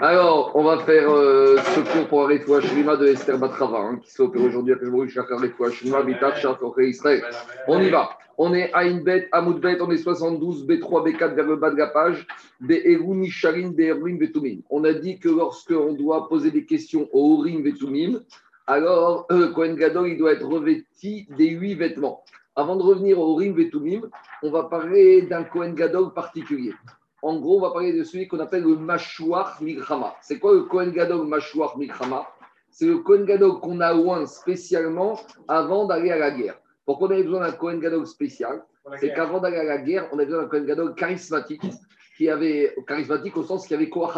[0.00, 4.10] Alors, on va faire euh, ce cours pour arrêter Shrima de Esther Batrava, hein, qui
[4.10, 5.38] s'est opéré aujourd'hui à Kajmouri, Shachar
[5.72, 7.22] Shrima, Bitar, Shachar Israël.
[7.66, 8.10] On y va.
[8.36, 11.88] On est à Inbet, Amoudbet, on est 72, B3, B4 vers le bas de la
[11.88, 12.26] page,
[12.60, 14.60] Be'erun, Nisharin, Be'eruim, Betumim.
[14.70, 18.20] On a dit que lorsqu'on doit poser des questions au Urim, Betumim,
[18.66, 22.24] alors euh, Kohen Gadol, il doit être revêti des huit vêtements.
[22.56, 24.08] Avant de revenir au Urim, Betumim,
[24.42, 26.72] on va parler d'un Kohen Gadol particulier.
[27.22, 30.16] En gros, on va parler de celui qu'on appelle le Mashouach Milchama.
[30.22, 32.26] C'est quoi le Kohen Gadol Mashouach Milchama
[32.70, 36.58] C'est le Kohen Gadol qu'on a loin spécialement avant d'aller à la guerre.
[36.86, 38.64] Pourquoi on avait besoin d'un Kohen Gadol spécial?
[38.98, 41.62] C'est qu'avant d'aller à la guerre, on avait besoin d'un Kohen Gadol charismatique,
[42.16, 44.14] qui avait, charismatique au sens qu'il y avait Koach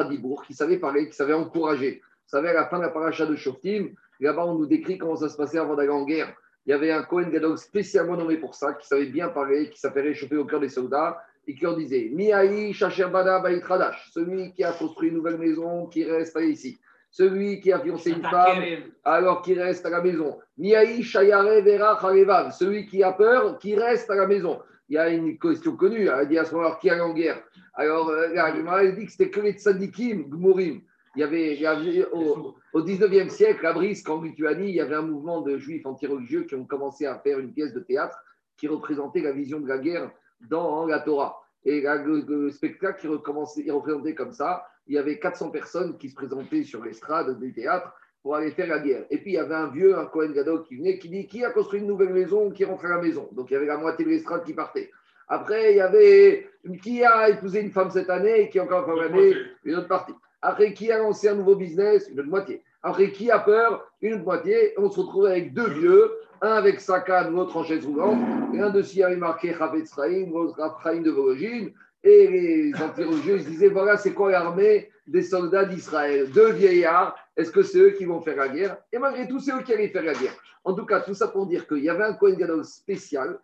[0.46, 2.00] qui savait parler, qui savait encourager.
[2.02, 3.90] Vous savez, à la fin de la paracha de Shoftim,
[4.20, 6.32] là-bas, on nous décrit comment ça se passait avant d'aller en guerre.
[6.64, 9.80] Il y avait un Kohen Gadol spécialement nommé pour ça, qui savait bien parler, qui
[9.80, 13.42] savait réchauffer au cœur des soldats et qui leur disait Miaï Shacherbada
[14.12, 16.78] celui qui a construit une nouvelle maison, qui reste ici.
[17.10, 18.62] Celui qui a fiancé une femme,
[19.04, 20.38] alors qui reste à la maison.
[20.56, 24.60] Miaï Shayare Vera celui qui a peur, qui reste à la maison.
[24.88, 27.42] Il y a une question connue, elle dit à ce moment qui est en guerre.
[27.74, 30.82] Alors, euh, elle dit que c'était que les tzadikim, Gmurim.
[31.14, 34.74] Il y avait, il y avait au, au 19e siècle, à Brisk, en Lituanie, il
[34.74, 37.80] y avait un mouvement de juifs anti-religieux qui ont commencé à faire une pièce de
[37.80, 38.18] théâtre
[38.56, 40.10] qui représentait la vision de la guerre
[40.48, 41.42] dans la Torah.
[41.64, 44.66] Et le, spectacle qui recommençait, il représentait comme ça.
[44.86, 48.68] Il y avait 400 personnes qui se présentaient sur l'estrade du théâtre pour aller faire
[48.68, 49.04] la guerre.
[49.10, 51.44] Et puis il y avait un vieux, un Cohen Gadol qui venait, qui dit Qui
[51.44, 53.76] a construit une nouvelle maison Qui rentre à la maison Donc il y avait la
[53.76, 54.90] moitié de l'estrade qui partait.
[55.28, 56.48] Après, il y avait
[56.82, 59.76] qui a épousé une femme cette année et qui a encore une femme l'année Une
[59.76, 60.14] autre partie.
[60.40, 62.08] Après, qui a lancé un nouveau business?
[62.10, 62.62] Une autre moitié.
[62.82, 64.74] Après, qui a peur Une moitié.
[64.76, 68.18] On se retrouve avec deux vieux un avec sa canne, l'autre en chaise roulante,
[68.52, 71.72] et un dessus avait marqué Chavetz l'autre Raphaïm de Vologine,
[72.02, 76.28] et les anti-religieux se disaient voilà, c'est quoi l'armée des soldats d'Israël?
[76.32, 78.76] Deux vieillards, est-ce que c'est eux qui vont faire la guerre?
[78.92, 80.34] Et malgré tout, c'est eux qui allaient faire la guerre.
[80.64, 83.38] En tout cas, tout ça pour dire qu'il y avait un Kohen Gadol spécial,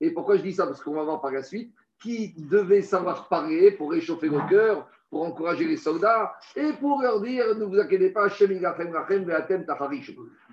[0.00, 0.66] et pourquoi je dis ça?
[0.66, 1.72] Parce qu'on va voir par la suite,
[2.02, 7.20] qui devait savoir parler pour réchauffer nos cœurs, pour encourager les soldats et pour leur
[7.20, 8.28] dire ne vous inquiétez pas,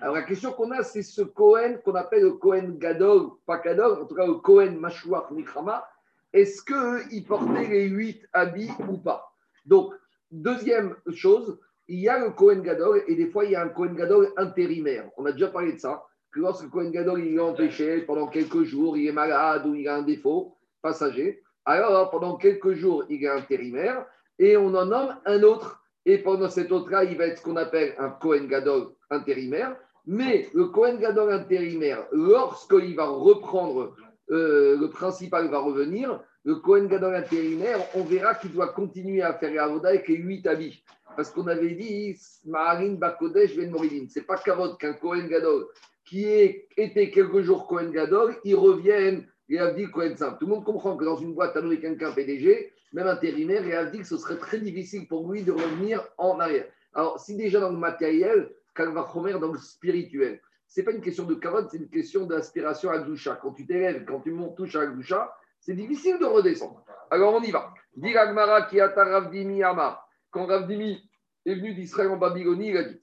[0.02, 4.02] Alors la question qu'on a, c'est ce Cohen qu'on appelle le Cohen Gadol, pas Gadol,
[4.02, 5.88] en tout cas le Cohen Mashouach Mikrama.
[6.34, 9.32] Est-ce qu'il portait les huit habits ou pas?
[9.66, 9.94] Donc,
[10.32, 13.70] deuxième chose, il y a le Cohen Gadol et des fois il y a un
[13.70, 15.10] Cohen Gadol intérimaire.
[15.18, 18.28] On a déjà parlé de ça, que lorsque le Cohen Gadol il est empêché pendant
[18.28, 23.06] quelques jours, il est malade ou il a un défaut passager, alors pendant quelques jours
[23.10, 24.06] il est intérimaire
[24.40, 25.82] et on en nomme un autre.
[26.06, 29.76] Et pendant cet autre-là, il va être ce qu'on appelle un Cohen Gadol intérimaire.
[30.06, 33.94] Mais le Cohen Gadol intérimaire, lorsqu'il va reprendre,
[34.32, 39.34] euh, le principal va revenir, le Cohen Gadol intérimaire, on verra qu'il doit continuer à
[39.34, 40.82] faire l'avoda avec les huit habits.
[41.18, 42.16] Parce qu'on avait dit,
[42.46, 44.08] Maharin Bakodesh Ben Moridin.
[44.10, 45.68] Ce n'est pas Kavod qu'un Cohen Gadol
[46.06, 50.38] qui ait été quelques jours Cohen Gadol, il revienne et a dit Cohen Simple.
[50.40, 53.86] Tout le monde comprend que dans une boîte, avec quelqu'un PDG, même intérimaire, et a
[53.86, 56.66] dit que ce serait très difficile pour lui de revenir en arrière.
[56.94, 61.36] Alors, si déjà dans le matériel, dans le spirituel, ce n'est pas une question de
[61.36, 63.40] carotte, c'est une question d'aspiration à Gdusha.
[63.42, 66.84] Quand tu t'élèves, quand tu montes touche à Gdusha, c'est difficile de redescendre.
[67.10, 67.74] Alors, on y va.
[67.96, 70.08] Dit Agmara qui Ravdimi Amar.
[70.30, 71.10] Quand Ravdimi
[71.46, 73.02] est venu d'Israël en Babylonie, il a dit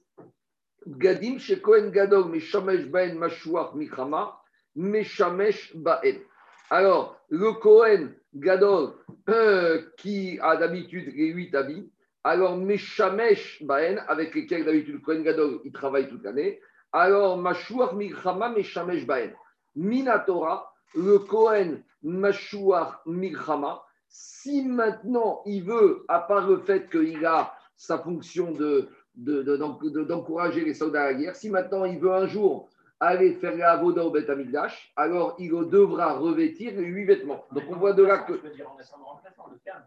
[0.86, 4.38] Gadim chez Kohen Gadol, Meshamesh Baen Mashuach Mikrama,
[4.76, 6.20] Meshamesh Baen.
[6.70, 8.94] Alors, le Kohen Gadol,
[9.28, 11.90] euh, qui a d'habitude les huit habits,
[12.24, 16.60] alors Meshamesh Baen, avec lesquels d'habitude le Kohen Gadol, il travaille toute l'année,
[16.92, 19.32] alors Mashuach Milchama Meshamesh Baen.
[19.76, 27.52] Minatora, le Kohen Mashuach Milchama, si maintenant il veut, à part le fait qu'il a
[27.76, 32.26] sa fonction de, d'encourager de, les soldats à la guerre, si maintenant il veut un
[32.26, 32.70] jour
[33.00, 37.44] aller faire la avoda au Beth Amigdash, alors il devra revêtir les huit vêtements.
[37.52, 38.32] Donc on voit de là que.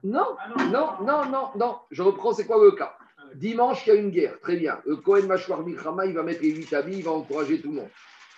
[0.04, 0.36] Non,
[0.71, 1.77] non, non, non, non.
[1.92, 2.98] Je reprends, c'est quoi le cas
[3.36, 4.39] Dimanche, il y a une guerre.
[4.39, 4.80] Très bien.
[4.86, 7.75] Le Kohen Mashwar Mikrama, il va mettre les huit habits, il va encourager tout le
[7.75, 7.89] monde.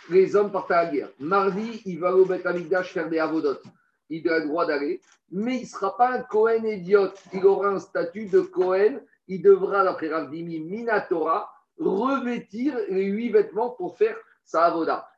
[0.10, 1.10] Les hommes partent à la guerre.
[1.20, 3.64] Mardi, il va au Beth Amigdash faire des avodotes.
[4.10, 5.02] Il a le droit d'aller.
[5.32, 7.22] Mais il ne sera pas un Kohen idiote.
[7.34, 9.02] Il aura un statut de Kohen.
[9.28, 14.18] Il devra, d'après Ravdimi Minatora, revêtir les huit vêtements pour faire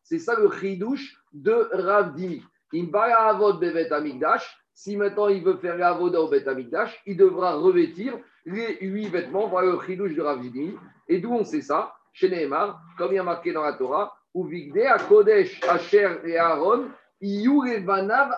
[0.03, 2.43] C'est ça le chidouche de Rav Dimi.
[2.71, 4.57] bevet amigdash.
[4.73, 9.47] Si maintenant il veut faire au bet amigdash, il devra revêtir les huit vêtements.
[9.47, 10.75] Voilà le chidouche de Rav Dimi.
[11.07, 11.93] Et d'où on sait ça?
[12.13, 16.17] Chez Nehemar, comme il y a marqué dans la Torah, ou vigde à Kodesh, Asher
[16.25, 16.89] et Aaron,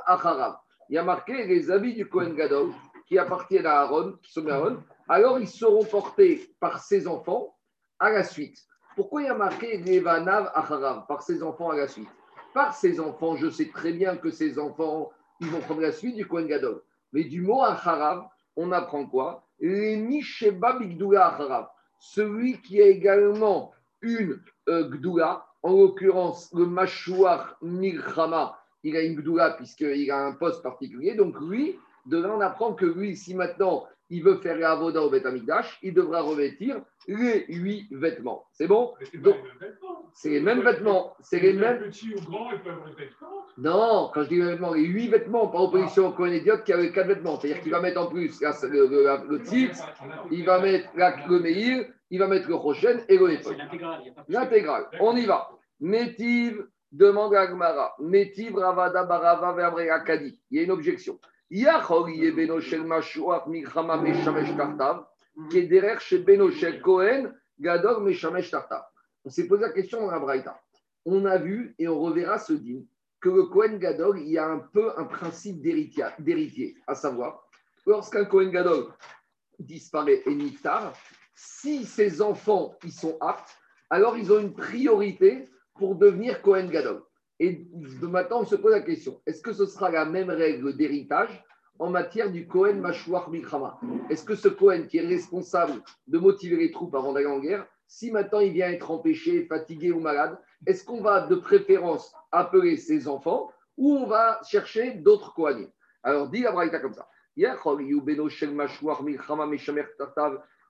[0.06, 0.58] Acharav.
[0.90, 2.72] Il y a marqué les habits du Kohen Gadol
[3.08, 4.78] qui appartiennent à Aaron, qui Aaron,
[5.10, 7.56] alors ils seront portés par ses enfants
[7.98, 8.60] à la suite.
[8.96, 12.10] Pourquoi il y a marqué Levanav Acharam, par ses enfants à la suite?
[12.54, 16.16] Par ses enfants, je sais très bien que ses enfants, ils vont prendre la suite
[16.16, 16.84] du Kohen Gadol.
[17.12, 19.48] Mais du mot Acharam, on apprend quoi?
[22.00, 29.16] Celui qui a également une euh, Gdoula, en l'occurrence le Mashouar Milchama, il a une
[29.16, 31.16] Gdoula puisqu'il a un poste particulier.
[31.16, 35.10] Donc lui, de on apprend que lui, si maintenant il veut faire la Avoda au
[35.10, 35.26] Beth
[35.82, 38.46] il devra revêtir les huit vêtements.
[38.52, 38.94] C'est bon
[40.14, 41.16] C'est les mêmes vêtements.
[41.22, 41.80] C'est les mêmes.
[41.80, 42.80] Petits ou grands, ils peuvent
[43.58, 46.74] Non, quand je dis les vêtements, les huit vêtements, par opposition au Cohen Idiot qui
[46.74, 47.40] a les quatre vêtements.
[47.40, 50.90] C'est-à-dire qu'il va mettre en plus le, le, le, il va mettre
[51.30, 53.58] le Meir, il va mettre le Rochen et le C'est
[54.30, 54.86] L'intégrale.
[55.00, 55.50] On y va.
[55.80, 57.96] Métiv demande à Gmara.
[58.00, 60.40] Métiv Ravada Barava Kadi.
[60.52, 61.20] Il y a une objection.
[69.24, 70.60] On s'est posé la question dans la Braïta.
[71.06, 72.82] On a vu, et on reverra ce din,
[73.22, 77.48] que le Kohen Gadol, il y a un peu un principe d'héritier, à savoir,
[77.86, 78.88] lorsqu'un Kohen Gadol
[79.60, 80.94] disparaît et niftar,
[81.36, 83.56] si ses enfants ils sont aptes,
[83.92, 87.04] alors ils ont une priorité pour devenir Kohen Gadol.
[87.44, 87.68] Et
[88.02, 89.20] maintenant, on se pose la question.
[89.26, 91.44] Est-ce que ce sera la même règle d'héritage
[91.78, 96.56] en matière du Kohen Mashouach Mikrama Est-ce que ce Kohen qui est responsable de motiver
[96.56, 100.38] les troupes avant d'aller en guerre, si maintenant il vient être empêché, fatigué ou malade,
[100.66, 105.68] est-ce qu'on va de préférence appeler ses enfants ou on va chercher d'autres Kohanim?
[106.02, 107.10] Alors, dit la Braïta comme ça.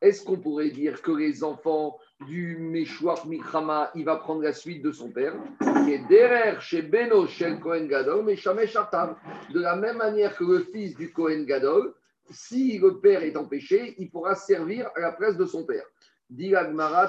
[0.02, 4.82] Est-ce qu'on pourrait dire que les enfants du Meshouach Mikrama, il va prendre la suite
[4.82, 5.34] de son père,
[5.84, 10.60] qui est derrière chez Beno Shel Kohen Gadol, mais De la même manière que le
[10.60, 11.94] fils du Kohen Gadol,
[12.30, 15.86] si le père est empêché, il pourra servir à la place de son père.
[16.30, 16.54] Dit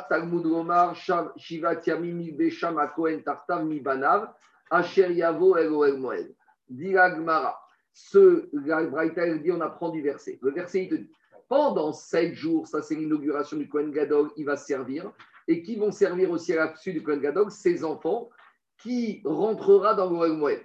[0.08, 0.96] Talmud Omar,
[1.36, 4.32] Shivat Yamim Besham Kohen Tartav Mibanav,
[4.70, 6.34] Asher Yavo El Moed.
[6.68, 6.94] Dit
[7.92, 10.38] ce, la dit, on apprend du verset.
[10.42, 11.10] Le verset, il te dit
[11.48, 15.10] pendant sept jours, ça c'est l'inauguration du Kohen Gadol, il va servir.
[15.46, 17.50] Et qui vont servir aussi à la suite du Kohen Gadol?
[17.50, 18.30] Ses enfants,
[18.78, 20.60] qui rentrera dans le Moed.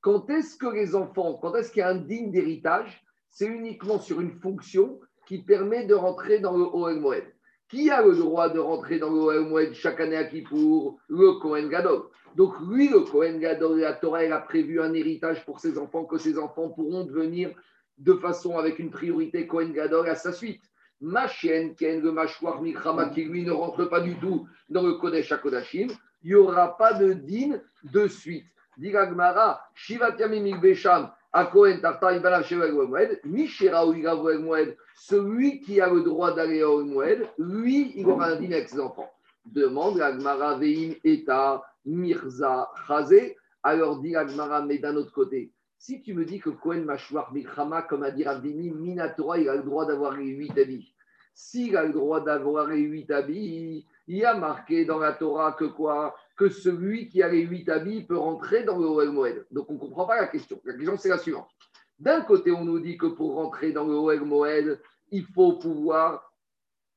[0.00, 3.04] Quand est-ce que les enfants, quand est-ce qu'il y a un digne d'héritage?
[3.30, 7.24] C'est uniquement sur une fonction qui permet de rentrer dans le Oel Moed.
[7.68, 10.98] Qui a le droit de rentrer dans le Oel Moed chaque année à Kippour?
[11.08, 12.04] Le Kohen Gadol.
[12.34, 16.04] Donc lui, le Kohen Gadol, la Torah, elle a prévu un héritage pour ses enfants,
[16.04, 17.50] que ses enfants pourront devenir
[17.98, 20.62] de façon avec une priorité Kohen Gadol à sa suite.
[21.00, 24.94] Ma chienne, Ken, le mâchoire Mikrama, qui lui ne rentre pas du tout dans le
[24.94, 25.88] Kodesh Kodashim,
[26.22, 28.46] il n'y aura pas de din de suite.
[28.76, 33.94] Diragmara, Shivatyamim Besham, à Kohen Tartar, Shevag Moed, Mishera ou
[34.40, 38.68] Moed, celui qui a le droit d'aller au Moed, lui, il aura un din avec
[38.68, 39.10] ses enfants.
[39.44, 43.36] Demande Agmara Veim Eta Mirza Chazé.
[43.62, 47.82] Alors dit Agmara, mais d'un autre côté, si tu me dis que Kohen Mashwar Mikrama,
[47.82, 50.92] comme a dit Ravdimi, Minatora, il a le droit d'avoir les huit habits.
[51.34, 55.52] S'il a le droit d'avoir les huit habits, il y a marqué dans la Torah
[55.52, 56.16] que quoi?
[56.36, 59.46] Que celui qui a les huit habits peut rentrer dans le Oel Moed.
[59.52, 60.60] Donc on ne comprend pas la question.
[60.64, 61.48] La question, c'est la suivante.
[61.96, 64.80] D'un côté, on nous dit que pour rentrer dans le Oel Moed,
[65.12, 66.32] il faut pouvoir.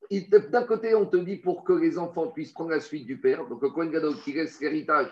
[0.10, 3.48] D'un côté, on te dit pour que les enfants puissent prendre la suite du père,
[3.48, 5.10] donc le Kohen Gadol qui laisse l'héritage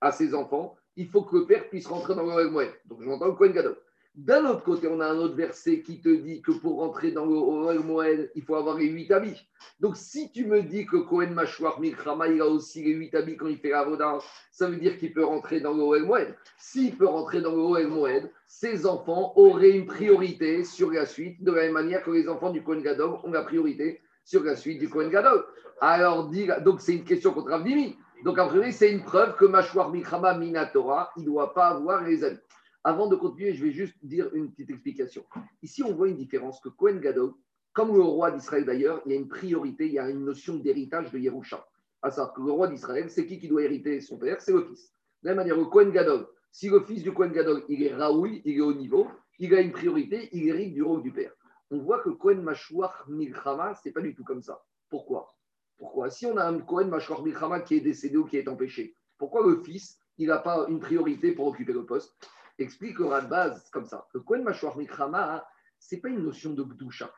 [0.00, 2.70] à ses enfants, il faut que le père puisse rentrer dans le Moed.
[2.86, 3.76] Donc j'entends le Kohen Gadol.
[4.14, 7.24] D'un autre côté, on a un autre verset qui te dit que pour rentrer dans
[7.24, 9.48] le Moed, il faut avoir les huit habits.
[9.80, 13.38] Donc si tu me dis que Kohen Mashwar Mikrama, il a aussi les huit habits
[13.38, 14.18] quand il fait la Voda,
[14.50, 16.36] ça veut dire qu'il peut rentrer dans le Moed.
[16.58, 21.50] S'il peut rentrer dans le Moed, ses enfants auraient une priorité sur la suite, de
[21.50, 24.78] la même manière que les enfants du Kohen Gadol ont la priorité sur la suite
[24.78, 25.42] du Kohen Gadol.
[25.80, 26.30] Alors,
[26.60, 27.96] donc c'est une question contre Avdimi.
[28.24, 32.22] Donc, après, c'est une preuve que Mashwar Mikrama Minatora, il ne doit pas avoir les
[32.22, 32.38] amis.
[32.84, 35.24] Avant de continuer, je vais juste dire une petite explication.
[35.62, 37.32] Ici, on voit une différence que Kohen Gadol,
[37.72, 40.56] comme le roi d'Israël d'ailleurs, il y a une priorité, il y a une notion
[40.56, 41.66] d'héritage de Yerusha.
[42.00, 44.40] À savoir que le roi d'Israël, c'est qui qui doit hériter son père?
[44.40, 44.92] C'est le fils.
[45.22, 47.94] De la même manière, le Kohen Gadol, si le fils du Kohen Gadol, il est
[47.94, 51.32] Raoui, il est au niveau, il a une priorité, il hérite du rôle du père.
[51.70, 54.62] On voit que Kohen Mashwar Milchama, ce n'est pas du tout comme ça.
[54.90, 55.34] Pourquoi?
[55.78, 56.10] Pourquoi?
[56.10, 59.46] Si on a un Kohen Mashwar Milchama qui est décédé ou qui est empêché, pourquoi
[59.46, 62.14] le fils, il n'a pas une priorité pour occuper le poste?
[62.58, 64.06] Explique au de base comme ça.
[64.14, 65.44] Le Kohen Mashwar Milchama,
[65.78, 67.10] ce n'est pas une notion de Gdusha,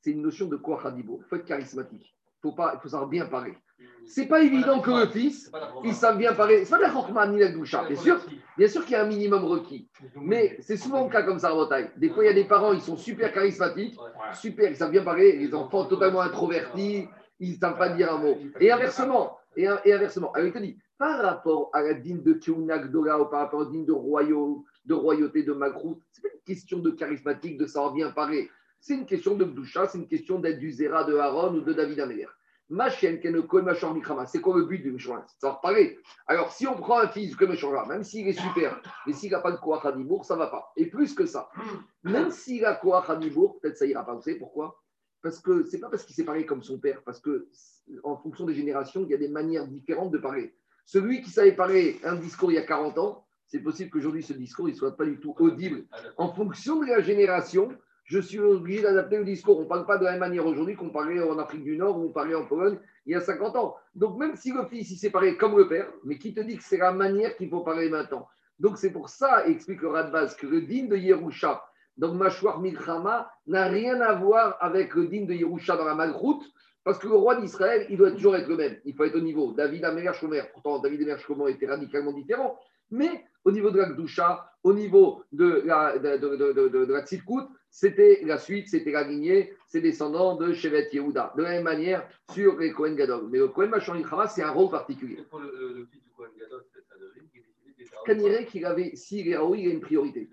[0.00, 1.20] c'est une notion de Koachadibo.
[1.22, 2.16] Il faut être charismatique.
[2.44, 3.56] Il faut, pas, il faut savoir bien parler.
[4.04, 5.50] C'est pas évident que le fils,
[5.84, 6.64] il savent bien parler.
[6.64, 8.20] C'est pas de la Chorma ni la Gdusha, bien sûr.
[8.56, 11.52] Bien sûr qu'il y a un minimum requis, mais c'est souvent le cas comme ça
[11.52, 11.90] en Bretagne.
[11.96, 13.98] Des fois, il y a des parents, ils sont super charismatiques,
[14.34, 17.08] super, ils savent bien parler, les enfants totalement introvertis,
[17.42, 18.38] ils ne savent pas dire un mot.
[18.60, 20.32] Et inversement, et, inversement.
[20.32, 23.62] Alors, il te dit, par rapport à la dîme de Kiunak Dora ou par rapport
[23.62, 27.58] à la dîme de, de royauté de Magrou, ce n'est pas une question de charismatique,
[27.58, 28.48] de savoir bien parler.
[28.80, 31.72] C'est une question de Bdoucha, c'est une question d'être du Zéra de Aaron ou de
[31.72, 32.28] David Améler.
[32.68, 33.20] Ma chienne,
[34.26, 35.98] c'est quoi le but du Mishra Ça va reparler.
[36.26, 39.40] Alors, si on prend un fils comme Mishra, même s'il est super, mais s'il n'a
[39.40, 40.72] pas de Koach ça ne va pas.
[40.76, 41.50] Et plus que ça,
[42.04, 44.14] même s'il a Koach peut-être ça ira pas.
[44.14, 44.81] Vous savez pourquoi?
[45.22, 47.46] Parce que c'est pas parce qu'il s'est parlé comme son père, parce que
[48.02, 50.54] en fonction des générations, il y a des manières différentes de parler.
[50.84, 54.32] Celui qui savait parler un discours il y a 40 ans, c'est possible qu'aujourd'hui ce
[54.32, 55.84] discours ne soit pas du tout audible.
[56.16, 57.70] En fonction de la génération,
[58.04, 59.58] je suis obligé d'adapter le discours.
[59.58, 61.98] On ne parle pas de la même manière aujourd'hui qu'on parlait en Afrique du Nord
[61.98, 63.76] ou on parlait en Pologne il y a 50 ans.
[63.94, 66.56] Donc même si le fils il s'est parlé comme le père, mais qui te dit
[66.56, 68.26] que c'est la manière qu'il faut parler maintenant?
[68.58, 71.62] Donc c'est pour ça, explique le Radbaz, que le digne de Yerusha,
[71.96, 76.44] donc Mashwar Milchama, n'a rien à voir avec le digne de Yerusha dans la Malroute,
[76.84, 78.76] parce que le roi d'Israël, il doit toujours être le même.
[78.84, 79.52] Il faut être au niveau.
[79.52, 82.58] David Améler Shomer, pourtant David Améler Shomer était radicalement différent,
[82.90, 86.18] mais au niveau de la Gdusha, au niveau de la, de,
[87.70, 91.32] c'était la suite, c'était la lignée, ses descendants de Shevet Yehuda.
[91.36, 93.28] De la même manière sur les Kohen Gadol.
[93.30, 95.16] Mais le Kohen Machon c'est un rôle particulier.
[95.32, 96.64] le, Kohen Gadol,
[98.04, 100.28] Kaniré qu'il avait, s'il est il a une priorité.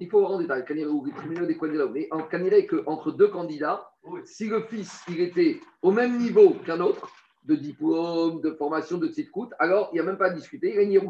[0.00, 1.90] Il faut voir en détail, Kaniré ou des Gadol.
[1.92, 3.90] Mais en Kaniré, qu'entre deux candidats,
[4.24, 7.10] si le fils il était au même niveau qu'un autre,
[7.44, 10.78] de diplôme, de formation, de tzitkout, alors il n'y a même pas à discuter, il
[10.78, 11.00] a une.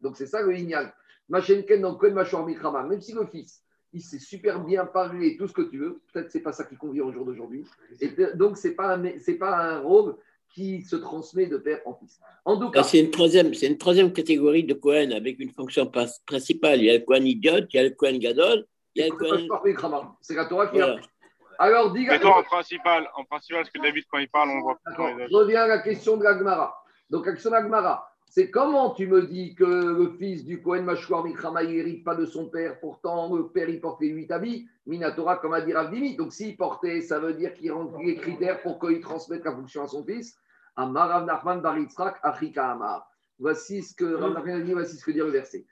[0.00, 0.92] Donc c'est ça le Ignal.
[1.28, 3.62] Machenken, donc Kohen Machor Mikrama, même si le fils
[3.94, 6.00] il sait super bien parler tout ce que tu veux.
[6.12, 7.64] Peut-être c'est pas ça qui convient au jour d'aujourd'hui.
[8.00, 8.98] Et donc c'est pas
[9.38, 10.16] pas un rôle
[10.54, 12.20] qui se transmet de père en fils.
[12.44, 15.90] En tout cas, c'est une troisième c'est une troisième catégorie de Cohen avec une fonction
[16.24, 16.78] principale.
[16.78, 19.08] Il y a le Cohen idiot, il y a le Cohen gadol, il y a
[19.08, 20.16] le Cohen.
[20.20, 20.96] C'est la Torah qui a.
[21.58, 24.78] Alors, dis en principal, en principal, parce que David, quand il parle, on voit.
[24.88, 26.74] Je reviens à la question de l'Agmara.
[27.10, 27.56] Donc, la question de
[28.34, 32.16] c'est comment tu me dis que le fils du Kohen Mashouar Mikrama, il n'hérite pas
[32.16, 36.16] de son père, pourtant le père, il portait huit habits, Minatora, comme a dit Ravdimi.
[36.16, 39.84] Donc s'il portait, ça veut dire qu'il remplit les critères pour qu'il transmette la fonction
[39.84, 40.36] à son fils.
[40.76, 43.08] Amar Nachman Baritzrak Afrika Amar.
[43.38, 45.66] Voici ce que Rav Nachman dit, voici ce que dit le verset.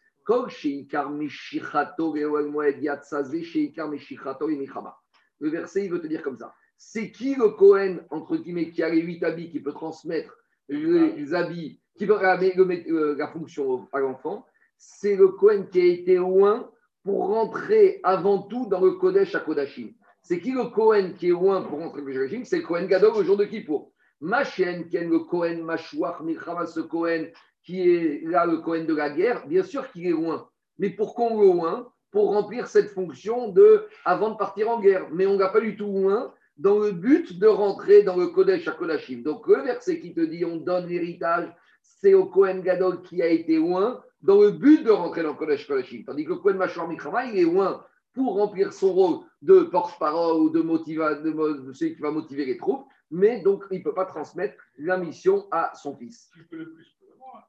[5.40, 6.54] Le verset, il veut te dire comme ça.
[6.76, 10.36] C'est qui le Kohen, entre guillemets, qui a les huit habits, qui peut transmettre
[10.68, 14.46] les habits qui veut ramener euh, la fonction à l'enfant,
[14.78, 16.70] c'est le Kohen qui a été loin
[17.04, 19.92] pour rentrer avant tout dans le Kodesh à Kodashim.
[20.22, 22.44] C'est qui le Kohen qui est loin pour rentrer dans le Kodashim?
[22.44, 23.91] C'est le Kohen Gadol au jour de Kippour.
[24.22, 27.28] Machen, est le Kohen Mashwach, Milchama, ce Kohen
[27.64, 30.48] qui est là, le Kohen de la guerre, bien sûr qu'il est loin.
[30.78, 35.08] Mais pourquoi on le loin Pour remplir cette fonction de avant de partir en guerre.
[35.12, 38.68] Mais on n'a pas du tout loin dans le but de rentrer dans le Kodesh
[38.68, 39.22] à Kodashim.
[39.22, 41.52] Donc le verset qui te dit on donne l'héritage
[41.82, 45.36] c'est au Kohen Gadol qui a été loin dans le but de rentrer dans le
[45.36, 46.04] Kodesh Kodashim.
[46.04, 50.42] Tandis que le Kohen Machor Mikrama, il est loin pour remplir son rôle de porte-parole
[50.42, 53.94] ou de, motiva, de, celui qui va motiver les troupes, mais donc il ne peut
[53.94, 56.30] pas transmettre la mission à son fils.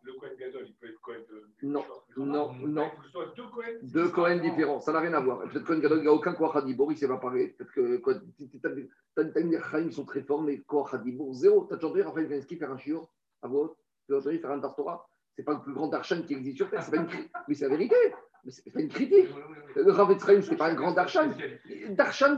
[0.03, 1.67] Le Kohen Gadol, il peut être Kohen de...
[1.67, 1.84] Non,
[2.15, 2.91] non, non.
[3.82, 5.41] Deux Kohen différents, ça n'a rien à voir.
[5.50, 7.55] Peut-être Kohen Gadol, il n'y a aucun Kohen Hadibour, il ne sait pas parler.
[7.58, 8.01] Peut-être que
[9.15, 11.65] T'as ils sont très forts, mais Kohen Hadibour, zéro.
[11.65, 13.10] T'as déjà entendu Raphaël Vensky faire un chiot
[13.41, 16.58] à votre tu vas faire un Torah C'est pas le plus grand Darshan qui existe
[16.58, 17.08] sur Terre, c'est pas une
[17.48, 17.96] mais c'est la vérité.
[18.43, 19.29] Mais c'est pas une critique.
[19.75, 21.32] Le Rav Etzraïm, c'est pas un grand Darshan.
[21.91, 22.36] Darshan,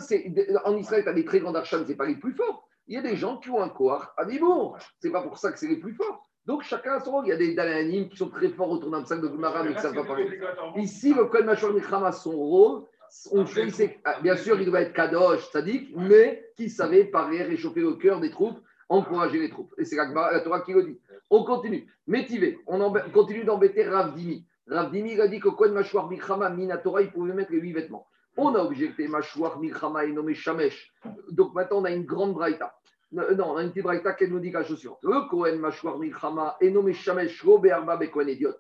[0.66, 2.70] en Israël, tu as des très grands Darshan, c'est pas les plus forts.
[2.88, 4.76] Il y a des gens qui ont un corps à niveau.
[5.00, 6.30] C'est pas pour ça que c'est les plus forts.
[6.46, 7.26] Donc chacun a son rôle.
[7.26, 9.74] Il y a des Dalanim qui sont très forts autour d'un sac de Gumara, mais
[9.74, 10.40] qui savent pas parler.
[10.78, 12.84] Ici, le Kohen Machor Michama, son rôle,
[13.32, 17.82] on fait, ah, bien sûr, il doit être Kadosh, Tzadik, mais qui savait parler, réchauffer
[17.82, 19.74] le cœur des troupes, encourager les troupes.
[19.78, 21.00] Et c'est la Torah qui le dit.
[21.30, 21.88] On continue.
[22.08, 24.46] Métivé, on continue d'embêter Ravdimi.
[24.68, 28.08] Ravdimi, il a dit que Kohen Mashwar Mikrama Minatora, il pouvait mettre les huit vêtements.
[28.38, 30.94] On a objecté Mashwar Mikrama et nommé Shamesh.
[31.32, 32.76] Donc maintenant, on a une grande braïta.
[33.12, 35.00] Non, on a une petite braïta qui nous dit la chose suivante.
[35.04, 38.56] Le Kohen Mashwar Mikrama est nommé Shamesh Robert Babé Kohen Idiot.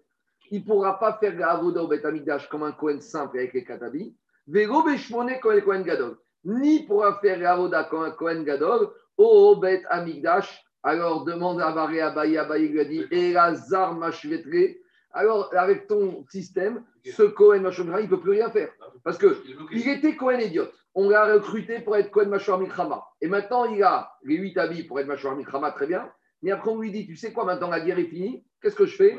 [0.51, 2.01] Il ne pourra pas faire la Avoda au Bet
[2.49, 4.15] comme un Kohen simple avec les katabi.
[4.47, 6.17] Vego Beshmone Kohen Gadol.
[6.43, 11.71] Ni pourra faire la Avoda comme un Kohen Gadol au Bet Amigdash alors demande à
[11.71, 14.77] Baré Abaye, Abaye lui a dit Elazar Mashvetre.
[15.15, 18.69] Alors, avec ton système, ce Cohen Mashomra, il ne peut plus rien faire.
[19.03, 20.73] Parce qu'il était Cohen idiote.
[20.93, 22.29] On l'a recruté pour être Cohen
[22.59, 23.03] Mikrama.
[23.21, 26.11] Et maintenant, il a les huit habits pour être Mikrama, très bien.
[26.41, 28.85] Mais après, on lui dit, tu sais quoi, maintenant la guerre est finie, qu'est-ce que
[28.85, 29.17] je fais?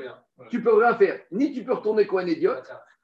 [0.50, 1.18] Tu peux rien faire.
[1.32, 2.52] Ni tu peux retourner Cohen idiot,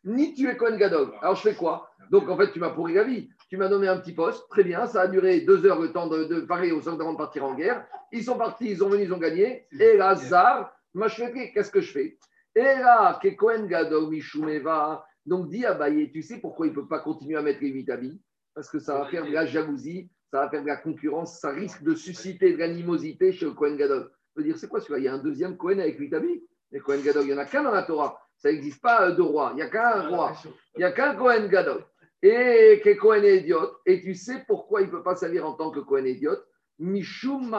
[0.04, 1.12] ni tu es Cohen Gadol.
[1.22, 1.88] Alors je fais quoi?
[2.10, 3.30] Donc en fait, tu m'as pourri la vie.
[3.48, 6.08] Tu m'as nommé un petit poste, très bien, ça a duré deux heures le temps
[6.08, 7.86] de, de parler aux avant de partir en guerre.
[8.10, 9.66] Ils sont partis, ils ont venu, ils ont gagné.
[9.78, 12.18] Et là, Zar, qu'est-ce que je fais?
[12.54, 16.74] Et là, que Cohen Gadol, Mishumeva, donc dit à Baye, tu sais pourquoi il ne
[16.74, 18.20] peut pas continuer à mettre les huit habits
[18.54, 21.50] Parce que ça va faire de la jalousie, ça va faire de la concurrence, ça
[21.50, 24.10] risque de susciter de l'animosité chez le Cohen Gadol.
[24.34, 24.98] Je veux dire, c'est quoi celui-là?
[24.98, 26.42] Il y a un deuxième Cohen avec huit habits.
[26.72, 28.18] Et Cohen Gadol, il n'y en a qu'un dans la Torah.
[28.36, 29.50] Ça n'existe pas euh, de roi.
[29.52, 30.32] Il n'y a qu'un roi.
[30.74, 31.84] Il n'y a qu'un Cohen Gadol.
[32.22, 33.74] Et que Cohen est idiote.
[33.84, 36.46] Et tu sais pourquoi il ne peut pas servir en tant que Cohen idiote?
[36.78, 37.54] Mishum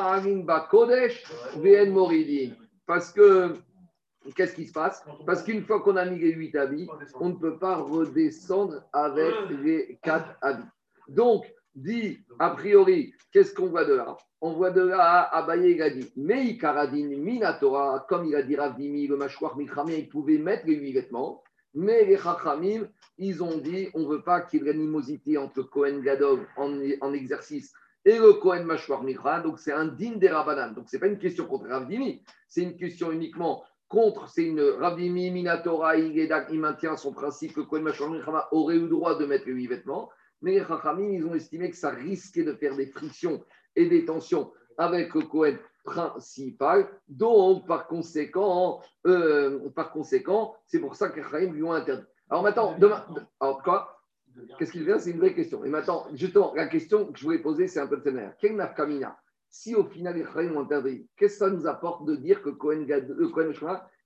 [0.69, 1.23] Kodesh
[1.57, 2.53] Vn Moridi.
[2.85, 3.53] Parce que,
[4.35, 5.03] qu'est-ce qui se passe?
[5.25, 6.87] Parce qu'une fois qu'on a mis les huit habits,
[7.19, 10.67] on ne peut pas redescendre avec les quatre habits.
[11.07, 14.17] Donc, dit a priori, qu'est-ce qu'on voit de là?
[14.41, 16.57] On voit de là, Abaye, il a dit, mais
[16.91, 21.41] Minatora, comme il a dit Ravdimi, le mâchoire Mikramé, il pouvait mettre les huit vêtements,
[21.73, 22.87] mais les Chachamim,
[23.17, 27.13] ils ont dit, on ne veut pas qu'il y ait l'animosité entre Cohen Gadol en,
[27.13, 27.73] exercice
[28.05, 30.73] et le Cohen Mashwar Mikra, donc c'est un din des Rabbanan.
[30.73, 33.63] Donc ce n'est pas une question contre Ravdimi, c'est une question uniquement
[33.93, 36.17] contre, c'est une Ravdimi, Minatora, il,
[36.49, 39.53] il maintient son principe que Cohen Mashwar Mikra aurait eu le droit de mettre les
[39.53, 40.09] huit vêtements.
[40.41, 43.45] Mais les Chachamim, ils ont estimé que ça risquait de faire des frictions
[43.75, 46.89] et des tensions avec le Cohen principal.
[47.07, 52.07] Donc, par conséquent, euh, par conséquent, c'est pour ça que les Chachamim lui ont interdit.
[52.29, 53.05] Alors maintenant, demain,
[53.39, 53.99] alors quoi?
[54.57, 54.97] Qu'est-ce qu'il vient?
[54.97, 55.63] C'est une vraie question.
[55.63, 58.29] Et maintenant, justement, la question que je voulais poser, c'est un peu de.
[58.39, 59.15] Quel nafkamina?
[59.55, 62.49] Si au final les Chachamim ont interdit, qu'est-ce que ça nous apporte de dire que
[62.49, 63.51] Cohen, le Cohen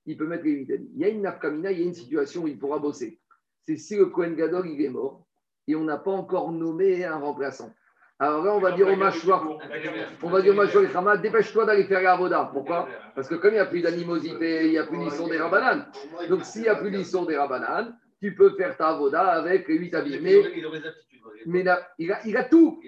[0.04, 2.42] il peut mettre les 8 Il y a une nafkamina, il y a une situation
[2.42, 3.18] où il pourra bosser.
[3.64, 5.24] C'est si le Cohen Gadol, il est mort
[5.66, 7.72] et on n'a pas encore nommé un remplaçant.
[8.18, 9.48] Alors là, on va dire au mâchoire,
[10.22, 12.50] on va dire au mâchoire dépêche-toi d'aller faire la Avoda.
[12.52, 12.86] Pourquoi?
[13.14, 15.86] Parce que comme il n'y a plus d'animosité, il n'y a plus d'isson des Rabanan.
[16.28, 19.78] Donc s'il n'y a plus d'isson des Rabanan, tu peux faire ta Avoda avec les
[19.78, 20.20] 8 habits.
[20.20, 20.42] Mais,
[21.46, 22.82] il, a, il, a, il a tout.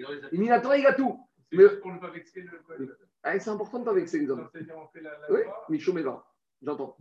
[1.51, 1.89] A tout.
[1.93, 2.85] Mais,
[3.23, 4.49] ah, c'est important de ne pas vexer les hommes.
[5.29, 5.93] Oui, Michou
[6.61, 6.97] j'entends.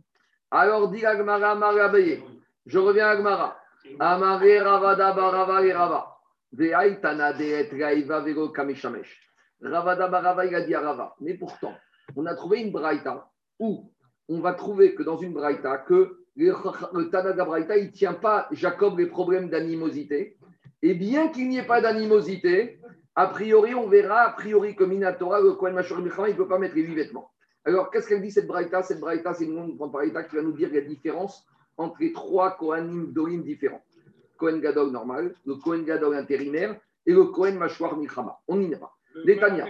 [0.51, 2.23] Alors, dit Agmara, Marabaye.
[2.67, 3.59] Je reviens à Agmara.
[3.99, 6.19] Amare Ravada Barava et Rava.
[6.53, 9.21] Veaitana de et Raiva Vero Kamishamesh.
[9.63, 11.15] Ravada Barava, il a dit à Rava.
[11.21, 11.75] Mais pourtant,
[12.17, 13.91] on a trouvé une braïta où
[14.29, 18.15] on va trouver que dans une braïta, que le Tana de braïta, il ne tient
[18.15, 20.37] pas, Jacob, les problèmes d'animosité.
[20.83, 22.81] Et bien qu'il n'y ait pas d'animosité,
[23.17, 26.59] a priori, on verra, a priori, que Minatora, le Kohen Machor il ne peut pas
[26.59, 27.31] mettre les huit vêtements.
[27.65, 28.83] Alors, qu'est-ce qu'elle dit cette braïta?
[28.83, 31.47] Cette braïta, c'est une grande braïta qui va nous dire la différence
[31.77, 33.83] entre les trois Kohanim Dorim différents.
[34.39, 38.39] Kohen Gadol normal, le Kohen Gadol intérimaire et le Kohen Mashwar Mikrama.
[38.49, 38.91] On y va.
[39.25, 39.67] Détania.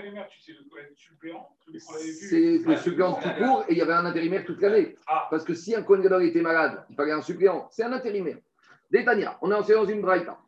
[1.78, 4.96] C'est le suppléant tout court et il y avait un intérimaire toute l'année.
[5.06, 5.26] Ah.
[5.30, 7.68] Parce que si un Kohen Gadol était malade, il fallait un suppléant.
[7.72, 8.38] C'est un intérimaire.
[8.90, 10.38] Détania, on est en séance d'une braïta.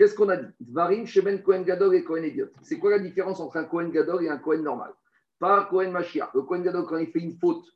[0.00, 0.50] Qu'est-ce qu'on a dit?
[0.72, 2.46] Varim, Sheben, Kohen Gadol et Kohen Idiot.
[2.62, 4.94] C'est quoi la différence entre un Kohen Gadol et un Kohen normal?
[5.38, 6.30] Pas Kohen Mashiach.
[6.32, 7.66] Le Kohen Gadol, quand il fait une faute,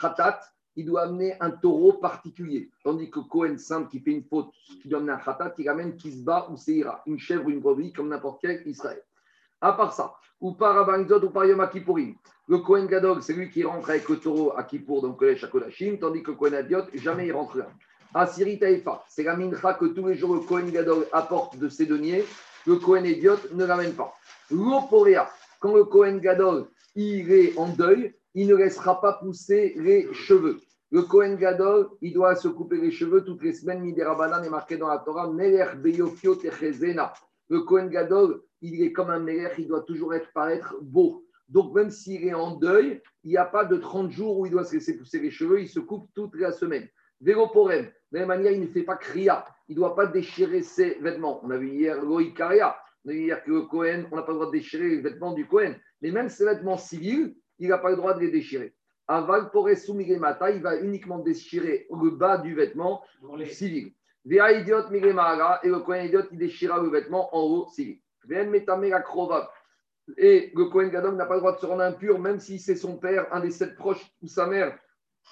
[0.00, 0.38] khatat,
[0.76, 2.70] il doit amener un taureau particulier.
[2.84, 5.96] Tandis que Cohen simple qui fait une faute, qui doit amener un khatat, il amène
[6.24, 9.02] bat ou seira, une chèvre ou une brebis comme n'importe quel Israël.
[9.60, 12.14] À part ça, ou par Abanzot ou par Yom Kippourim,
[12.46, 15.98] le Cohen Gadol, c'est lui qui rentre avec le taureau à Kippour, donc le Kodashim,
[15.98, 17.66] tandis que le Cohen Adiot, jamais il rentre là.
[18.14, 21.86] Asiri Taïfa, c'est la mincha que tous les jours le Cohen Gadol apporte de ses
[21.86, 22.24] deniers,
[22.66, 24.12] le Cohen Idiot ne l'amène pas.
[24.50, 30.12] L'Oporea, quand le Cohen Gadol, il est en deuil, il ne laissera pas pousser les
[30.12, 30.60] cheveux.
[30.90, 33.80] Le Kohen Gadol, il doit se couper les cheveux toutes les semaines.
[33.80, 37.14] Miderabanan est marqué dans la Torah, Melech Beyofio Techezena.
[37.48, 41.24] Le Kohen Gadol, il est comme un Melech, il doit toujours être paraître beau.
[41.48, 44.52] Donc, même s'il est en deuil, il n'y a pas de 30 jours où il
[44.52, 46.86] doit se laisser pousser les cheveux, il se coupe toute la semaine.
[47.22, 50.62] Véloporem, de la même manière, il ne fait pas Kriya, il ne doit pas déchirer
[50.62, 51.40] ses vêtements.
[51.44, 54.32] On a vu hier Loïkaria, on a vu hier que le Kohen, on n'a pas
[54.32, 55.78] le droit de déchirer les vêtements du Kohen.
[56.00, 58.74] Mais même ses vêtements civils, il n'a pas le droit de les déchirer.
[59.06, 59.50] Aval
[60.18, 63.02] mata, il va uniquement déchirer le bas du vêtement
[63.46, 63.92] civil.
[64.24, 65.00] Vea idiot et
[65.68, 67.98] le Kohen idiot, il déchira le vêtement en haut civil.
[70.16, 72.76] Et le Kohen Gadol n'a pas le droit de se rendre impur, même si c'est
[72.76, 74.76] son père, un des sept proches, ou sa mère,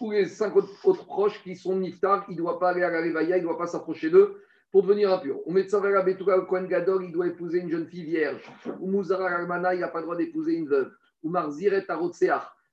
[0.01, 3.01] ou les cinq autres proches qui sont niftar, il ne doit pas aller à la
[3.01, 5.47] Revaya, il ne doit pas s'approcher d'eux pour devenir impur.
[5.47, 8.43] Ou Metzavera Betuka, le Kohen Gadol, il doit épouser une jeune fille vierge.
[8.81, 10.91] Ou Mouzara Almana, il n'a pas le droit d'épouser une veuve
[11.23, 11.87] ou Marziret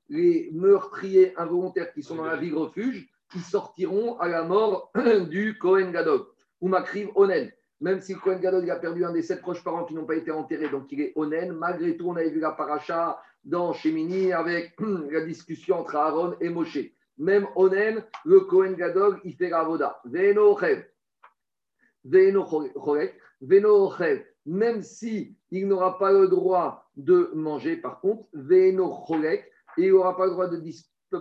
[0.09, 4.91] les meurtriers involontaires qui sont dans la ville refuge, qui sortiront à la mort
[5.29, 6.21] du Kohen Gadol.
[6.61, 7.51] Ou Makriv Onen,
[7.81, 10.31] même si le Kohen a perdu un des sept proches parents qui n'ont pas été
[10.31, 11.51] enterrés, donc il est onen.
[11.51, 14.77] Malgré tout, on avait vu la paracha dans Shemini avec
[15.11, 16.79] la discussion entre Aaron et Moshe.
[17.17, 19.99] Même onen, le Kohen Gadol, il fait la voda.
[20.05, 20.57] Veno
[23.41, 23.93] Veno
[24.45, 29.43] même si il n'aura pas le droit de manger, par contre, Veno et
[29.77, 30.61] il n'aura pas le droit de,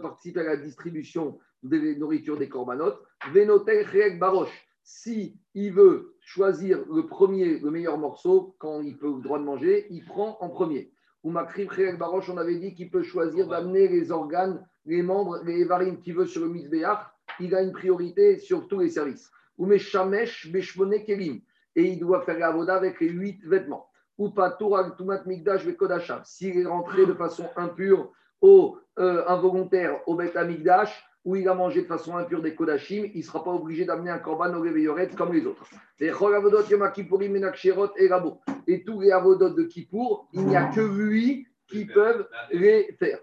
[0.00, 3.02] participer à la distribution des nourritures des corbanotes.
[3.32, 9.22] Venotel Baroche, si il veut choisir le premier, le meilleur morceau, quand il peut le
[9.22, 10.92] droit de manger, il prend en premier.
[11.24, 15.64] Ou Makrim Baroche, on avait dit qu'il peut choisir d'amener les organes, les membres, les
[15.64, 17.06] varines qu'il veut sur le misbéach,
[17.40, 19.30] il a une priorité sur tous les services.
[19.58, 21.40] Ou Meshamesh Beshmone Kelim,
[21.74, 23.88] et il doit faire la voda avec les huit vêtements.
[24.18, 30.14] Ou Patour Tumat Migdash Kodasham, s'il est rentré de façon impure au euh, involontaire au
[30.14, 33.50] Beth Amigdash, où il a mangé de façon impure des Kodashim, il ne sera pas
[33.50, 35.64] obligé d'amener un korban au réveilloret comme les autres.
[36.00, 36.12] Et
[38.84, 43.18] tous les avodot de Kippour, il n'y a que lui qui peuvent les faire.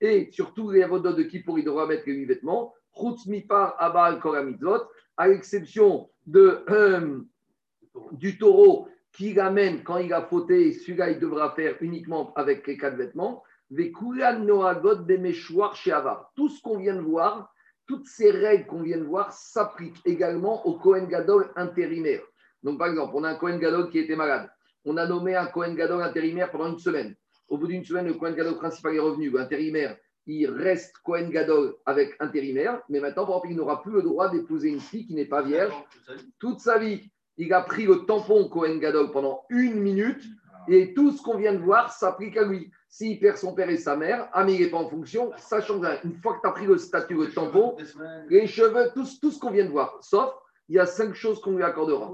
[0.00, 2.74] Et surtout les avodot de Kippour, il devra mettre les huit vêtements.
[5.18, 7.20] À l'exception euh,
[8.12, 12.76] du taureau qui l'amène quand il a fauté, celui-là il devra faire uniquement avec les
[12.76, 13.42] quatre vêtements.
[13.68, 13.92] Tout
[16.48, 17.52] ce qu'on vient de voir,
[17.86, 22.22] toutes ces règles qu'on vient de voir s'appliquent également au Kohen Gadol intérimaire.
[22.62, 24.50] Donc, par exemple, on a un Kohen Gadol qui était malade.
[24.84, 27.14] On a nommé un Kohen Gadol intérimaire pendant une semaine.
[27.48, 29.30] Au bout d'une semaine, le Kohen Gadol principal est revenu.
[29.30, 32.82] L'intérimaire, il reste Kohen Gadol avec intérimaire.
[32.88, 35.42] Mais maintenant, par exemple, il n'aura plus le droit d'épouser une fille qui n'est pas
[35.42, 35.74] vierge
[36.38, 37.10] toute sa vie.
[37.36, 40.24] Il a pris le tampon Kohen Gadol pendant une minute.
[40.68, 42.72] Et tout ce qu'on vient de voir s'applique à lui.
[42.88, 45.60] S'il perd son père et sa mère, ah mais il n'est pas en fonction, ça
[45.60, 45.98] change rien.
[46.02, 47.76] Une fois que tu as pris le statut, le tampon,
[48.28, 50.34] les cheveux, tout, tout ce qu'on vient de voir, sauf,
[50.68, 52.12] il y a cinq choses qu'on lui accordera.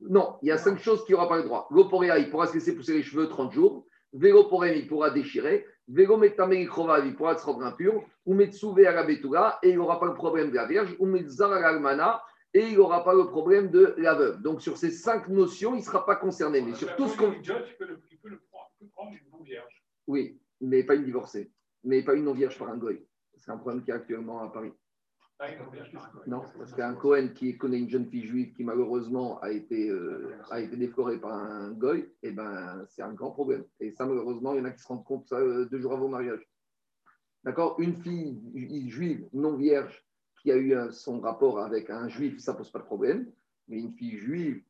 [0.00, 1.68] Non, il y a cinq choses qu'il n'aura pas le droit.
[1.70, 3.86] L'oporéa, il pourra se laisser pousser les cheveux 30 jours.
[4.12, 5.66] Véloporem, il pourra déchirer.
[5.88, 8.02] Vélométamélikrova, il pourra se rendre impur.
[8.26, 10.94] Ou Metsuve à la et il n'aura pas le problème de la vierge.
[10.98, 14.42] Ou Metzar à et il n'aura pas le problème de la veuve.
[14.42, 16.60] Donc sur ces cinq notions, il ne sera pas concerné.
[16.60, 17.32] Mais sur tout ce qu'on.
[20.06, 21.52] Oui, mais pas une divorcée.
[21.84, 23.06] Mais pas une non-vierge par un goy.
[23.36, 24.72] C'est un problème qui est actuellement à Paris.
[26.26, 30.36] Non, parce qu'un Cohen qui connaît une jeune fille juive qui malheureusement a été, euh,
[30.50, 33.64] a été décorée par un goy, eh ben, c'est un grand problème.
[33.80, 35.94] Et ça, malheureusement, il y en a qui se rendent compte ça euh, deux jours
[35.94, 36.46] avant le mariage.
[37.44, 37.76] D'accord?
[37.78, 40.04] Une fille juive non vierge
[40.42, 43.32] qui a eu son rapport avec un juif, ça pose pas de problème.
[43.68, 44.62] Mais une fille juive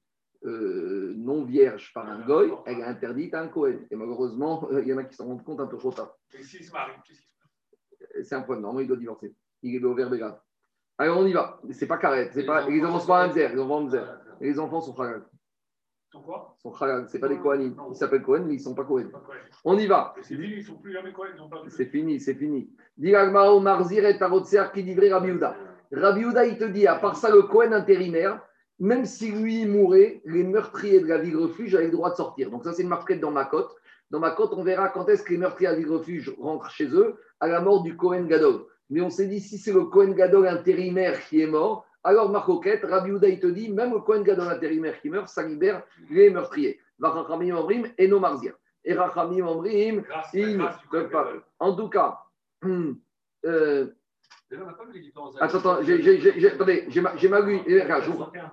[0.45, 3.79] euh, non vierge par un goy, elle est interdite à un Cohen.
[3.91, 6.17] Et malheureusement, il y en a qui s'en rendent compte un peu trop tard.
[8.23, 8.63] C'est un problème.
[8.63, 9.35] Normalement, il doit divorcer.
[9.63, 10.41] Il est au verbe grave.
[11.01, 11.59] Allez, on y va.
[11.71, 12.29] C'est pas carré.
[12.31, 13.89] C'est pas, les enfants sont pas Les enfants,
[14.39, 15.23] les enfants sont halal.
[16.13, 16.55] Sont quoi?
[16.59, 16.75] Sont.
[17.09, 17.75] C'est pas des Kohanim.
[17.89, 19.07] Ils s'appellent Cohen, mais ils sont pas Cohen.
[19.65, 20.15] On y va.
[20.21, 20.57] C'est fini.
[20.59, 21.31] Ils sont plus jamais Cohen.
[21.69, 22.21] C'est fini.
[22.21, 22.71] C'est fini.
[22.99, 25.57] Diragmao Marzir et Tarotser qui livrait Rabbi Uda.
[25.91, 28.43] Rabbi Uda, il te dit, à part ça, le Cohen intérimaire,
[28.79, 32.51] même si lui mourait, les meurtriers de la ville refuge avaient le droit de sortir.
[32.51, 33.75] Donc ça, c'est une marquette dans ma cote.
[34.11, 36.71] Dans ma cote, on verra quand est-ce que les meurtriers de la ville refuge rentrent
[36.71, 38.67] chez eux à la mort du Cohen Gadol.
[38.91, 42.85] Mais on s'est dit, si c'est le Cohen Gadol intérimaire qui est mort, alors Marcoquette,
[42.85, 46.31] Rabbi Uda, il te dit, même le Cohen Gadol intérimaire qui meurt, ça libère les
[46.31, 46.81] meurtriers.
[46.99, 48.55] Vachachamim Omrim et nos marzir.
[48.85, 50.05] Et Rachamim Omrim,
[51.59, 52.19] En tout cas,
[53.45, 53.87] euh,
[55.41, 57.61] Attends, attends, j'ai mal lu.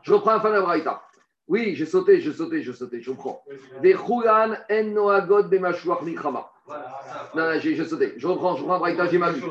[0.04, 1.02] Je, reprends la fin de la braïta.
[1.48, 3.44] Oui, j'ai sauté, j'ai sauté, j'ai sauté, je reprends.
[3.82, 6.52] Des en Noagod Bemashouach Mikrama.
[7.36, 8.14] Non, j'ai sauté.
[8.18, 9.42] Je reprends, je reprends la braïta, j'ai lu.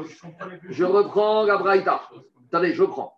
[0.69, 2.03] Je reprends la braïta.
[2.49, 3.15] Attendez, je reprends.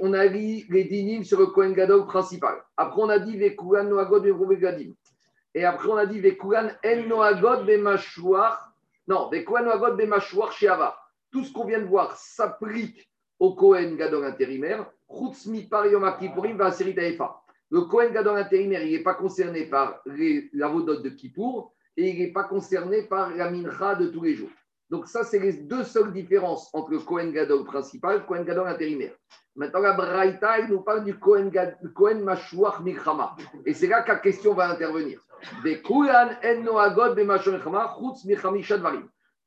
[0.00, 2.56] On a dit les dinim sur le Kohen Gadol principal.
[2.76, 4.26] Après, on a dit les Noagod
[4.58, 4.92] Gadim.
[5.54, 8.58] Et après, on a dit les en Noagod Bemashouach.
[9.06, 10.96] Non, les Kohen Noagod Bemashouach Sheava
[11.30, 14.90] tout ce qu'on vient de voir s'applique au Kohen Gadol intérimaire.
[17.70, 22.18] Le Kohen Gadol intérimaire, il n'est pas concerné par la vodot de Kippour et il
[22.18, 24.50] n'est pas concerné par la mincha de tous les jours.
[24.88, 28.44] Donc ça, c'est les deux seules différences entre le Kohen Gadol principal et le Kohen
[28.44, 29.16] Gadol intérimaire.
[29.56, 31.50] Maintenant, la Braïta, nous parle du Kohen,
[31.94, 33.34] Kohen Mashouach Mikrama.
[33.64, 35.20] Et c'est là que la question va intervenir.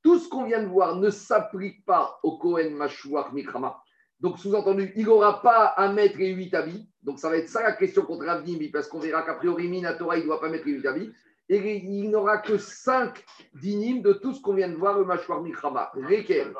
[0.03, 3.81] Tout ce qu'on vient de voir ne s'applique pas au Kohen Mashouach Mikrama.
[4.19, 6.89] Donc, sous-entendu, il n'aura pas à mettre les huit habits.
[7.03, 10.17] Donc, ça va être ça la question contre Avnimi, parce qu'on verra qu'a priori, Minatora,
[10.17, 11.11] il ne doit pas mettre les huit habits.
[11.47, 15.41] Et il n'aura que cinq dynimes de tout ce qu'on vient de voir, le Mashouach
[15.41, 15.91] Mikrama.
[15.95, 16.53] Lesquels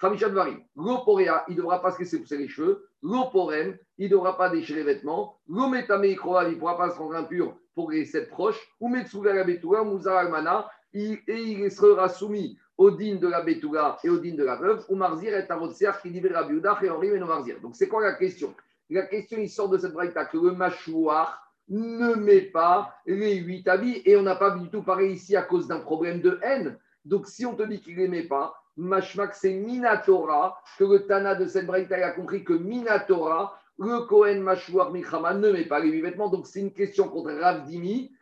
[0.00, 0.60] Khamisha Dvarim.
[0.76, 2.86] L'oporea, il ne devra pas se laisser pousser les cheveux.
[3.02, 5.38] L'oporem, il ne devra pas déchirer les vêtements.
[5.48, 8.60] L'ometame il ne pourra pas se rendre impur pour les sept proches.
[8.80, 13.98] Ou Metsuga la Betura, Mouza Almana, et il sera soumis au din de la Betura
[14.04, 14.84] et au din de la veuve.
[14.88, 15.58] Ou Marzir est à
[16.02, 17.60] qui libère Biouda et Henri et Marzir.
[17.60, 18.54] Donc c'est quoi la question?
[18.90, 23.66] La question, il sort de cette braïta que le mâchoire ne met pas les huit
[23.66, 26.78] habits et on n'a pas du tout pareil ici à cause d'un problème de haine.
[27.04, 31.06] Donc si on te dit qu'il ne les met pas, Mashmak, c'est Minatora, que le
[31.06, 35.80] Tana de cette braïta a compris que Minatora, le Kohen Mashouar Michama ne met pas
[35.80, 36.28] les huit vêtements.
[36.28, 38.12] Donc c'est une question contre Ravdimi,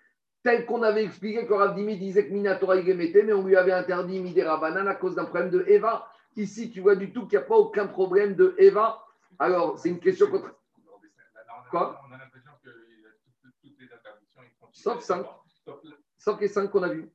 [0.45, 4.59] tel qu'on avait expliqué que Ravdimi disait que Minatora mais on lui avait interdit Midera
[4.59, 6.07] Banane à cause d'un problème de Eva.
[6.37, 9.03] Ici, tu vois du tout qu'il n'y a pas aucun problème de Eva.
[9.39, 10.55] Alors, c'est une question contre.
[11.71, 12.71] Quoi On a l'impression que
[13.63, 14.43] toutes les interdictions.
[14.71, 15.27] Sauf cinq.
[16.19, 17.09] Sauf les cinq qu'on a vus.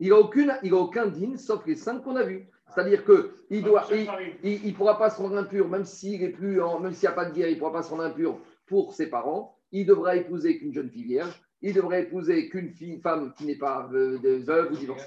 [0.00, 2.48] Il n'a aucune, il a aucun din, sauf les cinq qu'on a vus.
[2.74, 6.92] C'est-à-dire qu'il doit, il, il, pourra pas se rendre impur, même s'il est plus, même
[6.92, 9.08] s'il n'y a pas de guerre, il ne pourra pas se rendre impur pour ses
[9.08, 9.56] parents.
[9.70, 11.43] Il devra épouser qu'une jeune fille vierge.
[11.66, 15.06] Il devrait épouser qu'une fille, femme qui n'est pas de veuve ou divorcée.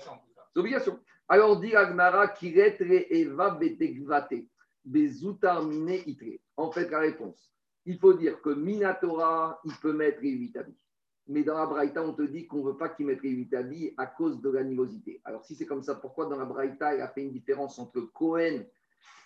[0.54, 1.00] C'est obligation.
[1.30, 4.44] Alors dit Agmara kiretre eva betegvate
[4.84, 6.40] bezutarmine itre.
[6.56, 7.54] En fait, la réponse,
[7.86, 10.80] il faut dire que Minatora, il peut mettre les huit habits.
[11.28, 13.54] Mais dans la Braïta, on te dit qu'on ne veut pas qu'il mette les huit
[13.54, 15.22] habits à cause de l'animosité.
[15.26, 18.02] Alors, si c'est comme ça, pourquoi dans la Braïta, il a fait une différence entre
[18.02, 18.64] Cohen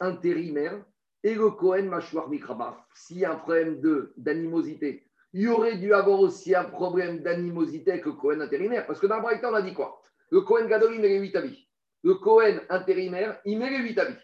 [0.01, 0.83] intérimaire
[1.23, 3.79] et le Cohen Mashwar Mikraba S'il y a un problème
[4.17, 8.85] d'animosité, il y aurait dû avoir aussi un problème d'animosité avec le Cohen intérimaire.
[8.85, 10.01] Parce que dans Braïta, on a dit quoi?
[10.29, 11.67] Le Cohen Gadol, il met les huit habits.
[12.03, 14.19] Le Cohen intérimaire, il met les huit habits.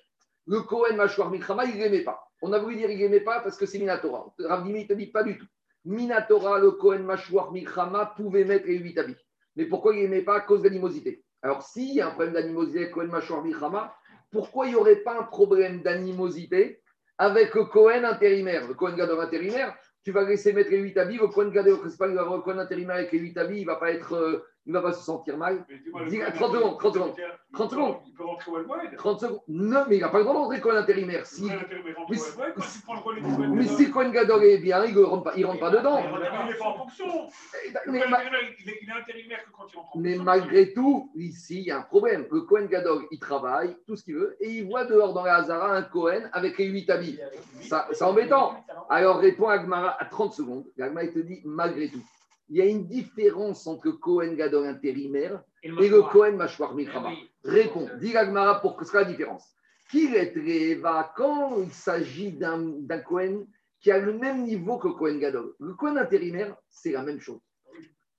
[0.48, 2.24] Le Cohen Mashwar Mikraba, il ne les met pas.
[2.42, 4.34] On a voulu dire qu'il ne les met pas parce que c'est Minatora.
[4.40, 5.46] Ravdimi ne te dit pas du tout.
[5.86, 9.18] Minatora, le Kohen Mashwar Mikrama pouvait mettre les huit habits.
[9.56, 11.24] Mais pourquoi il n'aimait pas à cause d'animosité?
[11.42, 13.96] Alors, s'il y a un problème d'animosité Kohen Mashwar Mikrama,
[14.32, 16.82] pourquoi il n'y aurait pas un problème d'animosité
[17.18, 18.68] avec le Kohen intérimaire?
[18.68, 19.76] Le Kohen Gadol intérimaire,
[20.08, 22.60] tu vas laisser mettre les huit habits, le Kohen Gadol, il va avoir le Kohen
[22.60, 24.48] intérimaire avec les huit habits, il ne va pas être.
[24.68, 25.66] Il ne va pas se sentir mal.
[25.94, 26.12] 30
[26.52, 27.16] secondes, 30 secondes.
[27.54, 27.96] 30 secondes.
[28.06, 29.40] Il peut rentrer au 30 secondes.
[29.48, 31.26] Non, mais il n'a pas le droit d'entrer comme intérimaire.
[31.26, 31.46] Si...
[31.46, 31.56] Mais,
[33.48, 36.02] mais si Cohen Gadol est bien, il ne rentre pas, il rentre pas dedans.
[36.04, 37.30] Il n'est pas en fonction.
[37.66, 38.04] Il est
[38.92, 42.26] intérimaire que quand il rentre Mais malgré tout, ici, il y a un problème.
[42.30, 45.36] Le Cohen Gadol, il travaille, tout ce qu'il veut, et il voit dehors dans la
[45.36, 47.20] Hazara un Cohen avec les 8 habits.
[47.62, 48.66] C'est embêtant.
[48.90, 50.66] Alors répond Agmara à 30 secondes.
[50.78, 52.04] Agmara, il te dit malgré tout
[52.50, 57.12] il y a une différence entre Cohen Gadol intérimaire et le, Cohen Mashwar Milchama.
[57.44, 59.54] Réponds, dis Agmara pour que ce soit la différence.
[59.90, 60.08] Qui
[60.76, 63.46] va quand il s'agit d'un Cohen
[63.80, 67.40] qui a le même niveau que Cohen Gadol Le Cohen intérimaire, c'est la même chose.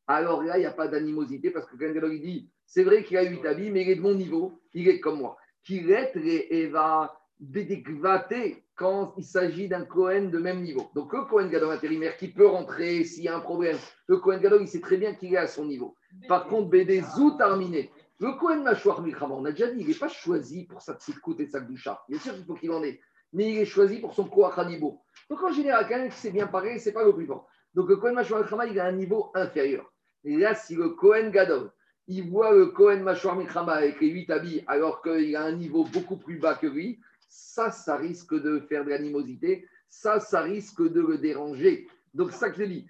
[0.07, 3.03] Alors là, il n'y a pas d'animosité parce que Cohen Gadol, il dit c'est vrai
[3.03, 5.37] qu'il a 8 habits, mais il est de mon niveau, il est comme moi.
[5.65, 10.89] Qui va dédégvater quand il s'agit d'un Cohen de même niveau.
[10.95, 14.39] Donc le Cohen Gadol intérimaire qui peut rentrer s'il y a un problème, le Cohen
[14.39, 15.97] Gadol, il sait très bien qu'il est à son niveau.
[16.29, 17.91] Par contre, BD Zou terminé.
[18.21, 21.19] Le Cohen Machouar Milchama, on a déjà dit, il n'est pas choisi pour sa petite
[21.21, 22.03] coûte et sa doucha.
[22.09, 23.01] Bien sûr qu'il faut qu'il en ait,
[23.33, 25.01] mais il est choisi pour son Koach niveau.
[25.29, 27.49] Donc en général, quelqu'un qui sait bien parler, c'est pas le plus fort.
[27.75, 29.93] Donc le Cohen Machouar Milchama, il a un niveau inférieur.
[30.23, 31.73] Et là, si le Cohen Gadol,
[32.07, 35.85] il voit le Cohen Machouar Milchama avec les 8 habits, alors qu'il a un niveau
[35.85, 40.83] beaucoup plus bas que lui, ça, ça risque de faire de l'animosité, ça, ça risque
[40.83, 41.87] de le déranger.
[42.15, 42.87] Donc, ça que je dis,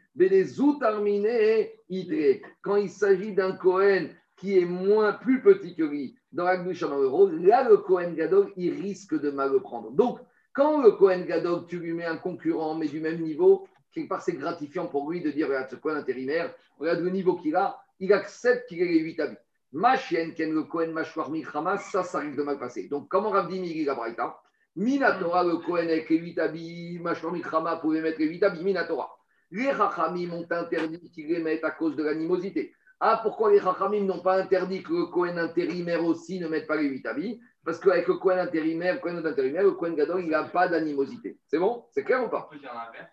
[2.62, 7.68] quand il s'agit d'un Cohen qui est moins, plus petit que lui, dans la là,
[7.68, 9.90] le Cohen Gadol, il risque de mal le prendre.
[9.90, 10.20] Donc,
[10.53, 14.22] quand le Cohen Gadol, tu lui mets un concurrent, mais du même niveau, quelque part,
[14.22, 17.79] c'est gratifiant pour lui de dire, regarde, ce Cohen intérimaire, regarde le niveau qu'il a,
[17.98, 19.37] il accepte qu'il ait les 8 habits.
[19.72, 22.88] Ma chienne, Ken le Kohen Mashwar Milchama, ça, ça risque de mal passer.
[22.88, 24.40] Donc, comment Ravdi Migi Gabraïta
[24.76, 29.11] Minatora, le Kohen avec les 8 habits, Mashwar Milchama pouvait mettre les 8 habits, Minatora.
[29.50, 32.74] Les Rachamim ont interdit qu'ils les mettent à cause de l'animosité.
[33.00, 36.76] Ah, pourquoi les Rachamim n'ont pas interdit que le Kohen intérimaire aussi ne mette pas
[36.76, 37.40] les 8 habits?
[37.64, 41.38] Parce qu'avec le Kohen intérimaire, le Kohen intérimaire, le Kohen Gadol, il n'a pas d'animosité.
[41.46, 41.85] C'est bon?
[41.92, 42.50] C'est clair ou pas?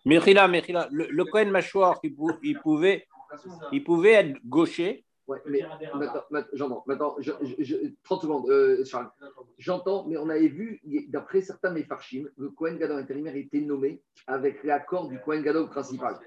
[0.06, 3.08] Le, le Kohen Mashwar, il, pouvait,
[3.72, 5.62] il pouvait être gaucher Ouais, mais
[6.54, 6.84] j'entends.
[6.86, 7.18] Maintenant,
[8.04, 9.10] 30 secondes, euh, Charles.
[9.58, 14.64] J'entends, mais on avait vu, d'après certains Mefarchim, le Kohen Gadol intérimaire était nommé avec
[14.64, 16.20] l'accord du Kohen Gadol principal.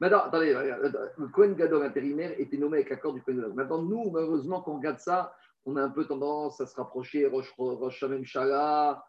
[0.00, 3.54] Maintenant, attendez, le Kohen Gadol intérimaire était nommé avec l'accord du Kohen Gadol.
[3.54, 5.34] Maintenant, nous, malheureusement, quand on regarde ça,
[5.66, 9.04] on a un peu tendance à se rapprocher Roche, Roche Hamem Shala,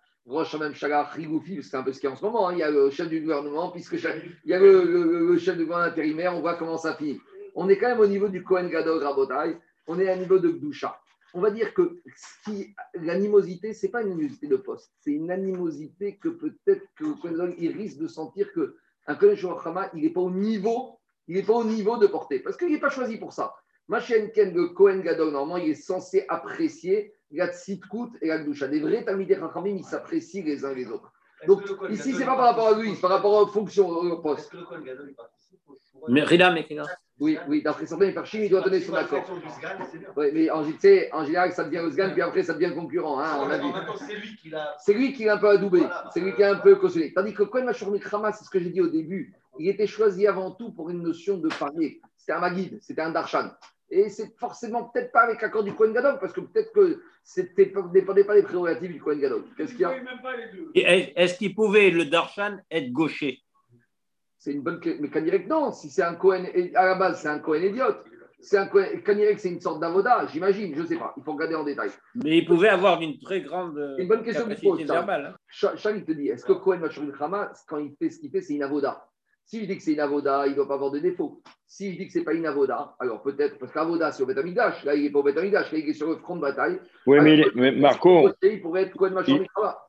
[0.73, 2.49] Shala, Rigoufi, c'est un peu ce qu'il y a en ce moment.
[2.49, 2.53] Hein.
[2.53, 5.65] Il y a le chef du gouvernement, puisque il y a le, le chef du
[5.65, 7.21] gouvernement intérimaire, on voit comment ça finit
[7.55, 9.57] on est quand même au niveau du Kohen Gadol Rabotai,
[9.87, 10.99] on est à niveau de Gdusha.
[11.33, 15.31] on va dire que si, l'animosité, ce n'est pas une animosité de poste, c'est une
[15.31, 18.75] animosité que peut-être que le Kohen Gadol, il risque de sentir que
[19.07, 22.39] un Kohen Shorachama, il n'est pas au niveau, il n'est pas au niveau de porter,
[22.39, 23.53] parce qu'il n'est pas choisi pour ça.
[23.87, 28.67] Machen Ken, le Kohen Gadol, normalement, il est censé apprécier la tsitkut et la gdusha.
[28.67, 31.11] Des vrais Talmidei Chachamim, ils s'apprécient les uns les autres.
[31.47, 34.17] Donc, ici, ce n'est pas par rapport à lui, c'est par rapport aux fonctions, au
[34.17, 34.41] poste.
[34.41, 35.15] Est-ce que le Kohen Gadol il
[36.07, 36.85] Mais Rida, mais Rida.
[37.19, 39.25] Oui, oui, d'après certains Farchim, il doit donner son accord.
[40.15, 43.19] Oui, mais en, tu sais, en général, ça devient Osgan, puis après, ça devient concurrent.
[43.19, 44.75] Hein, a c'est lui qui l'a.
[44.79, 46.09] C'est lui qui est un peu adoubé, Voilà.
[46.13, 47.11] c'est lui qui est un peu cautionné.
[47.13, 50.27] Tandis que Kohen Mashur Mikrama, c'est ce que j'ai dit au début, il était choisi
[50.27, 51.99] avant tout pour une notion de parier.
[52.15, 53.49] C'était un Maguide, c'était un Darshan.
[53.91, 57.73] Et c'est forcément peut-être pas avec l'accord du Kohen Gadol, parce que peut-être que c'était
[57.91, 59.43] dépendait pas des prérogatives du Kohen Gadol.
[59.57, 59.93] Qu'est-ce qu'il y a?
[61.15, 63.41] Est-ce qu'il pouvait, le Darshan, être gaucher?
[64.39, 64.79] C'est une bonne.
[64.99, 65.71] Mais Kanirek, non.
[65.71, 68.03] Si c'est un Cohen, à la base, c'est un Cohen idiote.
[68.39, 68.85] C'est un Cohen.
[69.05, 70.73] Kanirek, c'est une sorte d'avoda, j'imagine.
[70.73, 71.13] Je ne sais pas.
[71.17, 71.89] Il faut regarder en détail.
[72.15, 75.25] Mais il pouvait avoir une très grande euh, une bonne question que verbale.
[75.33, 75.35] hein.
[75.49, 78.31] Cha- Charles, il te dit est-ce que Cohen Machur Khama, quand il fait ce qu'il
[78.31, 79.05] fait, c'est une avoda
[79.45, 81.41] Si je dis que c'est une avoda, il ne doit pas avoir de défaut.
[81.67, 84.25] Si je dis que ce n'est pas une avoda, alors peut-être, parce qu'avoda, c'est au
[84.25, 84.85] Betamigdash.
[84.85, 85.71] Là, il n'est pas au Betamigdash.
[85.73, 86.79] Là, il est sur le front de bataille.
[87.07, 89.77] Oui, mais, il Alors, est- mais Marco, Il pourrait être Cohen Machur Khama.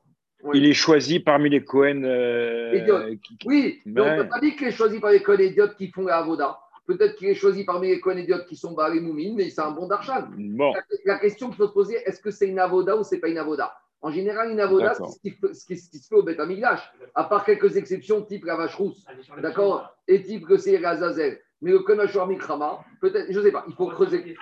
[0.65, 2.03] est choisi parmi les Cohen.
[2.03, 5.39] euh, qui- Oui, mais on ne peut pas dire qu'il est choisi par les Cohen
[5.39, 6.59] idiotes qui font la avoda.
[6.87, 9.71] Peut-être qu'il est choisi parmi les Cohen idiotes qui sont barrés moumines, mais c'est un
[9.71, 10.27] bon darshan.
[10.37, 13.19] Bon, La, la question qu'il faut se poser, est-ce que c'est une avoda ou c'est
[13.19, 13.73] pas une avoda?
[14.01, 15.03] En général, une avoda, c'est
[15.53, 16.39] ce qui, ce se fait au Beth
[17.13, 19.05] à part quelques exceptions, type la vache rousse,
[19.41, 19.93] d'accord?
[20.07, 21.39] Et type que c'est la Zazel.
[21.61, 24.35] Mais le Konashor Mikrama, peut-être, je ne sais pas, il faut creuser,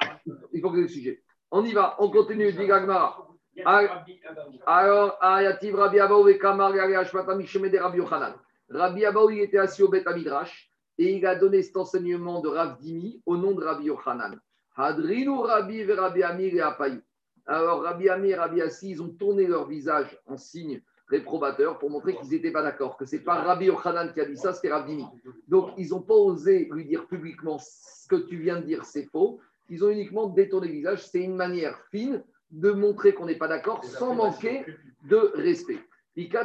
[0.54, 1.24] il faut creuser le sujet.
[1.52, 3.28] On y va, on continue, dit Gagmara.
[3.65, 8.34] Alors, Ayativ Rabbi Abaou et Kamar Rabbi Yochanan.
[8.69, 12.50] Rabbi Abaou, il était assis au Beth Amidrash et il a donné cet enseignement de
[12.50, 14.39] Rav Dimi au nom de Rabbi Yochanan.
[14.76, 17.02] Hadrinu Rabbi ve Rabbi Amir et Apayu.
[17.45, 21.89] Alors, Rabbi Amir et Rabbi Assi, ils ont tourné leur visage en signe réprobateur pour
[21.89, 24.54] montrer qu'ils n'étaient pas d'accord, que ce n'est pas Rabbi Yochanan qui a dit ça,
[24.54, 25.06] c'était Rav Dimi.
[25.48, 29.06] Donc, ils n'ont pas osé lui dire publiquement ce que tu viens de dire, c'est
[29.06, 29.39] faux.
[29.69, 31.08] Ils ont uniquement détourné le visage.
[31.08, 34.66] C'est une manière fine de montrer qu'on n'est pas d'accord sans manquer
[35.04, 35.80] de respect.
[36.16, 36.38] Il y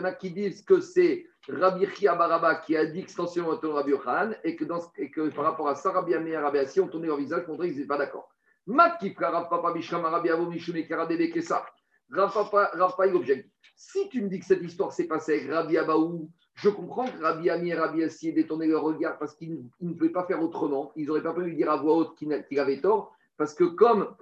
[0.00, 3.90] en a qui disent que c'est Rabbi Chia Baraba qui a dit extensément au Rabbi
[3.90, 6.80] Yochanan et que, dans, et que par rapport à ça, Rabbi Amé et Rabbi Assi
[6.80, 8.30] ont tourné leur visage pour montrer qu'ils n'étaient pas d'accord.
[8.66, 9.14] Rabbi
[12.32, 13.50] Papa, il objecte.
[13.74, 17.22] Si tu me dis que cette histoire s'est passée avec Rabbi Abaou, je comprends que
[17.22, 20.42] Rabbi Ami et Rabbi Assi aient détourné leur regard parce qu'ils ne- pouvaient pas faire
[20.42, 20.90] autrement.
[20.96, 24.14] Ils n'auraient pas pu lui dire à voix haute qu'il avait tort parce que comme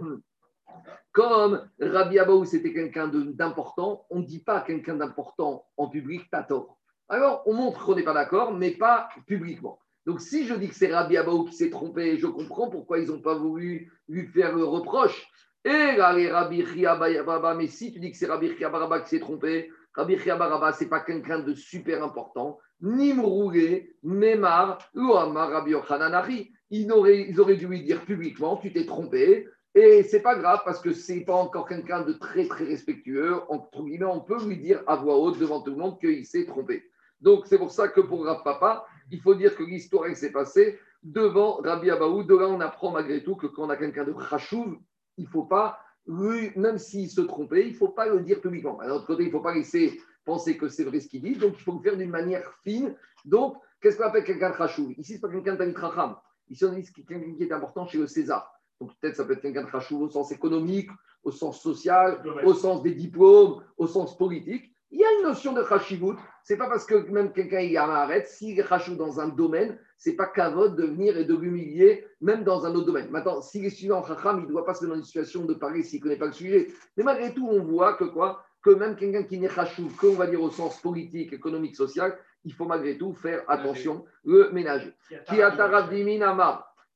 [1.13, 6.27] comme Rabbi Abaou, c'était quelqu'un d'important, on ne dit pas à quelqu'un d'important en public,
[6.31, 6.77] t'as tort.
[7.09, 9.79] Alors, on montre qu'on n'est pas d'accord, mais pas publiquement.
[10.05, 13.09] Donc, si je dis que c'est Rabbi Abaou qui s'est trompé, je comprends pourquoi ils
[13.09, 15.29] n'ont pas voulu lui faire le reproche.
[15.65, 19.21] Et là, les Rabbi Baraba, mais si tu dis que c'est Rabbi Baraba qui s'est
[19.21, 22.59] trompé, Rabbi Baraba, ce n'est pas quelqu'un de super important.
[22.81, 26.53] Nimroulé, Memar, Lohamar, Rabbi Yochanan Ari.
[26.71, 30.93] Ils auraient, dû lui dire publiquement, tu t'es trompé, et c'est pas grave parce que
[30.93, 33.35] c'est pas encore quelqu'un de très très respectueux.
[33.49, 36.47] Entre guillemets, on peut lui dire à voix haute devant tout le monde qu'il s'est
[36.47, 36.85] trompé.
[37.21, 40.79] Donc c'est pour ça que pour Rav Papa, il faut dire que l'histoire s'est passée
[41.03, 42.23] devant Rabbi Abaou.
[42.23, 44.77] De là, on apprend malgré tout que quand on a quelqu'un de khashouv,
[45.17, 48.79] il faut pas, lui, même s'il se trompait, il faut pas le dire publiquement.
[48.79, 51.37] D'un autre côté, il faut pas laisser penser que c'est vrai ce qu'il dit.
[51.37, 52.95] Donc il faut le faire d'une manière fine.
[53.25, 56.17] Donc qu'est-ce qu'on appelle quelqu'un de khashouv Ici, c'est pas quelqu'un de Racham.
[56.51, 58.51] Ici, on dit quelqu'un qui est important chez le César.
[58.81, 60.91] Donc peut-être ça peut être quelqu'un de khashouv au sens économique,
[61.23, 64.71] au sens social, au sens des diplômes, au sens politique.
[64.91, 66.17] Il y a une notion de khashivut.
[66.45, 70.15] C'est pas parce que même quelqu'un est à arrête, s'il est dans un domaine, c'est
[70.17, 73.11] pas kavod de venir et de l'humilier, même dans un autre domaine.
[73.11, 75.55] Maintenant, s'il est suivant khacham, il ne doit pas se mettre dans une situation de
[75.55, 76.69] parler s'il ne connaît pas le sujet.
[76.97, 78.45] Mais malgré tout, on voit que quoi?
[78.63, 82.53] Que même quelqu'un qui n'est khashou, qu'on va dire au sens politique, économique, social, il
[82.53, 84.93] faut malgré tout faire attention, le ménager.
[85.29, 85.51] Qui a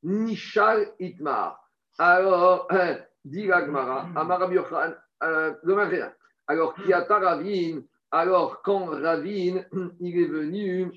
[0.02, 1.60] nishal itmar.
[1.98, 4.48] Alors, hein, dit la Gemara, Amar
[5.22, 6.14] euh, le Maréna.
[6.46, 9.64] Alors, qui a Ravin, alors quand Ravin,
[10.00, 10.92] il est venu,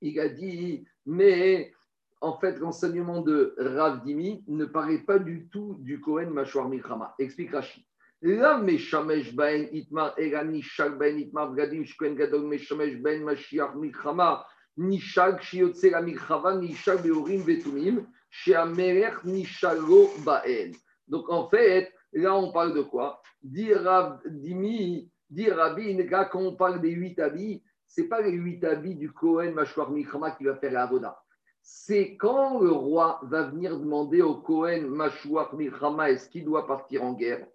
[0.00, 1.72] il a dit, mais
[2.20, 7.14] en fait, l'enseignement de Rav Dimi ne paraît pas du tout du Kohen Mashwar Milchama.
[7.18, 7.84] Explique Rashi.
[8.22, 14.44] Là, Meshamesh Ben Itmar, Ega Nishak Ben Itmar, Vgadim Shkohen Gadol, Meshamesh Ben Mashiach Milchama,
[14.78, 20.70] Nishak Shiotze la Milchava, Nishak Beorim Vetumim, Sheamerech Nishalo Baen.
[21.08, 23.20] Donc en fait, là on parle de quoi?
[23.42, 27.64] Dire Rav Dimi, dire Rabbi, quand on parle des huit habits,
[27.94, 31.22] ce n'est pas les huit habits du Kohen Mashwar Milchama qui va faire la Avoda.
[31.60, 37.04] c'est quand le roi va venir demander au Kohen Mashuach Milchama est-ce qu'il doit partir
[37.04, 37.46] en guerre?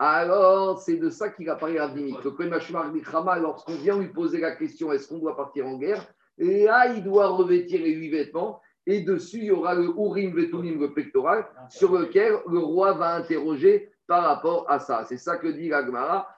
[0.00, 2.16] Alors, c'est de ça qu'il a parlé à Dimi.
[2.24, 5.78] Le Kohen Mashuach Milchama, lorsqu'on vient lui poser la question est-ce qu'on doit partir en
[5.78, 6.04] guerre,
[6.38, 10.80] là, il doit revêtir les huit vêtements et dessus, il y aura le Urim Vetumim,
[10.80, 15.04] le pectoral, sur lequel le roi va interroger par rapport à ça.
[15.04, 16.28] C'est ça que dit l'Agmara.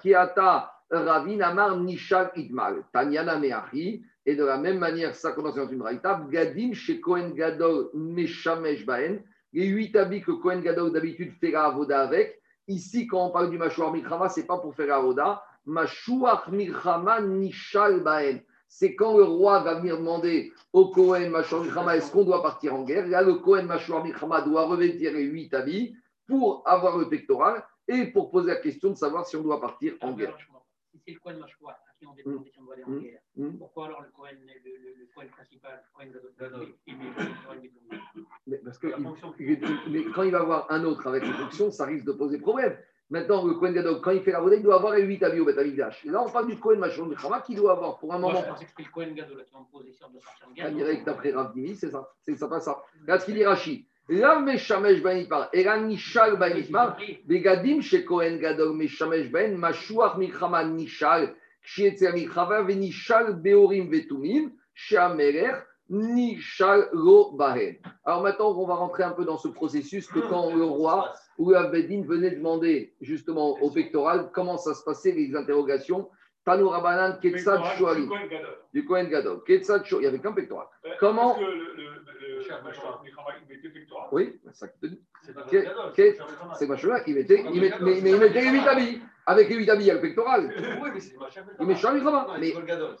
[0.00, 2.84] Kiata Ravin Amar Nishal Idmal.
[2.92, 4.02] Tanyana Meachi.
[4.26, 6.26] Et de la même manière, ça commence dans une braïta.
[6.30, 9.22] Gadim chez Kohen Gadol Meshamesh Baen.
[9.52, 12.40] Les huit habits que Kohen Gadol d'habitude fait la avoda avec.
[12.66, 15.42] Ici, quand on parle du Mashouar Milchama, ce n'est pas pour faire la avoda.
[15.66, 18.40] Mashouar Milchama Nishal Baen.
[18.66, 22.74] C'est quand le roi va venir demander au Kohen Mashouar Milchama est-ce qu'on doit partir
[22.74, 23.06] en guerre?
[23.06, 25.94] Là, le Kohen Mashouar Milchama doit revêtir les huit habits
[26.26, 29.94] pour avoir le pectoral et pour poser la question de savoir si on doit partir
[30.00, 30.36] en guerre.
[30.94, 33.00] Si c'est le Cohen Mashkoua à qui on demande si on doit aller en Mm.
[33.02, 33.58] guerre, Mm.
[33.58, 37.14] pourquoi alors le Cohen, le, le, le Cohen principal, le Cohen Gadol, il met le
[37.44, 38.86] Cohen Gadol Mais parce que
[39.40, 42.38] il- mais quand il va avoir un autre avec une fonction, ça risque de poser
[42.38, 42.78] problème.
[43.10, 45.40] Maintenant, le Kohen Gadol, quand il fait la vodée, il doit avoir les 8 habits
[45.40, 46.06] au Betamigdash.
[46.06, 48.32] Et là, on parle du Kohen Machon de Khama qui doit avoir pour un Moi,
[48.32, 48.44] moment.
[48.44, 50.72] je pensais que c'était le Cohen Gadol qui est en position de partir en guerre.
[50.72, 52.08] Direct d'après Rav Dimi, c'est ça.
[52.22, 52.82] C'est ça, pas ça.
[53.02, 53.88] Regarde ce qu'il dit Rashi.
[54.08, 56.98] Ben Ben Itmar.
[57.26, 59.56] Begadim chez Kohen Gadol Meshamesh Ben.
[59.56, 61.34] Mashuach Milchama Nishal.
[61.64, 64.52] Kshietzer Milchava Venishal Beorim Vetumim.
[64.74, 65.62] Shamerer.
[65.90, 67.76] Nishal Lo Bahen.
[68.04, 71.12] Alors maintenant, on va rentrer un peu dans ce processus que quand le roi
[71.54, 76.08] Abedin venait demander justement au pectoral comment ça se passait, les interrogations.
[76.44, 78.10] Tanou Rabanan, Ketzad Shoalim,
[78.72, 79.42] du Kohen Gadol.
[79.44, 80.66] Ketzad Shoalim, il n'y avait qu'un pectoral.
[81.00, 81.38] Comment-
[83.48, 84.08] mettait pectoral.
[84.12, 85.00] Oui, c'est ça te dis.
[86.54, 89.00] C'est machin il mettait, il mettait, mais, mais il mettait les 8 habits.
[89.26, 90.52] Avec les 8 habits, il y a le pectoral.
[90.82, 92.26] Oui, mais c'est Machar Il met Charlie Rama.
[92.28, 92.52] Non, Mais,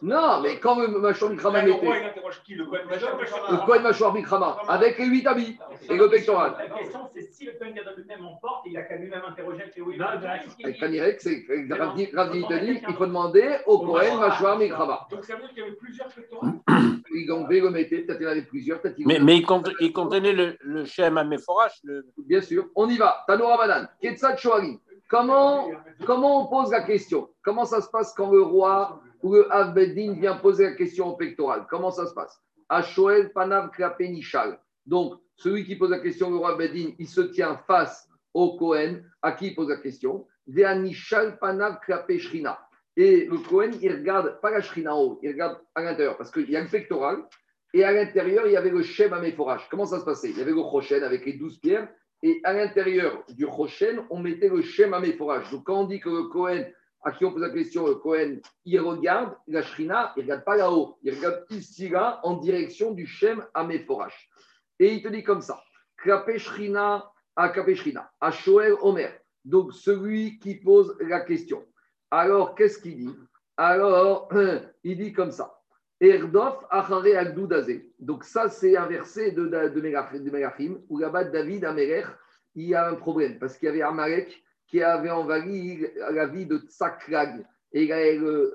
[0.02, 5.06] non, mais quand le machin Mikrama Là, le Le le Kohen Machar Mikrama avec les
[5.06, 5.58] 8 habits
[5.90, 6.54] et le pectoral.
[6.58, 9.76] La question, c'est si le Cohen Gadol lui-même emporte, il a qu'à lui-même interroger avec
[9.76, 9.98] les oui.
[9.98, 12.06] Non, mais qu'est-ce qu'il Avec dit Kanirek, c'est Ravdi
[12.38, 15.06] dit il faut demander au Kohen Machar Mikrama.
[15.10, 16.52] Donc ça veut dire qu'il y avait plusieurs pectorales
[17.16, 20.32] Il enlevait, le mettait, peut-être il y en avait plusieurs, Mais, il, cont- il contenait
[20.32, 23.24] le, le Shem Améphorach, le, Bien sûr, on y va.
[23.28, 24.78] Tanoura Banan, Ketzad Shoalim.
[25.08, 25.70] Comment,
[26.06, 27.28] comment on pose la question?
[27.42, 31.16] Comment ça se passe quand le roi ou le Avbedin vient poser la question au
[31.16, 31.66] pectoral?
[31.68, 32.40] Comment ça se passe?
[32.68, 34.58] Ashoel Panav Klapé Nishal.
[34.86, 39.04] Donc, celui qui pose la question, le roi Avbedin, il se tient face au Kohen,
[39.22, 40.26] à qui il pose la question?
[40.46, 42.58] Vea Nishal Panav Klapé Shrina.
[42.96, 46.30] Et le Kohen, il regarde pas la Shrina en haut, il regarde à l'intérieur, parce
[46.30, 47.24] qu'il y a le pectoral,
[47.72, 49.66] et à l'intérieur, il y avait le Shem Améphorage.
[49.68, 50.30] Comment ça se passait?
[50.30, 51.88] Il y avait le Rochen avec les douze pierres,
[52.24, 55.50] et à l'intérieur du Rochen, on mettait le Shem Améphorage.
[55.50, 56.72] Donc quand on dit que le Kohen,
[57.02, 60.44] à qui on pose la question, le Kohen, il regarde la Shrina, il ne regarde
[60.44, 64.30] pas là-haut, il regarde ici, là, en direction du Shem Améphorage.
[64.78, 65.62] Et il te dit comme ça
[65.98, 69.12] Klapé Shrina, à Klapé Shrina, à Shoel Omer.
[69.44, 71.62] Donc celui qui pose la question.
[72.10, 73.14] Alors qu'est-ce qu'il dit?
[73.58, 74.32] Alors,
[74.82, 75.54] il dit comme ça.
[76.00, 77.90] Erdof Achare Agdoudazé.
[77.98, 82.06] Donc, ça, c'est un verset de, de, où là-bas, David Amelech,
[82.54, 86.46] il y a un problème parce qu'il y avait Amalek qui avait envahi la vie
[86.46, 87.44] de Tsaklag.
[87.72, 87.90] Et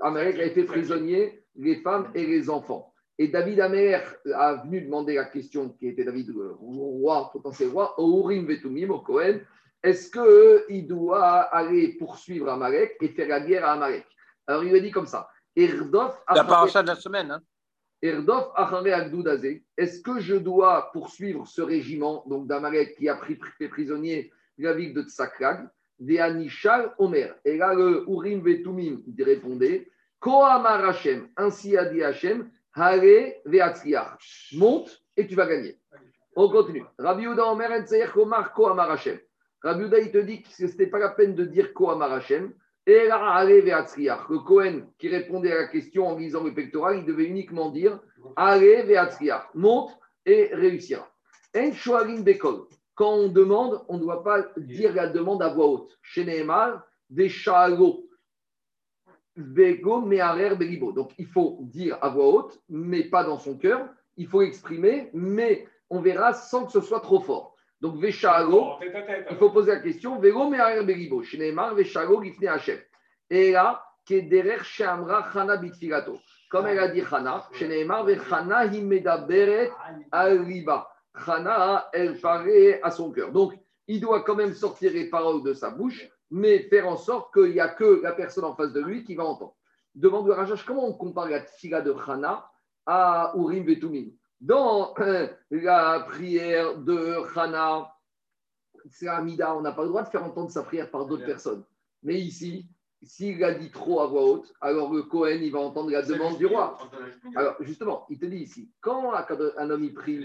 [0.01, 2.93] Amalek avait fait prisonnier les femmes et les enfants.
[3.17, 7.99] Et David Amelech a venu demander la question qui était David, le roi, potentiel roi,
[7.99, 9.39] au Urim Vetumim, au Cohen.
[9.83, 14.05] Est-ce qu'il doit aller poursuivre Amalek et faire la guerre à Amalek
[14.47, 15.29] Alors, il lui a dit comme ça.
[15.55, 17.31] Erdof la paracha de la semaine.
[17.31, 17.41] Hein.
[18.01, 18.51] Erdof
[19.77, 24.73] est-ce que je dois poursuivre ce régiment donc d'Amalek qui a pris fait prisonnier la
[24.73, 25.67] ville de Tsaklag,
[25.99, 29.89] Veanishal Omer Et là, le Urim Vetumim il répondait
[30.19, 35.77] Kohamar Hashem, ainsi a dit Hashem, Hare Veatzriach, monte et tu vas gagner.
[36.35, 36.85] On continue.
[36.97, 37.83] Rabbi Yehuda Omer
[38.13, 39.19] Komar Kohamar Hashem.
[39.61, 42.53] Rabbi Yehuda, il te dit que ce n'était pas la peine de dire Kohamar Hashem,
[42.89, 43.43] et là.
[43.45, 47.99] Le Kohen qui répondait à la question en lisant le pectoral, il devait uniquement dire
[48.35, 49.91] Allez, Veatzriach, monte
[50.25, 51.07] et réussira.
[51.55, 52.67] En Bekol.
[52.95, 55.97] Quand on demande, on ne doit pas dire la demande à voix haute.
[56.01, 57.29] Chez Nehemar, des.
[59.35, 60.91] Bego Meharer Belibo.
[60.91, 63.87] Donc il faut dire à voix haute, mais pas dans son cœur.
[64.17, 67.48] Il faut exprimer, mais on verra sans que ce soit trop fort.
[67.81, 68.43] Donc à
[69.01, 69.27] tête.
[69.31, 71.23] il faut poser la question, Vego Meharer Belibo.
[71.23, 72.77] Chez Nehemar, Veshalo Gifne Hachem.
[73.29, 76.19] Et là, Kederer Shamra Chana Bitfilato.
[76.49, 79.71] Comme elle a dit Chana, chez Nehemar, Vechana Himedaberet
[80.11, 80.89] Al-Riba.
[81.25, 83.31] Chana, elle paraît à son cœur.
[83.31, 83.53] Donc,
[83.87, 87.53] il doit quand même sortir les paroles de sa bouche, mais faire en sorte qu'il
[87.53, 89.55] n'y a que la personne en face de lui qui va entendre.
[89.95, 92.45] Demande le Rajash, comment on compare la tfila de Chana
[92.85, 94.11] à Urim Vetumim?
[94.41, 97.93] Dans euh, la prière de Hana,
[98.89, 101.63] c'est Amida, on n'a pas le droit de faire entendre sa prière par d'autres personnes.
[102.03, 102.65] Mais ici,
[103.01, 106.37] s'il a dit trop à voix haute, alors le Cohen, il va entendre la demande
[106.37, 106.77] du roi.
[107.35, 110.15] Alors, justement, il te dit ici, quand un homme il prie,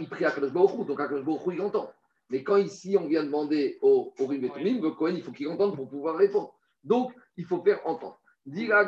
[0.00, 1.92] il prie à Kadosh donc Kadosh Baruch Hu, il entend.
[2.30, 5.76] Mais quand ici, on vient demander au, au Ribetumim, le Cohen, il faut qu'il entende
[5.76, 6.54] pour pouvoir répondre.
[6.82, 8.18] Donc, il faut faire entendre.
[8.44, 8.84] Dit la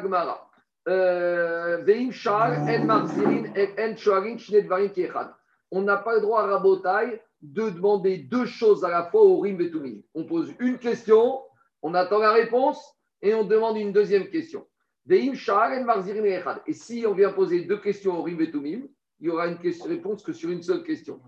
[5.70, 9.41] On n'a pas le droit à Rabotai de demander deux choses à la fois au
[9.41, 10.01] Rim Betumim.
[10.14, 11.43] On pose une question,
[11.82, 12.82] on attend la réponse
[13.20, 14.66] et on demande une deuxième question.
[15.11, 15.30] Et
[16.72, 18.89] si on vient poser deux questions au Rim Betumim,
[19.20, 21.20] il y aura une réponse que sur une seule question.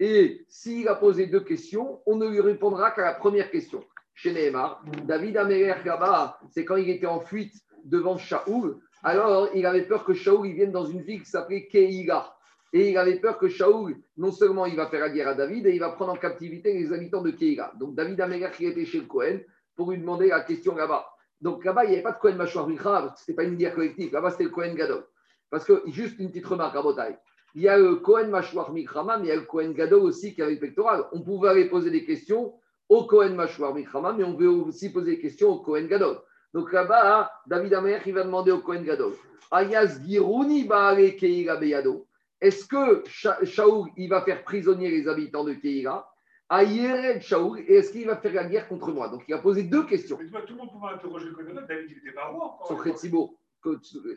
[0.00, 3.84] Et s'il a posé deux questions, on ne lui répondra qu'à la première question.
[4.14, 7.54] Chez Nehemar, David Améler là-bas, c'est quand il était en fuite
[7.84, 8.78] devant Shaoul.
[9.02, 12.32] Alors, il avait peur que Shaoul vienne dans une ville qui s'appelait Keïla.
[12.72, 15.66] Et il avait peur que Shaoul, non seulement il va faire la guerre à David,
[15.66, 17.72] et il va prendre en captivité les habitants de Keïla.
[17.78, 19.40] Donc, David Améler qui était chez le Cohen
[19.76, 21.06] pour lui demander la question là-bas.
[21.40, 23.74] Donc, là-bas, il n'y avait pas de Cohen Machouar Mikra, ce n'était pas une guerre
[23.74, 24.12] collective.
[24.12, 25.04] Là-bas, c'était le Cohen Gadol.
[25.50, 27.18] Parce que, juste une petite remarque à Botaï.
[27.54, 30.34] Il y a le Cohen Machouar Mikrama, mais il y a le Cohen Gadol aussi
[30.34, 31.04] qui avait pectoral.
[31.12, 32.54] On pouvait aller poser des questions
[32.94, 36.18] au Cohen Machouar Mikrama, mais on veut aussi poser des questions au Cohen Gadol.
[36.52, 39.14] Donc là-bas, hein, David Amer, il va demander au Cohen Gadol
[39.50, 42.06] Ayaz Girouni Baale Keira Beyado.
[42.40, 43.02] Est-ce que
[43.44, 46.08] Shaoul, il va faire prisonnier les habitants de Keira?
[46.50, 49.08] Ayered Shaoul, et est-ce qu'il va faire la guerre contre moi?
[49.08, 50.18] Donc il a posé deux questions.
[50.20, 52.58] Mais tout le monde pouvait interroger le Cohen David, il n'était pas roi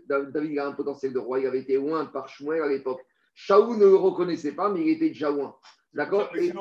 [0.07, 3.03] David a un potentiel de roi, il avait été loin par Shmuel à l'époque.
[3.33, 5.55] Shaoul ne le reconnaissait pas, mais il était déjà loin.
[5.93, 6.51] D'accord Et-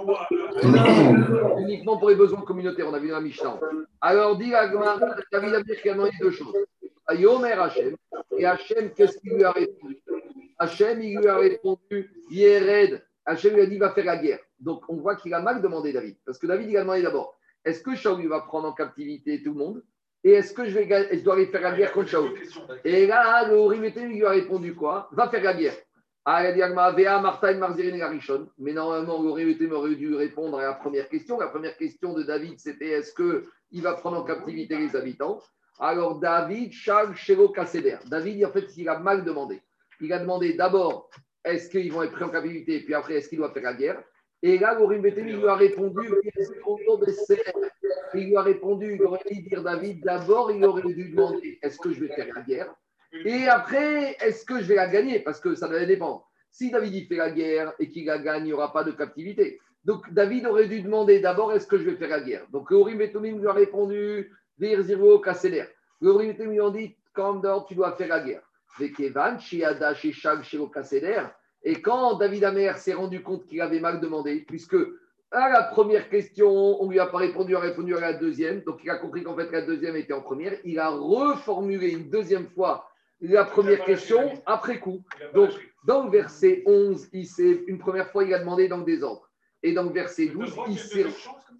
[1.58, 3.58] Uniquement pour les besoins communautaires, on a vu dans la Mishnah.
[4.00, 4.98] Alors, dit Agmar,
[5.32, 6.54] David a dit qu'il a demandé deux choses.
[7.08, 7.96] Ayomer Hachem.
[8.38, 9.98] Et Hachem, qu'est-ce qu'il lui a répondu?
[10.58, 13.02] Hachem, il lui a répondu Yered.
[13.24, 14.40] Hachem lui a dit va faire la guerre.
[14.58, 16.16] Donc, on voit qu'il a mal demandé David.
[16.24, 19.52] Parce que David, il a demandé d'abord est-ce que Shaoul va prendre en captivité tout
[19.52, 19.82] le monde?
[20.22, 22.32] Et est-ce que je, vais, je dois aller faire la guerre contre Shaoul
[22.84, 25.08] et là, le Rimete lui a répondu quoi?
[25.12, 25.74] Va faire la guerre.
[26.28, 26.42] Ah.
[28.58, 31.38] Mais normalement, le Rimete aurait dû répondre à la première question.
[31.38, 35.40] La première question de David, c'était est-ce qu'il va prendre en captivité les habitants?
[35.78, 37.98] Alors, David, Shag, Shelo, Kasseder.
[38.06, 39.62] David, en fait, il a mal demandé.
[40.00, 41.10] Il a demandé d'abord
[41.44, 44.02] est-ce qu'ils vont être pris en captivité, puis après, est-ce qu'il doit faire la guerre?
[44.42, 46.10] Et là, Rimete lui a répondu
[48.14, 51.78] il lui a répondu, il aurait dû dire David, d'abord, il aurait dû demander est-ce
[51.78, 52.74] que je vais faire la guerre?
[53.12, 55.20] Et après, est-ce que je vais la gagner?
[55.20, 56.28] Parce que ça devait dépendre.
[56.50, 58.92] Si David il fait la guerre et qu'il la gagne, il n'y aura pas de
[58.92, 59.60] captivité.
[59.84, 62.46] Donc David aurait dû demander d'abord est-ce que je vais faire la guerre?
[62.50, 65.66] Donc le Urim et Tumim lui a répondu Vir Zirvo Kasseder.
[66.00, 68.42] Le Urim et Tumim lui ont dit dehors, tu dois faire la guerre.
[68.78, 69.38] Vekevan.
[71.62, 74.76] Et quand David Amer s'est rendu compte qu'il avait mal demandé, puisque
[75.30, 78.60] à la première question, on lui a pas répondu, il a répondu à la deuxième.
[78.60, 80.54] Donc, il a compris qu'en fait, la deuxième était en première.
[80.64, 82.88] Il a reformulé une deuxième fois
[83.20, 85.02] la première question après coup.
[85.34, 85.50] Donc,
[85.86, 89.30] dans le verset 11, il s'est, une première fois, il a demandé dans le désordre.
[89.62, 91.06] Et dans le verset 12, il s'est,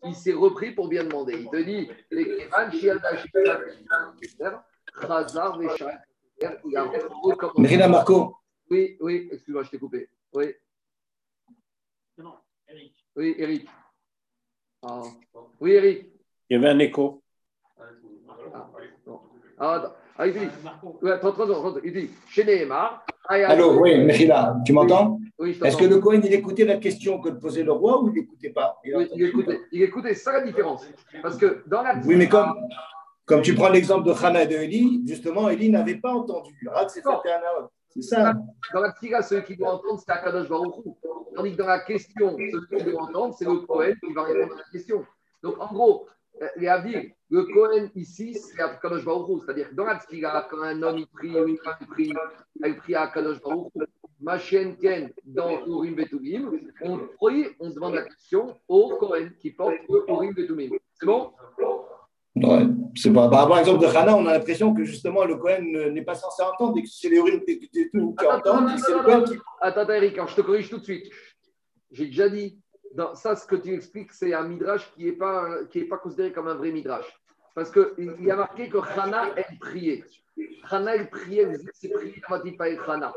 [0.04, 1.34] il s'est repris pour bien demander.
[1.40, 1.88] Il te dit.
[7.58, 8.36] Mérina Marco,
[8.70, 10.08] Oui, oui, excuse-moi, je t'ai coupé.
[10.32, 10.54] Oui,
[12.18, 12.34] Non,
[12.68, 13.06] Eric.
[13.16, 13.68] oui, Eric.
[14.82, 15.02] Ah.
[15.60, 16.12] Oui, Eric.
[16.50, 17.22] Il y avait un écho.
[17.78, 18.70] Ah,
[19.02, 19.26] attends.
[19.58, 20.98] Ah, dit, Marco.
[21.02, 23.04] ouais, attends, attends, attends, il dit, chez Nehemar.
[23.28, 27.30] allô, oui, Mérina, tu m'entends Oui, Est-ce que le Cohen, il écoutait la question que
[27.30, 30.32] posait le roi ou il n'écoutait pas Il Oui, il écoutait, il écoutait, c'est ça
[30.32, 30.86] la différence.
[31.22, 32.00] Parce que dans la.
[32.04, 32.54] Oui, mais comme,
[33.26, 36.56] comme tu prends l'exemple de Hana et de Eli, justement, Eli n'avait pas entendu.
[36.88, 38.34] C'est ça.
[38.72, 40.74] Dans la tira, celui qui doit entendre, c'est Akadosh Baruch.
[41.34, 44.54] Tandis que dans la question, celui qui doit entendre, c'est le Cohen qui va répondre
[44.54, 45.04] à la question.
[45.42, 46.06] Donc, en gros,
[46.42, 49.40] euh, les Avdir, le Cohen ici, c'est Akadosh Baruch Hu.
[49.44, 52.12] C'est-à-dire que dans la tira, quand un homme il prie, ou une femme prie,
[52.62, 53.72] elle prie à Akadosh Baruch.
[54.20, 59.74] Machen Ken dans Urim Betubim, on prie, on demande la question au Cohen qui porte
[59.88, 60.70] le Urim Betubim.
[60.94, 61.32] C'est bon?
[62.36, 63.28] Ouais, c'est pas.
[63.28, 66.04] Par rapport à l'exemple de Hana, on a l'impression que justement le Cohen euh, n'est
[66.04, 67.90] pas censé entendre et que c'est les urines qui
[68.26, 68.70] entendent.
[69.60, 71.10] Attends, attends, Eric, alors je te corrige tout de suite.
[71.90, 72.58] J'ai déjà dit,
[72.96, 75.98] dans, ça, ce que tu expliques, c'est un midrash qui n'est pas, qui est pas
[75.98, 77.06] considéré comme un vrai midrash.
[77.54, 80.04] Parce qu'il y a marqué que Hana, elle priait.
[80.70, 83.12] Hana, elle priait, vous dites, c'est prier quand il pas Hana.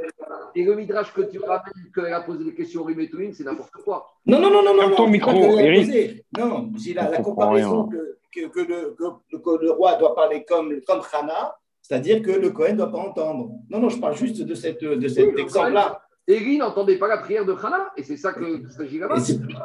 [0.55, 2.89] Et le midrash que tu ramènes, qu'elle a posé des questions au
[3.33, 3.97] c'est n'importe quoi.
[4.25, 4.95] Non, non, non, non, non.
[4.95, 6.23] Ton non, micro, Eric.
[6.37, 10.45] Non, j'ai la, la comparaison que, que, que le, que- que le roi doit parler
[10.47, 13.51] comme, comme Hana, C'est-à-dire que le Cohen ne doit pas entendre.
[13.69, 16.01] Non, non, je parle juste de, cette, de cet le exemple-là.
[16.29, 19.15] Élie n'entendait pas la prière de Hana, et c'est ça que s'agit là-bas.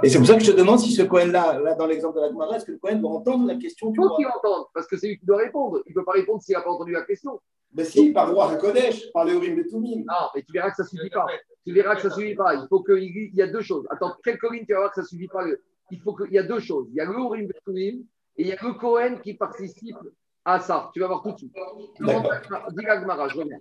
[0.02, 2.22] Et c'est- pour ça que je te demande si ce Cohen-là, là, dans l'exemple de
[2.22, 4.64] la Gemara, est-ce que le Cohen doit entendre la question du Il faut qu'il entende,
[4.72, 5.82] parce que c'est lui qui doit répondre.
[5.86, 7.38] Il ne peut pas répondre s'il n'a pas entendu la question.
[7.76, 10.04] Mais si, par roi Hakodesh, par le Urim et Tumim.
[10.06, 11.26] Non, mais tu verras que ça ne suffit pas.
[11.66, 12.54] Tu verras que ça ne suffit pas.
[12.54, 13.84] Il faut qu'il il y a deux choses.
[13.90, 15.44] Attends, quelle colline tu vas voir que ça ne suffit pas
[15.90, 16.86] Il faut qu'il y a deux choses.
[16.90, 18.04] Il y a le Urim Beturim
[18.38, 19.96] et il y a le Cohen qui participe
[20.44, 20.90] à ça.
[20.92, 21.54] Tu vas voir tout de suite.
[22.00, 23.58] Dis la Gemara, je reviens.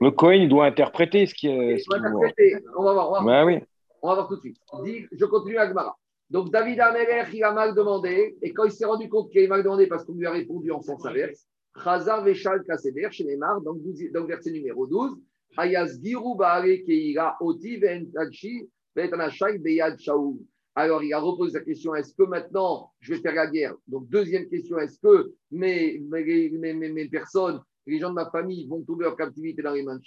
[0.00, 1.78] Le Cohen, il doit interpréter ce qui est.
[1.78, 2.24] ce On va qu'il voit.
[2.26, 2.64] interpréter.
[2.76, 3.08] On va voir.
[3.10, 3.24] On va voir.
[3.24, 3.58] Bah oui.
[4.02, 4.58] On va voir tout de suite.
[4.84, 5.96] Dis- je continue à Gemara.
[6.28, 9.48] Donc David Amelech, il a mal demandé, et quand il s'est rendu compte qu'il avait
[9.48, 11.46] mal demandé parce qu'on lui a répondu en sens inverse,
[11.82, 15.16] Chazar Veshal Kaseder, chez Neymar, donc, 12 donc verset numéro 12,
[15.56, 16.36] Ayaz Giru
[16.84, 20.36] Keira Oti Ventachi Vetanashai Beyad Shaul.
[20.78, 23.74] Alors il a reposé sa question est-ce que maintenant je vais faire la guerre?
[23.88, 25.98] Donc deuxième question est-ce que mes,
[27.10, 30.02] personnes, les gens de ma famille vont tomber en captivité dans les mains de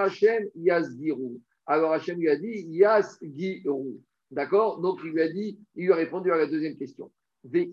[0.00, 1.40] Hashem Yaz Giru.
[1.64, 3.98] Alors Hachem lui a dit Yas Giru.
[4.30, 4.80] D'accord?
[4.82, 7.10] Donc il lui a dit, il lui a répondu à la deuxième question.
[7.44, 7.68] Mais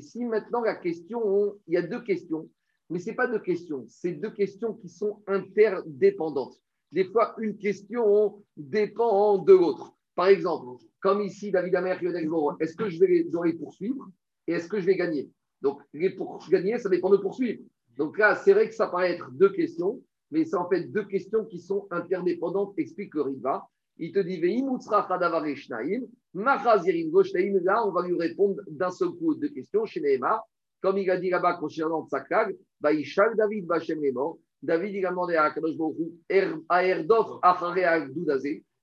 [0.00, 2.48] si maintenant la question, il y a deux questions,
[2.90, 6.60] mais ce n'est pas deux questions, c'est deux questions qui sont interdépendantes.
[6.94, 9.96] Des fois, une question dépend de l'autre.
[10.14, 11.98] Par exemple, comme ici, David Amer,
[12.60, 14.08] est-ce que je vais les, poursuivre
[14.46, 15.28] et est-ce que je vais gagner?
[15.60, 17.64] Donc, les pour gagner, ça dépend de poursuivre.
[17.96, 21.04] Donc là, c'est vrai que ça paraît être deux questions, mais c'est en fait deux
[21.04, 23.66] questions qui sont interdépendantes, explique le Riva.
[23.96, 24.40] Il te dit.
[27.64, 30.44] Là, on va lui répondre d'un seul coup deux questions chez Nehemar.
[30.80, 32.06] Comme il a dit là-bas concernant
[32.80, 34.38] Vaishal David Bachem les morts.
[34.64, 37.38] David, il a demandé à Hu, Er- à Erdof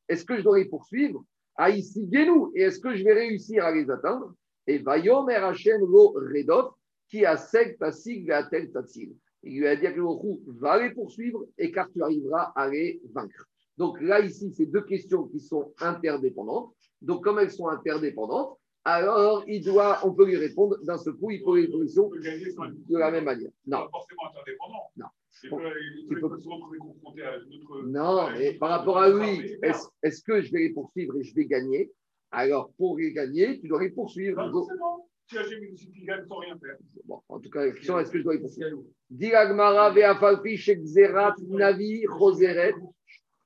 [0.07, 1.23] est-ce que je dois les poursuivre?
[1.55, 2.09] À ici
[2.55, 4.33] et est-ce que je vais réussir à les atteindre?
[4.67, 6.73] Et Vayomer Hashem Lo Redof,
[7.09, 9.15] qui a Seg Tasig Vatel Tatsil.
[9.43, 13.01] Il lui a dit Baruch Hu, va les poursuivre, et car tu arriveras à les
[13.13, 13.45] vaincre.
[13.77, 16.73] Donc là, ici, c'est deux questions qui sont interdépendantes.
[17.01, 21.31] Donc, comme elles sont interdépendantes, alors il doit, on peut lui répondre d'un seul coup,
[21.31, 23.51] il peut sans être de la même manière.
[23.67, 24.83] Non, pas forcément interdépendant.
[24.97, 25.05] Non.
[25.43, 25.57] Il Bon.
[25.57, 27.83] peut, il Tu peut, peux- il peut se retrouver confronté à une autre.
[27.85, 31.23] non, une mais par rapport à lui, est-ce est-ce que je vais les poursuivre et
[31.23, 31.91] je vais gagner?
[32.31, 34.37] Alors, pour les gagner, tu dois les poursuivre.
[34.43, 35.07] Donc, forcément.
[35.27, 36.75] Si Hachem il décide qu'il gagne sans rien faire.
[37.05, 38.83] bon, en tout cas, la question, est-ce que je dois les poursuivre?
[39.09, 42.75] Dit Agmara ve'afalpi shek zerat navi choseret,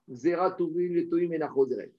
[0.10, 1.92] zerat uvrim letoim ena choseret.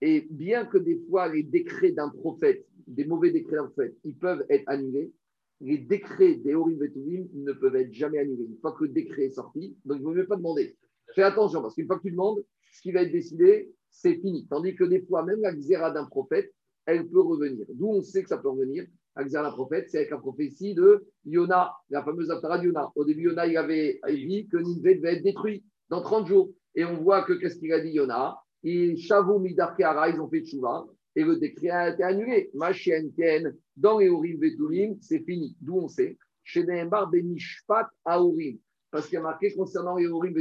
[0.00, 4.16] Et bien que des fois, les décrets d'un prophète, des mauvais décrets d'un prophète, ils
[4.16, 5.12] peuvent être annulés,
[5.60, 8.44] les décrets des Horim Vetuvim ne peuvent être jamais annulés.
[8.44, 10.76] Une fois que le décret est sorti, donc il ne vaut mieux pas demander.
[11.14, 14.46] Fais attention, parce qu'une fois que tu demandes, ce qui va être décidé, c'est fini.
[14.48, 16.52] Tandis que des fois, même la xéra d'un prophète,
[16.86, 17.66] elle peut revenir.
[17.70, 18.84] D'où on sait que ça peut revenir.
[19.16, 22.90] La xéra d'un prophète, c'est avec la prophétie de Yona, la fameuse Aftara de Yona.
[22.96, 26.50] Au début, Yona, il avait dit que Nineveh devait être détruit dans 30 jours.
[26.74, 30.84] Et on voit que qu'est-ce qu'il a dit Yona Et Shavu ils ont fait tchouva.
[31.16, 32.50] Et le décret a été annulé.
[32.54, 35.56] Machienken, dans les Urim c'est fini.
[35.60, 36.18] D'où on sait.
[36.42, 38.58] Chez Nehemar, Benishpat Aourim.
[38.90, 40.34] Parce qu'il y a marqué concernant les Urim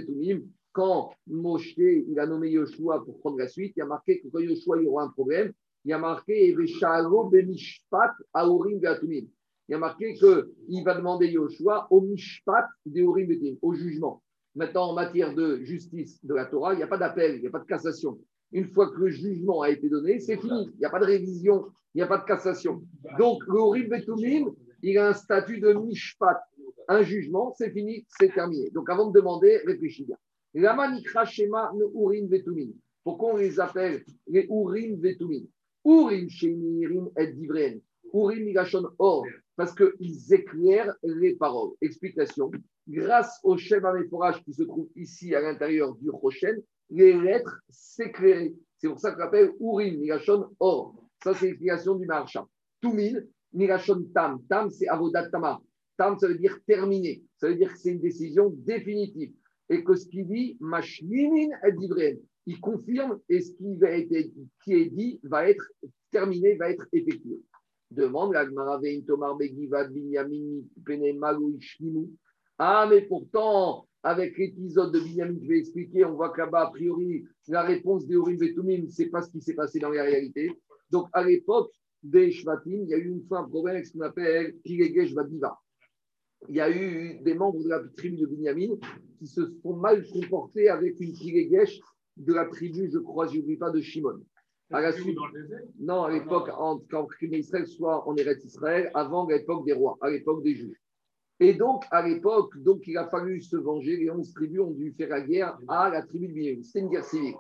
[0.73, 4.27] quand Moshe il a nommé Yoshua pour prendre la suite, il y a marqué que
[4.27, 5.53] quand Yoshua il aura un problème,
[5.85, 9.27] il y a marqué Benishpat Aourim Vetulim.
[9.69, 13.29] Il y a marqué qu'il va demander Yoshua au Mishpat des Urim
[13.61, 14.21] au jugement.
[14.55, 17.47] Maintenant, en matière de justice de la Torah, il n'y a pas d'appel, il n'y
[17.47, 18.19] a pas de cassation.
[18.53, 20.69] Une fois que le jugement a été donné, c'est fini.
[20.75, 22.83] Il n'y a pas de révision, il n'y a pas de cassation.
[23.17, 26.39] Donc, le Urim Vetumim, il a un statut de Mishpat.
[26.87, 28.69] Un jugement, c'est fini, c'est terminé.
[28.69, 30.17] Donc, avant de demander, réfléchis bien.
[30.53, 32.71] Lama Nikra Shema Urim Vetumim.
[33.03, 35.45] Pourquoi on les appelle les Urim Vetumim
[35.85, 37.81] Urim Shemirim et Divren.
[38.13, 39.25] Urim Igashon Or.
[39.55, 41.71] Parce qu'ils éclairent les paroles.
[41.81, 42.51] Explication.
[42.87, 48.53] Grâce au Shem Améphorage qui se trouve ici à l'intérieur du Rochen, les lettres s'éclairaient.
[48.77, 50.95] C'est pour ça qu'on appelle Urim, Migashon, Or.
[51.23, 52.45] Ça, c'est l'explication du Maharsha.
[52.81, 53.21] Tumin,
[53.53, 54.43] Migashon, Tam.
[54.49, 55.61] Tam, c'est Avodat Tamar.
[55.97, 57.23] Tam, ça veut dire terminé.
[57.37, 59.33] Ça veut dire que c'est une décision définitive.
[59.69, 64.09] Et que ce qu'il dit, Mashlimin et Divren, il confirme et ce qui, va être,
[64.63, 65.65] qui est dit va être
[66.11, 67.39] terminé, va être effectué.
[67.89, 68.45] Demande la
[69.07, 71.57] Tomar Begivad Binyamin Pene Malou.
[72.57, 76.67] Ah, mais pourtant, avec l'épisode de Binyamin que je vais expliquer, on voit que là-bas,
[76.67, 79.89] a priori, la réponse des Urim Vetumim, ce n'est pas ce qui s'est passé dans
[79.89, 80.51] la réalité.
[80.91, 81.71] Donc, à l'époque
[82.03, 85.13] des Shvatim, il y a eu une fois un problème avec ce qu'on appelle Kiregesh
[85.13, 85.57] Vadiva.
[86.49, 88.75] Il y a eu des membres de la tribu de Binyamin
[89.17, 91.79] qui se sont mal comportés avec une Kiregesh
[92.17, 94.19] de la tribu, je crois, je n'oublie pas, de Shimon.
[94.71, 95.17] À la suite,
[95.79, 100.09] non, à l'époque, en- quand Israël soit en Eretz Israël, avant l'époque des rois, à
[100.09, 100.82] l'époque des juges.
[101.39, 103.97] Et donc, à l'époque, donc, il a fallu se venger.
[103.97, 106.63] Les 11 tribus ont dû faire la guerre à la tribu de Binyamin.
[106.63, 107.35] C'était une guerre civile.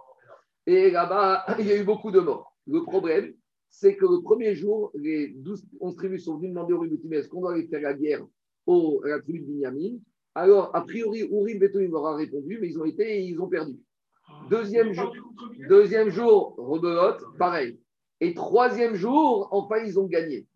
[0.65, 2.55] Et là-bas, il y a eu beaucoup de morts.
[2.67, 3.33] Le problème,
[3.69, 7.27] c'est que le premier jour, les 12, 11 tribus sont venues demander au Urim est-ce
[7.27, 8.25] qu'on doit aller faire la guerre
[8.65, 9.97] au, à la tribu de Binyamin?
[10.35, 13.47] Alors, a priori, Urim Betumim leur a répondu, mais ils ont été et ils ont
[13.47, 13.77] perdu.
[14.49, 15.13] Deuxième jour,
[15.69, 17.79] deuxième jour, rebelote, pareil.
[18.19, 20.47] Et troisième jour, enfin, ils ont gagné.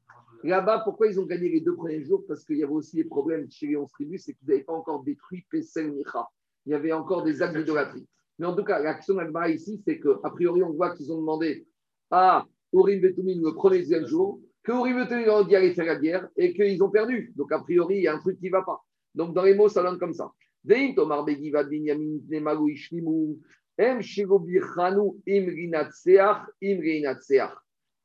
[0.44, 2.24] Là-bas, pourquoi ils ont gagné les deux premiers jours?
[2.28, 4.74] Parce qu'il y avait aussi des problèmes chez les 11 tribus, c'est qu'ils n'avaient pas
[4.74, 6.28] encore détruit Pesel Micha.
[6.66, 8.08] Il y avait encore des actes d'idolâtrie.
[8.40, 11.66] Mais en tout cas, l'action d'Agmara ici, c'est qu'a priori, on voit qu'ils ont demandé
[12.12, 15.96] à Urim Betumim le premier deuxième jour, que Urim Betumim ont dit aller faire la
[15.96, 17.34] guerre et qu'ils ont perdu.
[17.36, 18.84] Donc, a priori, il y a un truc qui ne va pas.
[19.16, 20.32] Donc, dans les mots, ça donne comme ça.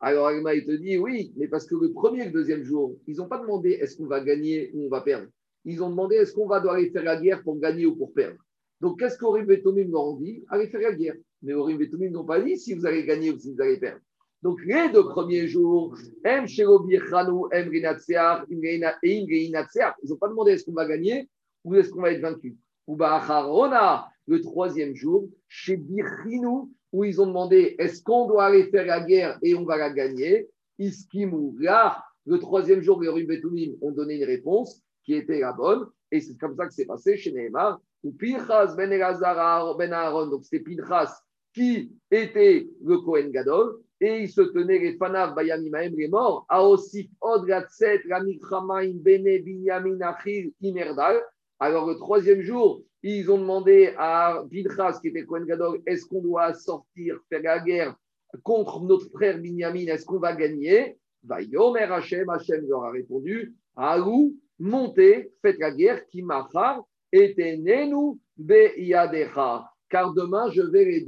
[0.05, 2.97] Alors, Agma, il te dit oui, mais parce que le premier et le deuxième jour,
[3.07, 5.29] ils n'ont pas demandé est-ce qu'on va gagner ou on va perdre.
[5.65, 8.13] Ils ont demandé est-ce qu'on va devoir aller faire la guerre pour gagner ou pour
[8.13, 8.37] perdre.
[8.81, 11.15] Donc, qu'est-ce qu'Orim Betomim leur ont dit Allez faire la guerre?
[11.43, 14.01] Mais Orim Betomim n'ont pas dit si vous allez gagner ou si vous allez perdre.
[14.43, 19.95] Donc, les deux premiers jours, Em Rinatseach Imri Natseach.
[20.03, 21.31] Ils n'ont pas demandé est-ce qu'on va gagner
[21.63, 22.57] ou est-ce qu'on va être vaincu.
[22.89, 28.65] Ou Ba'acharona, le troisième jour, chez Birchinu, où ils ont demandé est-ce qu'on doit aller
[28.65, 30.49] faire la guerre et on va la gagner?
[30.79, 31.55] Iskimu.
[31.61, 35.87] Là, le troisième jour, les Urim Betumim ont donné une réponse qui était la bonne.
[36.11, 37.81] Et c'est comme ça que c'est passé chez Nehemar.
[38.05, 41.23] Ou Pinchas ben ben Aaron, donc c'était Pinchas
[41.55, 43.81] qui était le Kohen Gadol.
[44.01, 46.45] Et il se tenait les Fanav Bayamimaem, les morts.
[46.49, 51.23] Aosif Od Gatset, Ramikramaim Bene Binyamin Achil Imerdal.
[51.65, 56.21] Alors le troisième jour, ils ont demandé à Pinchas, qui était Kohen Gadol, est-ce qu'on
[56.21, 57.95] doit sortir, faire la guerre
[58.43, 59.87] contre notre frère Binyamin?
[59.87, 60.99] Est-ce qu'on va gagner?
[61.23, 66.83] Vayomer Hashem, Hashem leur a répondu Alou, montez, faites la guerre, qui machar,
[67.13, 69.71] etenenu beyadecha.
[69.89, 71.05] Car demain, je vais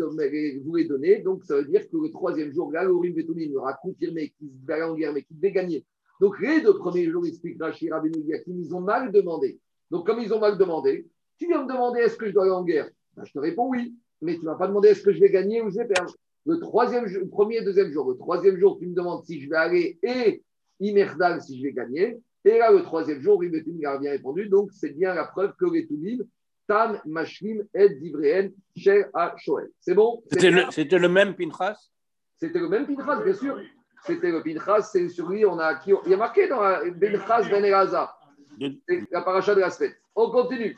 [0.64, 1.18] vous les donner.
[1.18, 4.52] Donc, ça veut dire que le troisième jour, là, l'Urim Betunim leur a confirmé qu'ils
[4.68, 5.84] aller en guerre, mais qu'ils devaient gagner.
[6.20, 9.58] Donc, les deux premiers jours, explique Rachid Rabbeinu Yakim, ils ont mal demandé.
[9.90, 11.06] Donc, comme ils ont mal demandé,
[11.38, 12.88] tu viens me demander est-ce que je dois aller en guerre?
[13.16, 15.30] Ben, Je te réponds oui, mais tu ne vas pas demander est-ce que je vais
[15.30, 16.12] gagner ou je vais perdre?
[16.46, 18.10] Le troisième jour, premier et deuxième jour.
[18.10, 20.42] Le troisième jour, tu me demandes si je vais aller et
[20.80, 22.18] Imerdal si je vais gagner.
[22.44, 24.48] Et là, le troisième jour, Ribetim a bien répondu.
[24.48, 25.86] Donc, c'est bien la preuve que les
[26.66, 29.68] Tam, Mashlim, Ed, Divreen, Cher, à Shoel.
[29.80, 30.22] C'est bon?
[30.30, 31.90] C'était le, même Pinchas?
[32.36, 33.58] C'était le même Pinchas, bien sûr.
[34.04, 36.82] C'était le Pinchas, c'est sur lui, on a, qui, il y a marqué dans la-
[37.00, 38.18] Pinchas Ben Elazar.
[39.10, 39.94] La paracha de la semaine.
[40.14, 40.76] On continue.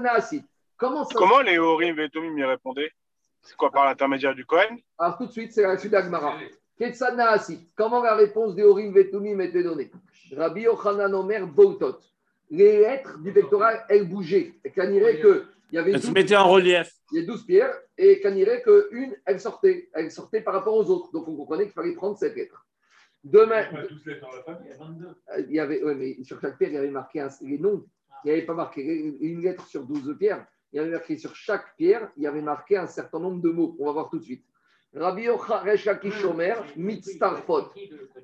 [0.00, 0.44] Naasit.
[0.76, 2.90] Comment ça Comment les Orim Betomim y répondaient?
[3.42, 6.36] C'est quoi par l'intermédiaire du Cohen Alors tout de suite, c'est la suite d'Agmara.
[6.78, 7.68] Ketzad Naasit.
[7.76, 9.90] Comment la réponse des Horim Vetumim était donnée?
[10.36, 11.98] Rabbi Yochanan Omer Boltot.
[12.50, 14.54] Les lettres du pectoral, elles bougeaient.
[14.64, 16.92] Et qu'on dirait qu'il y avait Elle se 12, mettait en relief.
[17.12, 19.88] il y a 12 pierres et qu'on dirait qu'une, elle sortait.
[19.94, 21.10] Elle sortait par rapport aux autres.
[21.12, 22.66] Donc on comprenait qu'il fallait prendre cette lettre.
[23.24, 24.70] Demain, On va tous les dans la famille.
[24.70, 25.06] Il y a 22.
[25.06, 27.58] Euh, il y avait, ouais, mais sur chaque pierre, il y avait marqué un- les
[27.58, 27.84] noms.
[28.24, 28.82] Il n'y avait pas marqué
[29.20, 30.44] une lettre sur 12 pierres.
[30.72, 33.50] Il y avait marqué sur chaque pierre, il y avait marqué un certain nombre de
[33.50, 33.76] mots.
[33.78, 34.44] On va voir tout de suite.
[34.94, 37.70] Rabbi Yocharesh Akishomer, Mitztarfot.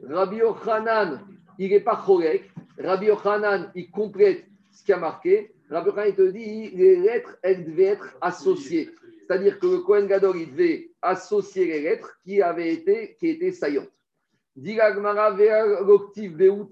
[0.04, 1.20] Rabbi Yochanan,
[1.58, 2.50] il n'est pas chorek.
[2.78, 5.52] Rabbi Yochanan, il complète ce qui a marqué.
[5.70, 8.90] Rabbi Yochanan, il te dit, les lettres, elles devaient être associées.
[9.26, 13.52] C'est-à-dire que le Kohen Gadol, il devait associer les lettres qui avaient été, qui étaient
[13.52, 13.90] saillantes.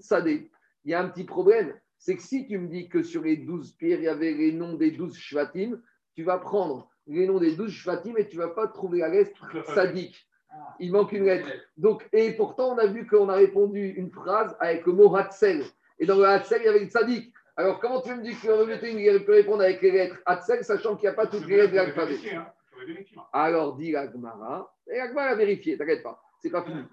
[0.01, 0.49] Sadeh.
[0.85, 3.37] Il y a un petit problème, c'est que si tu me dis que sur les
[3.37, 5.81] 12 pierres, il y avait les noms des 12 shvatim,
[6.15, 9.09] tu vas prendre les noms des 12 shvatim et tu ne vas pas trouver la
[9.09, 10.27] lettre sadique.
[10.79, 11.49] Il manque une lettre.
[11.75, 15.63] Donc, et pourtant, on a vu qu'on a répondu une phrase avec le mot Hatzel.
[15.99, 17.33] Et dans le Hatzel, il y avait le sadique.
[17.55, 21.13] Alors, comment tu me dis qu'on peut répondre avec les lettres Hatzel, sachant qu'il n'y
[21.13, 22.47] a pas toutes les lettres de l'alphabet hein.
[23.33, 26.83] Alors, dit l'Agmara, et l'Agmara a vérifié, t'inquiète pas, c'est pas fini.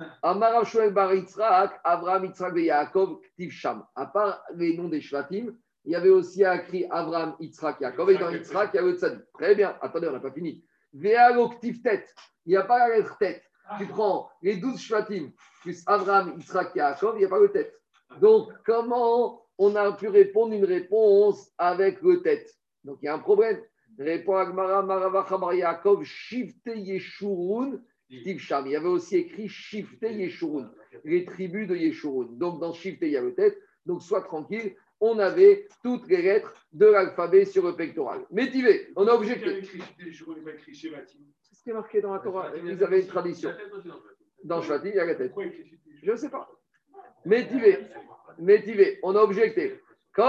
[0.64, 3.84] Shoel Bar Yitzhak, Avraham, Yitzhak et Yaakov, Ktiv Sham.
[3.94, 8.18] À part les noms des Shvatim, il y avait aussi écrit Avraham, Yitzhak, Yaakov, et
[8.18, 9.32] dans Yitzhak, il y avait le Tzadik.
[9.34, 10.64] Très bien, attendez, on n'a pas fini.
[10.92, 12.14] Vealo Ktiv Tête,
[12.46, 13.42] il n'y a pas la lettre tête.
[13.78, 15.32] Tu prends les 12 Shvatim,
[15.62, 17.74] plus Avraham, Yitzhak, Yaakov, il n'y a pas le tête.
[18.20, 22.50] Donc, comment on a pu répondre une réponse avec le tête
[22.84, 23.60] Donc, il y a un problème.
[23.98, 27.80] Répond Agmara, Marava, Chamar, Yaakov, Shifte Yeshurun.
[28.10, 30.70] Il y avait aussi écrit Shifte Yeshurun,
[31.04, 32.28] les tribus de Yeshurun.
[32.32, 33.58] Donc, dans Shifte, il y a le tête.
[33.86, 38.24] Donc, sois tranquille, on avait toutes les lettres de l'alphabet sur le pectoral.
[38.30, 39.62] Métivé, on a objecté.
[39.62, 39.78] C'est
[41.54, 42.52] ce qui est marqué dans la Torah.
[42.56, 43.50] Ils avaient une tradition.
[44.44, 45.32] Dans Shvatim, il y a la tête.
[46.02, 46.48] Je ne sais pas.
[47.24, 47.78] Métivé,
[48.38, 49.80] métivé, on a objecté.
[50.16, 50.22] Et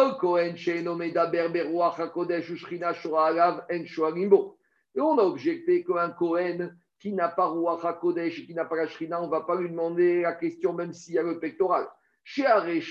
[5.01, 8.87] on a objecté qu'un Kohen qui n'a pas Ruach HaKodesh et qui n'a pas la
[8.87, 11.87] Shrina, on ne va pas lui demander la question même s'il y a le pectoral.
[12.23, 12.81] Sha'al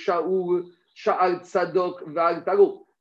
[1.45, 2.03] Tzadok.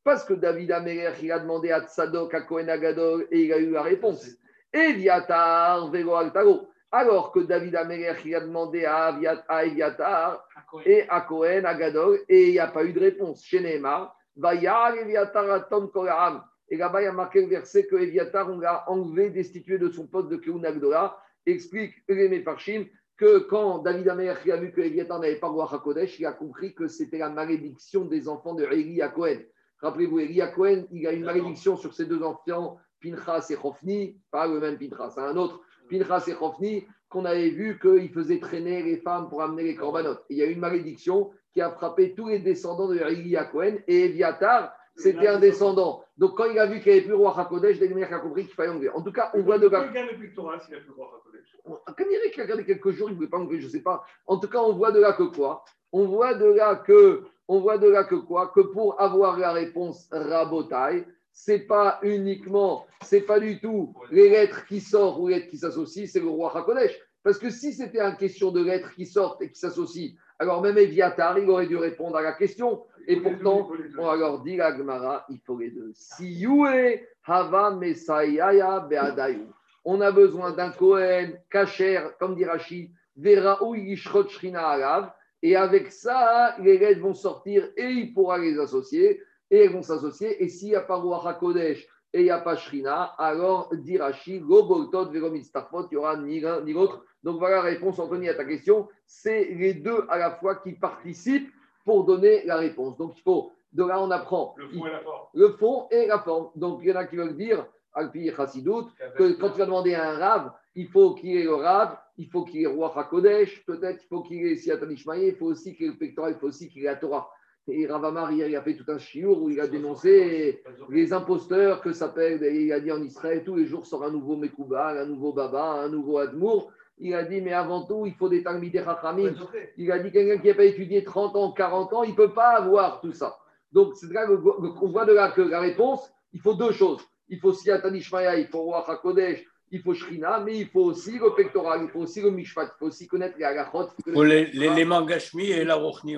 [0.04, 3.58] Parce que David Améler, il a demandé à Tzadok, à Kohen Agadol, et il a
[3.58, 4.28] eu la réponse.
[4.74, 6.68] Eviatar Velo Al Talo.
[6.91, 9.18] Alors que David Améler, il a demandé à,
[9.64, 10.45] Eviatar
[10.86, 13.43] et à Kohen Agadol, et il n'y a pas eu de réponse.
[13.45, 16.43] Chez Neymar, Vayar Eviatar Atom Kolam.
[16.74, 19.89] Et là-bas, il y a marqué le verset que Eviatar, on l'a enlevé, destitué de
[19.89, 21.15] son poste de Keun Agdola.
[21.45, 26.19] Explique les Mefarshim que quand David Amer a vu que Eviatar n'avait pas roi Hakodesh,
[26.19, 29.38] il a compris que c'était la malédiction des enfants de Eli à Cohen.
[29.84, 34.19] Rappelez-vous, Eli à Cohen, il a une malédiction sur ses deux enfants, Pinchas et Chofni,
[34.32, 35.61] pas le même Pinchas, un autre,
[35.91, 40.26] Pinchas et Chofni, qu'on avait vu qu'il faisait traîner les femmes pour amener les corbanotes.
[40.32, 43.76] Il y a une malédiction qui a frappé tous les descendants de Eli à Cohen,
[43.88, 46.04] et Eviatar, c'était un descendant.
[46.18, 48.54] Donc quand il a vu qu'il n'y avait plus roi Hakodesh, David a compris qu'il
[48.54, 48.89] fallait enlever.
[48.89, 49.86] En tout cas, on voit de là.
[49.86, 54.04] Comme il a regardé quelques jours, il ne voulait pas enlever, je ne sais pas.
[54.28, 55.64] En tout cas, on voit de là que quoi?
[55.91, 58.52] On voit de là que, on voit de là que quoi?
[58.54, 64.66] Que pour avoir la réponse rabotaille, c'est pas uniquement, c'est pas du tout les lettres
[64.68, 67.00] qui sortent ou les lettres qui s'associent, c'est le roi Hakodesh.
[67.24, 70.12] Parce que si c'était une question de lettres qui sortent et qui s'associent,
[70.44, 72.84] alors même Eviatar, il aurait dû répondre à la question.
[73.08, 75.91] Et pourtant, on alors dit la Gemara, il faut les deux.
[75.94, 79.48] Si Yue Hava Mesayaya Beadayu.
[79.86, 85.14] On a besoin d'un Kohen, Kacher, comme dit Rashi, Veraou Yishrot Shrina Alav.
[85.41, 89.22] Et avec ça, les lettres vont sortir et il pourra les associer.
[89.50, 90.44] Et elles vont s'associer.
[90.44, 93.97] Et s'il n'y a pas Ruach HaKodesh et il n'y a pas Shrina, alors dit
[93.97, 97.03] Rashi, Go Boltot Verom Istarfot, il n'y aura ni l'un ni l'autre.
[97.24, 98.88] Donc voilà la réponse, Anthony, à ta question.
[99.05, 101.51] C'est les deux à la fois qui participent
[101.86, 102.97] pour donner la réponse.
[102.97, 105.28] Donc il faut, de là on apprend Le fond et la forme.
[105.34, 106.49] le fond et la forme.
[106.55, 109.95] Donc il y en a qui veulent dire, Alpi Chassidout, que quand tu vas demander
[109.95, 113.66] à un rave, il faut qu'il ait le rave, il faut qu'il ait roi HaKodesh,
[113.66, 116.39] peut-être il faut qu'il ait Siyatan Ishmael, il faut aussi qu'il ait le pectoral, il
[116.39, 117.30] faut aussi qu'il ait la Torah.
[117.68, 121.14] Et Rav Amar, hier, il a fait tout un chiour où il a dénoncé les
[121.14, 125.01] imposteurs que s'appelle, il a dit en Israël, tous les jours sort un nouveau Mekouba,
[125.01, 126.72] un nouveau Baba, un nouveau Admour.
[126.97, 129.34] Il a dit, mais avant tout, il faut des Talmidei Chachamim.
[129.78, 132.34] Il a dit quelqu'un qui n'a pas étudié 30 ans, 40 ans, il ne peut
[132.34, 133.38] pas avoir tout ça.
[133.72, 137.01] Donc, c'est là qu'on voit de là que la réponse, il faut deux choses.
[137.30, 139.43] Il faut Ishmael, il faut Roi HaKodesh,
[139.74, 142.78] il faut Shrina, mais il faut aussi le pectoral, il faut aussi le Mishpat, il
[142.80, 143.89] faut aussi connaître les halachot.
[144.05, 146.15] il faut l'élément Gashmi et la Rochni.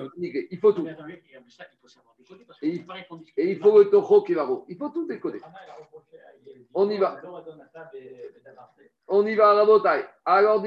[0.50, 0.86] Il faut tout.
[2.62, 2.84] Et il-
[3.36, 4.66] Et il faut le Toho Kevaro.
[4.68, 5.38] Il faut tout décoder.
[5.38, 7.20] Rama, il a reproché à Yael, On y va.
[9.08, 10.02] On y va à.
[10.26, 10.62] Alors,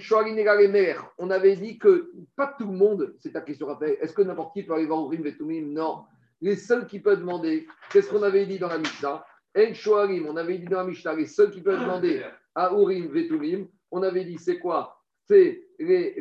[0.00, 0.98] Shoarin, Negare, Melech.
[1.18, 4.52] on avait dit que pas tout le monde, c'est ta question rappel, est-ce que n'importe
[4.54, 5.72] qui peut aller voir Urim Vetumim?
[5.72, 6.02] Non.
[6.42, 9.24] Les seuls qui peuvent demander, qu'est-ce qu'on avait dit dans la Mishnah
[9.56, 12.22] En Shoarim, on avait dit dans la Mishnah, les seuls qui peuvent demander
[12.54, 14.98] à Urim Vetumim, on avait dit c'est quoi?
[15.28, 16.16] C'est les.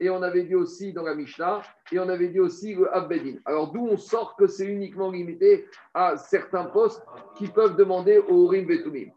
[0.00, 1.62] Et on avait dit aussi dans la Mishnah,
[1.92, 3.36] et on avait dit aussi le Abbedin.
[3.44, 7.02] Alors d'où on sort que c'est uniquement limité à certains postes
[7.36, 9.10] qui peuvent demander au Urim Vetumim.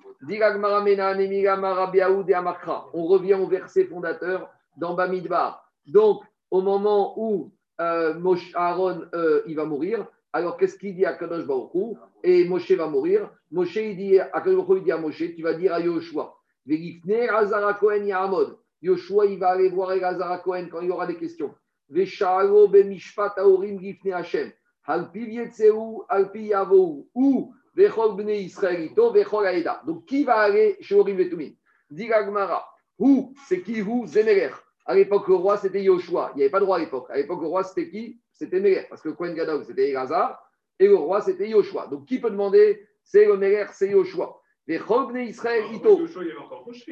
[2.94, 5.72] On revient au verset fondateur dans Bamidbar.
[5.86, 11.06] Donc, au moment où euh, Moshe- Aaron euh, il va mourir, alors qu'est-ce qu'il dit
[11.06, 13.32] à Kadosh Baruch Hu Et Moshe va mourir.
[13.52, 15.80] Moshe il dit à Kadosh Baruch Hu, il dit à Moshe, tu vas dire à
[15.80, 18.58] Yoshua, Vegifne Razara Kohen Yahamod.
[18.82, 21.54] Yoshua, il va aller voir Razara Kohen quand il y aura des questions.
[21.90, 24.52] Veshalo bemishpat aorim gifne Hashem.
[24.86, 27.10] Alpi yetzeu, alpi yavou.
[27.16, 29.82] Ou vechol bnei Israelito, vechol aeda.
[29.86, 31.54] Donc, qui va aller chez Orim Vetumim?
[31.90, 32.66] Dit la Gemara.
[33.00, 34.52] Ou, c'est qui Ou Zemeler.
[34.86, 36.32] À l'époque, le roi, c'était Yoshua.
[36.34, 37.10] Il n'y avait pas de roi à l'époque.
[37.10, 38.20] À l'époque, le roi, c'était qui?
[38.38, 38.86] C'était Meler.
[38.90, 40.44] Parce que Kohen Gadol, c'était Elazar.
[40.80, 41.88] Et le roi, c'était Yoshua.
[41.88, 44.40] Donc, qui peut demander C'est le Meler, c'est Yoshua.
[44.68, 46.00] Vechol bnei Israël, Ito.
[46.00, 46.90] Yoshua, il y avait encore Moshe.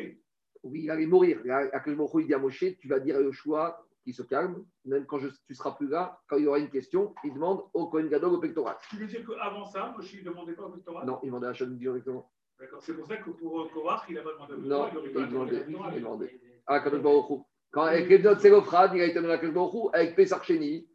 [0.63, 1.39] Oui, il allait mourir.
[1.71, 4.65] Akash Baruch Hu, il dit à Moshe, tu vas dire à Yoshua qu'il se calme,
[4.85, 7.61] même quand je, tu seras plus là, quand il y aura une question, il demande
[7.73, 8.75] au Kohen Gadol au pectoral.
[8.89, 11.05] Tu veux dire qu'avant ça, Moshe ne demandait pas au pectoral?
[11.05, 12.31] Non, il demandait à Hachem directement.
[12.59, 12.81] D'accord.
[12.81, 14.91] C'est pour ça que pour Korach, il n'a pas demandé au Non, pectoral.
[14.91, 15.65] il aurait pas demandait.
[15.95, 16.39] Il demandait.
[16.65, 17.41] À Akash Baruch.
[17.71, 20.87] Quand avec les Sélophrad, il a été demandé à Baruch Hu, avec Pesach Sheni,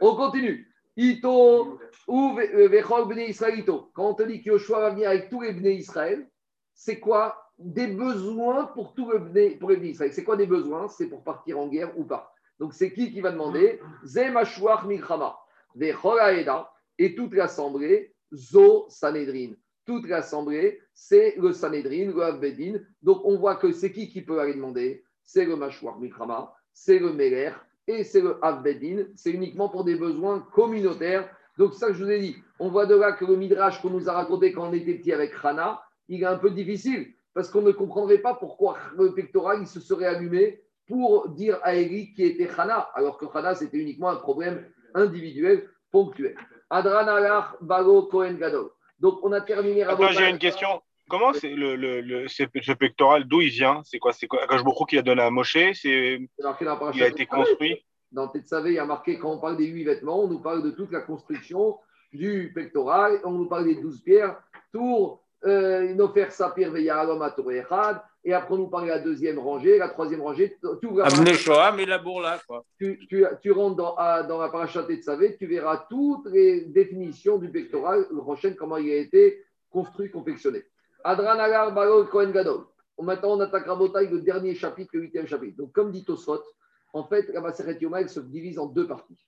[0.00, 0.70] On continue.
[0.96, 3.90] Ito ou ve- vechol bnei Israël Ito.
[3.94, 6.28] Quand on te dit que Yoshua va venir avec tous les bnei Israël,
[6.74, 10.12] c'est quoi Des besoins pour tout le bnei, pour les Israël?
[10.12, 10.88] C'est quoi des besoins?
[10.88, 12.32] C'est pour partir en guerre ou pas?
[12.58, 13.80] Donc c'est qui qui va demander?
[14.86, 15.36] Milchama.
[15.74, 16.70] Vechol haeda.
[16.98, 19.54] Et toute l'assemblée, Zo Sanhedrin.
[19.84, 22.78] Toute l'assemblée, c'est le Sanhedrin, le Avbedin.
[23.02, 25.04] Donc on voit que c'est qui qui peut aller demander?
[25.24, 27.52] C'est le Mashuach milchama, c'est le Meler
[27.86, 31.28] et c'est le Avbedin, c'est uniquement pour des besoins communautaires.
[31.56, 33.90] Donc, ça que je vous ai dit, on voit de là que le Midrash qu'on
[33.90, 37.48] nous a raconté quand on était petit avec Rana, il est un peu difficile parce
[37.48, 42.12] qu'on ne comprendrait pas pourquoi le pectoral il se serait allumé pour dire à Eli
[42.12, 44.64] qui était Hana, alors que Hana c'était uniquement un problème
[44.94, 46.36] individuel, ponctuel.
[46.70, 48.70] Adranalach Bago Kohen Gadol.
[49.00, 49.82] Donc on a terminé.
[49.82, 50.82] Attends, j'ai une question.
[51.08, 53.82] Comment c'est le, le, le- ce, ce pectoral, d'où il vient?
[53.84, 55.52] C'est quoi C'est quoi Akash Baruch Hu qui l'a donné à Moshe?
[55.52, 57.44] C'est C'est marqué dans la paracha il a été Tetzavé.
[57.44, 57.84] construit?
[58.12, 60.62] Dans Tetzavé, il y a marqué quand on parle des huit vêtements, on nous parle
[60.62, 61.76] de toute la construction
[62.12, 64.40] du pectoral, on nous parle des douze pierres,
[64.72, 66.88] tour, euh, Nofer Sapir et
[68.32, 71.34] après on nous parle de la deuxième rangée, la troisième rangée, tu ouvres la Avne
[71.34, 72.64] Shoah, mais la bourla, quoi.
[72.78, 77.36] tu, tu- tu rentres dans, à- dans la paracha Tetzavé, tu verras toutes les définitions
[77.36, 80.62] du pectoral, le prochain, comment il a été construit, confectionné.
[81.04, 82.64] Adran Agar Balol Kohen Gadol.
[82.98, 85.58] Maintenant, on attaque Rabotai, le dernier chapitre, le huitième chapitre.
[85.58, 86.42] Donc, comme dit Tosfot,
[86.92, 89.18] en fait, la Maseret Yoma, elle se divise en deux parties.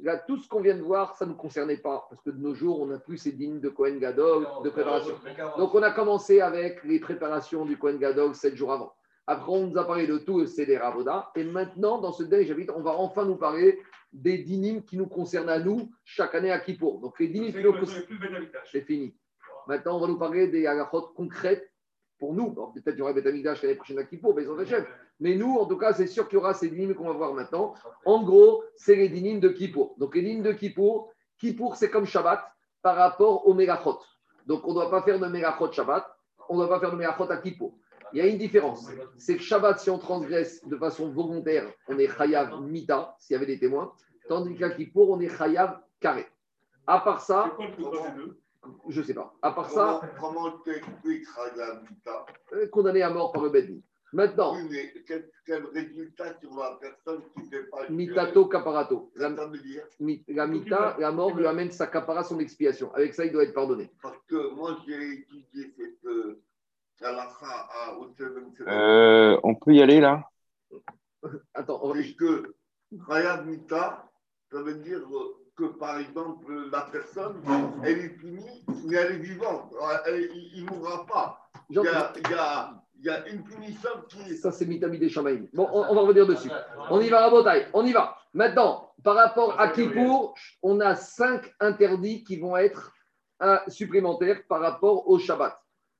[0.00, 2.38] Là, tout ce qu'on vient de voir, ça ne nous concernait pas, parce que de
[2.38, 5.14] nos jours, on n'a plus ces dînes de Kohen Gadol, de préparation.
[5.56, 8.92] Donc, on a commencé avec les préparations du Kohen Gadol sept jours avant.
[9.26, 11.30] Après, on nous a parlé de tout le Seder Avoda.
[11.36, 13.78] Et maintenant, dans ce dernier chapitre, on va enfin nous parler
[14.12, 17.00] des dynimes qui nous concernent à nous chaque année à Kippour.
[17.00, 18.04] Donc, les dynimes qui nous concernent.
[18.70, 19.14] C'est fini.
[19.66, 21.70] Maintenant, on va nous parler des halachot concrètes
[22.18, 22.52] pour nous.
[22.52, 24.86] Peut-être qu'il y aura Beth Amikdash l'année prochaine à Kippour, mais ils ont fait chef.
[25.20, 27.34] Mais nous, en tout cas, c'est sûr qu'il y aura ces dynimes qu'on va voir
[27.34, 27.74] maintenant.
[28.04, 29.94] En gros, c'est les dynimes de Kippour.
[29.98, 32.44] Donc, les dynimes de Kippour, Kippour, c'est comme Shabbat
[32.80, 33.98] par rapport au Megachot.
[34.46, 36.06] Donc, on ne doit pas faire de Megachot Shabbat,
[36.48, 37.74] on ne doit pas faire de Megachot à Kippour.
[38.12, 38.88] Il y a une différence.
[39.16, 43.36] C'est que Shabbat, si on transgresse de façon volontaire, on est Chayav Mita, s'il y
[43.36, 43.92] avait des témoins,
[44.28, 46.26] tandis qu'à Kippour, on est Chayav Carré.
[46.86, 47.56] À part ça,
[48.88, 49.34] je ne sais pas.
[49.42, 50.62] À part ça, Comment comment
[51.56, 53.78] la Mita euh, condamné à mort par le Bedin.
[54.14, 59.10] Maintenant, Oui, mais quel, quel résultat sur la personne qui ne fait pas Mitato Caparato.
[59.16, 62.92] La, Ça veut dire mi- la Mita, la mort lui amène sa capara, son expiation.
[62.94, 63.90] Avec ça, il doit être pardonné.
[64.02, 66.42] Parce que moi, j'ai étudié cette euh,
[67.00, 68.28] à au 7
[68.68, 70.28] Euh, on peut y aller là?
[71.54, 72.54] Attends, on va- que
[73.08, 74.10] Khayab Mita,
[74.50, 77.42] ça veut dire euh, que, par exemple, la personne,
[77.84, 79.72] elle est punie, mais elle est vivante.
[80.06, 81.38] Elle- il ne mourra pas.
[81.68, 84.98] Il y a, il y a- il y a une punition qui ça c'est Mitabi
[84.98, 85.48] des Shamaïm.
[85.52, 86.48] Bon, on, on va revenir dessus.
[86.90, 88.16] On y va à Botaï, on y va.
[88.32, 92.92] Maintenant, par rapport à Kippour, on a cinq interdits qui vont être
[93.42, 95.58] euh, supplémentaires par rapport au Shabbat.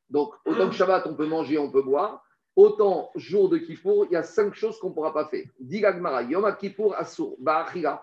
[0.09, 2.23] Donc, autant que Shabbat, on peut manger, on peut boire.
[2.55, 5.45] Autant jour de Kippour, il y a cinq choses qu'on ne pourra pas faire.
[5.59, 8.03] Dit Gagmara, Yom Kippour Asur, Ba'achila.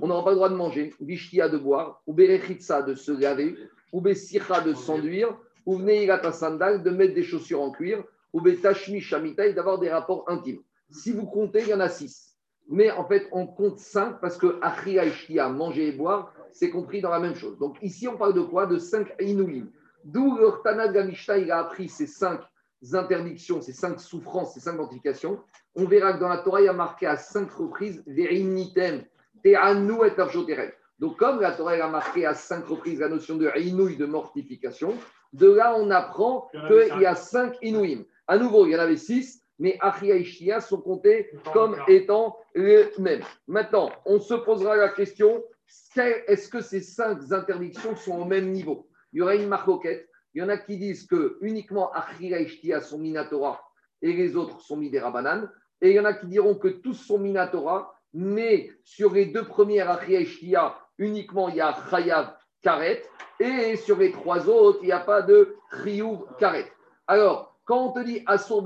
[0.00, 3.56] On n'aura pas le droit de manger, Bishtia de boire, ou Berechitsa de se laver,
[3.92, 9.00] ou Besicha de s'enduire, ou Vneirata sandal de mettre des chaussures en cuir, ou Betashmi
[9.00, 10.60] Shamitai d'avoir des rapports intimes.
[10.90, 12.36] Si vous comptez, il y en a six.
[12.68, 16.70] Mais en fait, on compte cinq parce que Achia et Shtia, manger et boire, c'est
[16.70, 17.58] compris dans la même chose.
[17.58, 18.66] Donc ici, on parle de quoi?
[18.66, 19.70] De cinq Inouïm.
[20.04, 22.40] D'où le Gamishta, il a appris ces cinq
[22.92, 25.40] interdictions, ces cinq souffrances, ces cinq mortifications.
[25.74, 29.02] On verra que dans la Torah, il y a marqué à cinq reprises Verinitem.
[31.00, 34.94] Donc, comme la Torah a marqué à cinq reprises la notion de inouï, de mortification,
[35.32, 38.04] de là, on apprend qu'il y a cinq inouïm.
[38.26, 42.36] À nouveau, il y en avait six, mais Achia et Shia sont comptés comme étant
[42.54, 43.22] les mêmes.
[43.46, 45.42] Maintenant, on se posera la question
[45.96, 48.88] est-ce que ces cinq interdictions sont au même niveau?
[49.12, 50.08] Il y aura une marcoquette.
[50.34, 53.62] Il y en a qui disent que uniquement Achia et Shia sont Minatora
[54.02, 55.12] et les autres sont Midera
[55.80, 59.44] Et il y en a qui diront que tous sont Minatora, mais sur les deux
[59.44, 63.02] premières Achia uniquement il y a Chayav Karet,
[63.40, 66.70] et sur les trois autres, il n'y a pas de Chiyuv Karet.
[67.06, 68.62] Alors, quand on te dit Asur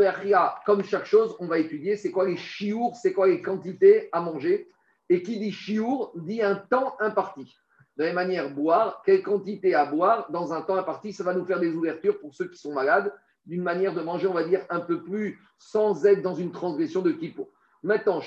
[0.66, 4.20] comme chaque chose, on va étudier c'est quoi les chiours, c'est quoi les quantités à
[4.20, 4.68] manger.
[5.09, 7.57] Et qui dit chiour dit un temps imparti.
[7.96, 11.34] De la même manière, boire, quelle quantité à boire dans un temps imparti, ça va
[11.34, 13.12] nous faire des ouvertures pour ceux qui sont malades,
[13.46, 17.01] d'une manière de manger, on va dire, un peu plus sans être dans une transgression
[17.01, 17.51] de kippo.
[17.82, 18.20] Maintenant,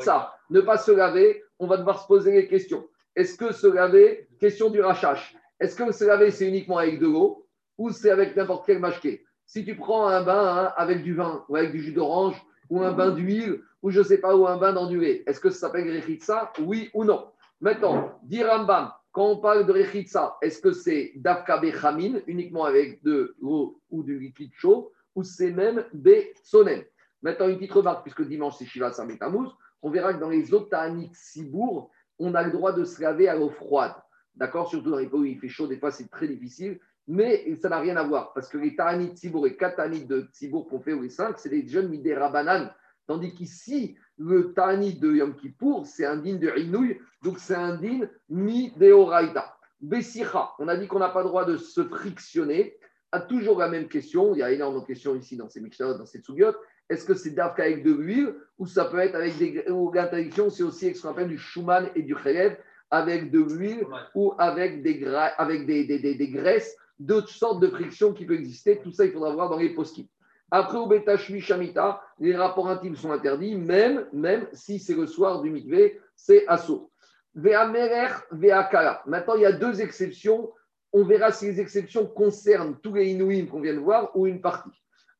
[0.00, 2.86] ça, ne pas se laver, on va devoir se poser les questions.
[3.16, 7.06] Est-ce que se laver, question du rachage, est-ce que se laver, c'est uniquement avec de
[7.06, 7.46] l'eau
[7.78, 11.44] ou c'est avec n'importe quel machqué Si tu prends un bain hein, avec du vin
[11.48, 14.46] ou avec du jus d'orange ou un bain d'huile ou je ne sais pas, ou
[14.46, 17.26] un bain lait, est-ce que ça s'appelle rechitsa Oui ou non.
[17.60, 23.02] Maintenant, dit Rambam, quand on parle de rechitsa, est-ce que c'est dafka bechamin, uniquement avec
[23.02, 26.82] de l'eau ou du liquide chaud, ou c'est même besonen
[27.24, 29.50] Maintenant, une petite remarque, puisque dimanche c'est Shiva Sametamouz,
[29.82, 33.28] on verra que dans les autres Ta'anit Sibour, on a le droit de se laver
[33.28, 33.94] à l'eau froide.
[34.36, 34.68] D'accord?
[34.68, 36.78] Surtout dans les pays où il fait chaud, des fois c'est très difficile.
[37.08, 40.28] Mais ça n'a rien à voir, parce que les Ta'anit Sibour et 4 Ta'anit de
[40.32, 42.72] Sibour qu'on fait, ou les 5, c'est des jeunes Midera Banane.
[43.06, 47.76] Tandis qu'ici, le Tani de Yom Kippour, c'est un din de Inouï, donc c'est un
[47.76, 49.56] din mi deoraita.
[49.80, 52.78] Bessicha, on a dit qu'on n'a pas le droit de se frictionner.
[53.12, 55.98] A toujours la même question, il y a énormément de questions ici dans ces Mishnayot,
[55.98, 56.54] dans ces Tsugyot.
[56.90, 59.64] Est-ce que c'est d'Afka avec de l'huile ou ça peut être avec des.
[59.94, 62.56] L'interdiction, c'est aussi avec ce qu'on appelle du Schumann et du Khelev,
[62.90, 67.60] avec de l'huile ou avec des, gra- avec des, des, des- des graisses, d'autres sortes
[67.60, 68.78] de frictions qui peuvent exister.
[68.82, 70.06] Tout ça, il faudra voir dans les poskim.
[70.50, 75.40] Après, au Betashmi Shamita, les rapports intimes sont interdits, même, même si c'est le soir
[75.40, 76.90] du mikvé, c'est assaut.
[77.34, 80.52] Maintenant, il y a deux exceptions.
[80.92, 84.40] On verra si les exceptions concernent tous les Inouïm qu'on vient de voir ou une
[84.40, 84.70] partie.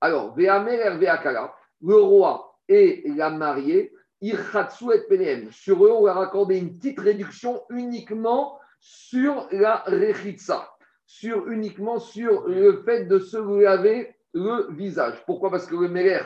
[0.05, 3.91] Alors, ve'akala, le roi et la mariée,
[4.21, 5.49] et.
[5.51, 10.69] Sur eux, on leur a accordé une petite réduction uniquement sur la rechitsa,
[11.07, 15.25] sur uniquement sur le fait de se laver le visage.
[15.25, 15.51] Pourquoi?
[15.51, 16.21] Parce que le meler,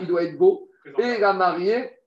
[0.00, 1.97] il doit être beau, et la mariée,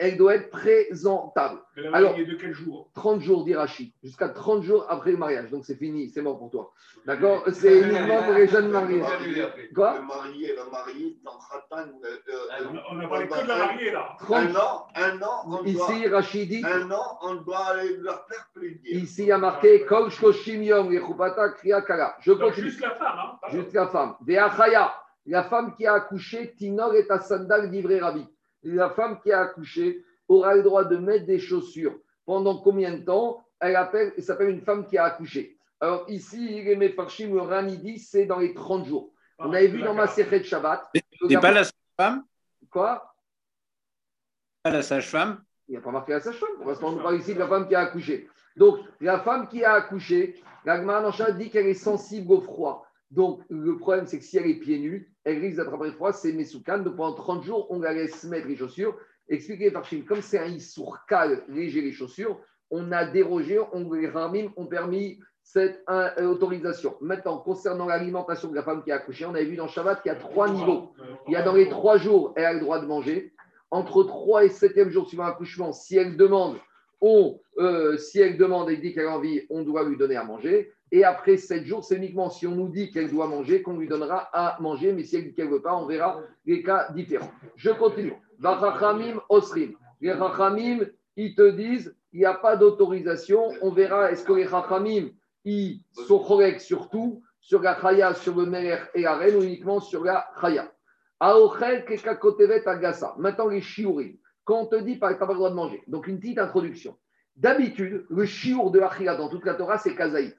[0.00, 1.60] elle doit être présentable.
[1.92, 2.90] Alors- de quel jour?
[2.94, 5.50] 30 jours d'Irachi, jusqu'à 30 jours après le mariage.
[5.50, 6.72] Donc c'est fini, c'est mort pour toi.
[7.04, 7.44] D'accord?
[7.52, 9.02] C'est uniquement pour les jeunes mariés.
[9.74, 9.98] Quoi?
[9.98, 13.90] Le marié, le marié, dans Khatan, euh, euh, On a parlé que de la mariée,
[13.92, 14.16] là.
[14.20, 17.98] 30 un an, un an, on doit, Ici, Rachid dit, un an, on doit aller
[17.98, 18.80] leur faire plaisir.
[18.84, 22.16] ici il y a marqué Kol Shloshim Yom Yechupata Kriya Kala.
[22.20, 22.68] Je continue.
[22.70, 23.38] juste la femme, hein.
[23.50, 24.14] Juste la femme.
[24.26, 24.94] Ve'achaya,
[25.26, 28.26] la femme qui a accouché, Tinor et Sandal d'Ivré Rabbi.
[28.62, 31.98] La femme qui a accouché aura le droit de mettre des chaussures.
[32.24, 35.58] Pendant combien de temps Elle appelle, elle s'appelle une femme qui a accouché.
[35.80, 39.12] Alors ici, les Mefarshim, le Rani dit, c'est dans les 30 jours.
[39.38, 40.90] On avait vu dans ma de Shabbat.
[40.94, 42.24] C'est pas la sage-femme
[42.70, 43.14] Quoi?
[44.62, 46.50] Pas la sage-femme Il n'y a pas marqué la sage-femme.
[46.62, 48.28] Parce qu'on nous parle ici de la femme qui a accouché.
[48.56, 52.86] Donc, la femme qui a accouché, la Gemara dit qu'elle est sensible au froid.
[53.10, 56.32] Donc, le problème, c'est que si elle est pieds nus, elle risque d'attraper froid, c'est
[56.32, 56.78] Mesoukan.
[56.78, 58.96] Donc, pendant 30 jours, on la laisse mettre les chaussures.
[59.28, 62.40] Expliquez par Chine, comme c'est un issour cal, léger les chaussures,
[62.70, 66.96] on a dérogé, on les ramim ont permis cette euh, autorisation.
[67.00, 70.12] Maintenant, concernant l'alimentation de la femme qui a accouché, on avait vu dans Shabbat qu'il
[70.12, 70.92] y a trois niveaux.
[71.26, 73.32] Il y a dans les trois jours, elle a le droit de manger.
[73.72, 76.56] Entre 3 et 7e jour suivant l'accouchement, si elle demande,
[77.00, 80.24] on, euh, si elle demande et dit qu'elle a envie, on doit lui donner à
[80.24, 80.72] manger.
[80.92, 83.86] Et après 7 jours, c'est uniquement si on nous dit qu'elle doit manger qu'on lui
[83.86, 84.92] donnera à manger.
[84.92, 87.30] Mais si elle dit qu'elle ne veut pas, on verra les cas différents.
[87.56, 88.14] Je continue.
[88.38, 89.74] Vachachamim osrim.
[90.00, 90.86] Les rachamim,
[91.16, 93.50] ils te disent, il n'y a pas d'autorisation.
[93.62, 95.10] On verra, est-ce que les rachamim,
[95.44, 99.42] ils sont corrects sur tout, sur la chaya, sur le meler et la reine, ou
[99.42, 100.72] uniquement sur la chaya?
[101.20, 103.14] Aochel kekakotevet agasa.
[103.18, 104.16] Maintenant, les shiurim.
[104.44, 105.82] Quand on te dit, n'as pas le droit de manger.
[105.86, 106.96] Donc, une petite introduction.
[107.36, 110.36] D'habitude, le shiur de Achila dans toute la Torah, c'est kazaït.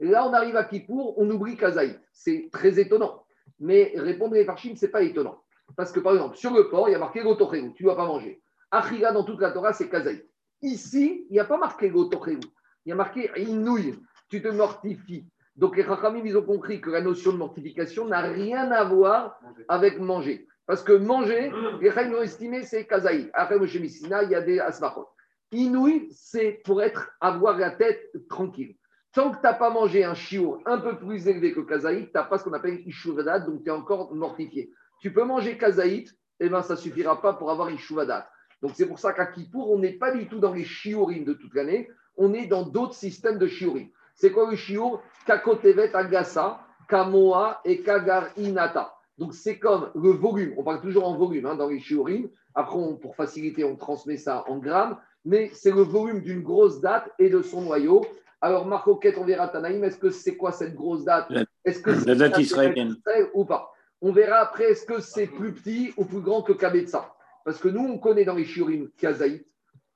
[0.00, 2.00] Là, on arrive à Kippour, on oublie kazaït.
[2.12, 3.22] C'est très étonnant.
[3.58, 5.42] Mais répondre les farshim, ce n'est pas étonnant.
[5.76, 7.96] Parce que, par exemple, sur le port, il y a marqué gotochelu, tu ne dois
[7.96, 8.42] pas manger.
[8.70, 10.26] Achila dans toute la Torah, c'est kazaït.
[10.62, 12.40] Ici, il n'y a pas marqué gotochelu.
[12.86, 13.98] Il y a marqué inouï,
[14.30, 15.26] tu te mortifies.
[15.54, 19.38] Donc, les Chachamim, ils ont compris que la notion de mortification n'a rien à voir
[19.68, 20.46] avec manger.
[20.64, 23.28] Parce que manger, les Chachamim ont estimé, c'est kazaït.
[23.34, 25.08] Après, Moshe il y a des asmachot.
[25.52, 28.76] Inouï, c'est pour être, avoir la tête tranquille.
[29.12, 32.12] Tant que tu n'as pas mangé un chiour un peu plus élevé que kazaït, tu
[32.14, 34.70] n'as pas ce qu'on appelle ishuvadat, donc tu es encore mortifié.
[35.00, 38.28] Tu peux manger kazaït, et ben ça ne suffira pas pour avoir ishuvadat.
[38.62, 41.32] Donc c'est pour ça qu'à Kippour, on n'est pas du tout dans les shiurim de
[41.32, 43.88] toute l'année, on est dans d'autres systèmes de shiurim.
[44.14, 45.02] C'est quoi le shiur?
[45.26, 48.94] Kakotevet agasa, kamoa et kagar inata.
[49.18, 52.28] Donc c'est comme le volume, on parle toujours en volume hein, dans les shiurim.
[52.54, 57.10] Après, pour faciliter, on transmet ça en grammes, mais c'est le volume d'une grosse date
[57.18, 58.04] et de son noyau.
[58.40, 61.90] Alors, Marcoquette, on verra Tanaïm, est-ce que c'est quoi cette grosse date La- Est-ce que
[61.90, 62.96] la date israélienne.
[63.34, 67.12] ou pas On verra après, est-ce que c'est plus petit ou plus grand que Kabetza
[67.44, 69.46] Parce que nous, on connaît dans les shiurim Kazaït.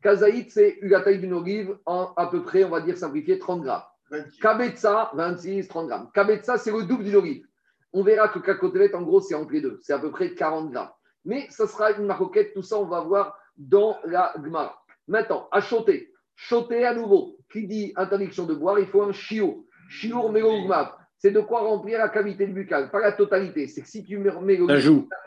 [0.02, 3.62] Kazaït, c'est la taille d'une olive en à peu près, on va dire simplifié, 30
[3.62, 3.82] grammes.
[4.10, 4.38] 26.
[4.40, 6.10] Kabetza, 26, 30 grammes.
[6.12, 7.46] Kabetza, c'est le double d'une olive.
[7.94, 9.78] On verra que Kakotevet, en gros, c'est entre les deux.
[9.82, 10.90] C'est à peu près 40 grammes.
[11.24, 14.84] Mais ça sera une maroquette, tout ça, on va voir dans la Gemara.
[15.08, 16.12] Maintenant, à choter.
[16.36, 17.36] Choter à nouveau.
[17.50, 19.66] Qui dit interdiction de boire, il faut un chiot.
[19.88, 20.92] Chiot mélougmav.
[21.18, 23.66] C'est de quoi remplir la cavité buccale, pas la totalité.
[23.66, 24.58] C'est que si tu mets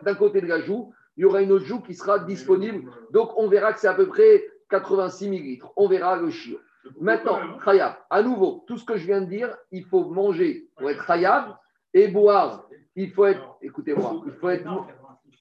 [0.04, 2.92] d'un côté de la joue, il y aura une autre joue qui sera disponible.
[3.12, 5.72] Donc, on verra que c'est à peu près 86 millilitres.
[5.76, 6.60] On verra le chiot.
[7.00, 10.90] Maintenant, Khayab, à nouveau, tout ce que je viens de dire, il faut manger pour
[10.90, 11.56] être Khayab
[11.94, 12.68] et boire.
[12.96, 14.70] Il faut être, écoutez-moi, il faut être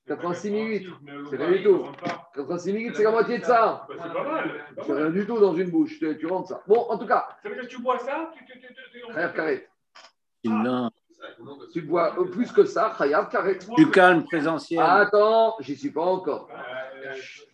[0.07, 1.01] 86 millilitres.
[1.31, 1.85] C'est rien du tout.
[2.35, 3.87] 86 millilitres, c'est la moitié de ça.
[3.89, 4.51] Bah, c'est pas mal.
[4.87, 5.99] c'est rien du tout dans une bouche.
[5.99, 6.63] Tu, rentres ça.
[6.67, 8.75] Bon, en tout cas, Ça veut dire que tu bois ça tu, tu, tu, tu,
[9.07, 9.69] tu- Khayab carré.
[10.45, 10.91] Non.
[11.73, 13.59] Tu bois euh, plus que ça, Chayav Karet.
[13.77, 14.81] Du calme présentiel.
[14.81, 16.49] Attends, j'y suis pas encore.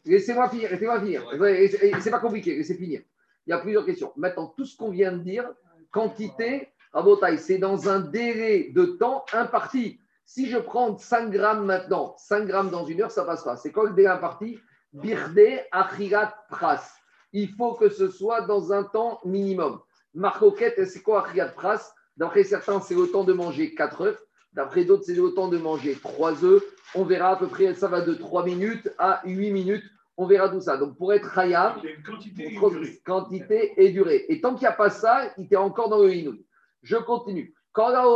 [0.04, 1.22] Laissez-moi finir, laissez-moi finir.
[1.46, 3.00] Et- et C'est pas compliqué, laissez finir.
[3.46, 4.12] Il y a plusieurs questions.
[4.16, 5.48] Maintenant, tout ce qu'on vient de dire,
[5.90, 10.00] quantité, Rabotaï, c'est dans un délai de temps imparti.
[10.34, 13.58] Si je prends 5 grammes maintenant, 5 grammes dans une heure, ça passe pas.
[13.58, 14.58] C'est quoi le délai imparti?
[14.94, 16.80] Birde achirat pras.
[17.34, 19.78] Il faut que ce soit dans un temps minimum.
[20.14, 21.92] Marcoquette, c'est quoi achirat pras?
[22.16, 24.18] D'après certains, c'est le temps de manger 4 œufs.
[24.54, 26.62] D'après d'autres, c'est le temps de manger 3 œufs.
[26.94, 29.84] On verra à peu près, ça va de 3 minutes à 8 minutes.
[30.16, 30.78] On verra tout ça.
[30.78, 31.74] Donc, pour être Hayab,
[32.06, 32.58] quantité
[33.04, 34.24] quantité et durée.
[34.30, 36.46] Et tant qu'il n'y a pas ça, il était encore dans le inouï.
[36.82, 37.54] Je continue.
[37.74, 38.08] Quand la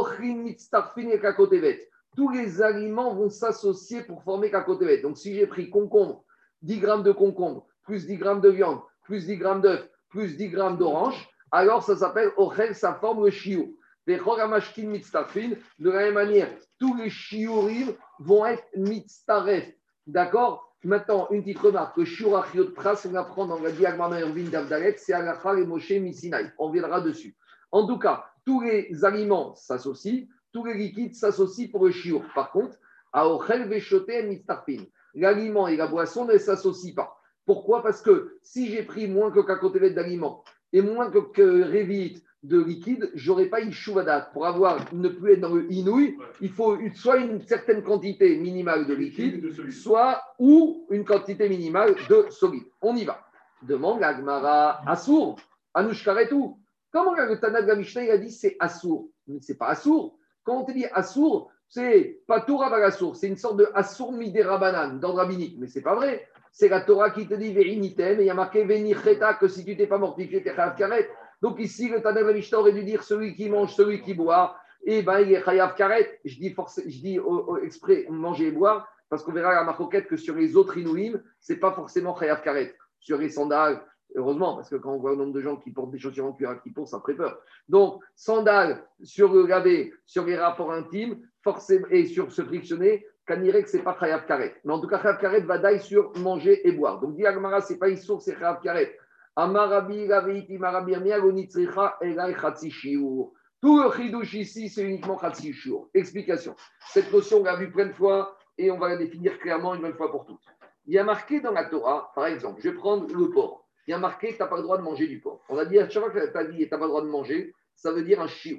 [2.17, 5.03] tous les aliments vont s'associer pour former kakotevet.
[5.03, 6.25] Donc si j'ai pris concombre,
[6.63, 10.49] 10 grammes de concombre, plus 10 grammes de viande, plus 10 grammes d'œuf, plus 10
[10.49, 16.49] grammes d'orange, alors ça s'appelle ochel, ça forme le mitztarfin, de la même manière,
[16.79, 19.71] tous les shiurim vont être mitztaref.
[20.07, 20.75] D'accord?
[20.85, 21.97] Maintenant, une petite remarque.
[21.97, 25.91] Le shiur achiot pras, on apprend dans la diagramma Irvin d'Avdalet, c'est Alachar et Moshe
[25.91, 26.53] Misinaï.
[26.59, 27.37] On viendra dessus.
[27.73, 30.27] En tout cas, tous les aliments s'associent,
[30.57, 32.23] tous les liquides s'associent pour le shiur.
[32.35, 32.79] Par contre,
[33.13, 34.85] à Ochel Veshote et Mitztarpin,
[35.15, 37.21] l'aliment et la boisson ne s'associent pas.
[37.45, 37.83] Pourquoi?
[37.83, 40.43] Parce que si j'ai pris moins que cacotelet d'aliments
[40.73, 44.31] et moins que, que révite de liquide, j'aurais pas une chouvadat.
[44.33, 48.39] Pour avoir ne plus être dans le inouï, il faut une- soit une certaine quantité
[48.39, 52.65] minimale de liquide, de soit ou une quantité minimale de solide.
[52.81, 53.21] On y va.
[53.63, 55.37] Demande la Gemara Assour,
[55.75, 56.59] Anouchkaretou.
[56.91, 59.11] Comment le Tana de la Mishnah il a dit c'est Assour?
[59.27, 60.19] Mais c'est pas Assour.
[60.47, 65.01] Quand on te dit Assour, c'est pas Torah Assour, c'est une sorte de Assour Miderabanan
[65.01, 65.57] dans le rabbinique.
[65.59, 66.29] Mais c'est pas vrai.
[66.53, 69.65] C'est la Torah qui te dit Verinitem et il y a marqué Venicheta que si
[69.65, 71.11] tu t'es pas mortifié, t'es Chayav Karet.
[71.43, 74.15] Donc ici, le Tana de la Mishnah aurait dû dire celui qui mange, celui qui
[74.15, 76.21] boit, et ben il est Chayav Karet.
[76.25, 76.55] Je dis,
[76.87, 77.19] je dis
[77.65, 81.21] exprès manger et boire parce qu'on verra à la marcoquette que sur les autres Inouïm,
[81.41, 82.75] c'est pas forcément Chayav Karet.
[83.01, 83.85] Sur les sandales,
[84.15, 86.33] heureusement, parce que quand on voit le nombre de gens qui portent des chaussures en
[86.33, 87.39] cuir à qui ça ferait peur.
[87.69, 93.69] Donc, sandales sur le gavé, sur les rapports intimes, forcément, et sur se frictionner, Kanirek,
[93.69, 94.55] c'est pas Chayav Karet.
[94.65, 97.01] Mais en tout cas, Chayav Karet va d'aille sur manger et boire.
[97.01, 98.97] Donc, dit Agmara, c'est pas Issour, c'est Chayav Karet.
[99.35, 103.33] Amarabi, Gaveiti, Marabi, Ermiag, Onitzricha, Elai, Chatsi, Shiur.
[103.61, 105.89] Tout le chidouche ici, c'est uniquement Khatsi Shiur.
[105.93, 106.55] Explication.
[106.89, 109.83] Cette notion, on l'a vue plein de fois et on va la définir clairement une
[109.83, 110.45] bonne fois pour toutes.
[110.87, 113.66] Il y a marqué dans la Torah, par exemple, je vais prendre le porc.
[113.87, 115.41] Il y a marqué que tu n'as pas le droit de manger du porc.
[115.49, 117.09] On va dire, chaque fois que tu as dit tu n'as pas le droit de
[117.09, 118.59] manger, ça veut dire un chiou,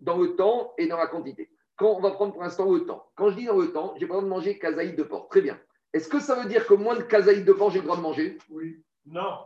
[0.00, 1.48] dans le temps et dans la quantité.
[1.76, 3.06] Quand on va prendre pour l'instant le temps.
[3.16, 5.28] Quand je dis dans le temps, j'ai pas le droit de manger kazaïd de porc.
[5.28, 5.58] Très bien.
[5.92, 8.02] Est-ce que ça veut dire que moins de kazaïd de porc, j'ai le droit de
[8.02, 8.38] manger?
[8.50, 8.82] Oui.
[9.06, 9.38] Non.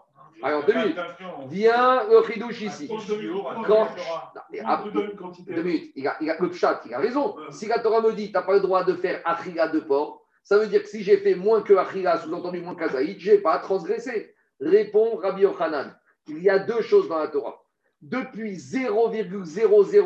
[0.43, 0.97] Alors, deux minutes.
[1.49, 2.89] Viens le chidouche ici.
[3.67, 3.89] Quand
[5.17, 5.53] quantité.
[5.55, 5.93] Deux minutes.
[5.97, 7.37] Il a, il a- le pshat, il a raison.
[7.51, 10.25] Si la Torah me dit tu n'as pas le droit de faire achila de porc,
[10.43, 13.39] ça veut dire que si j'ai fait moins que achila, sous-entendu moins kazaïd, je n'ai
[13.39, 14.35] pas transgressé.
[14.61, 15.95] Répond Rabbi Yochanan.
[16.29, 17.63] Il y a deux choses dans la Torah.
[18.03, 20.01] Depuis 0,00 g,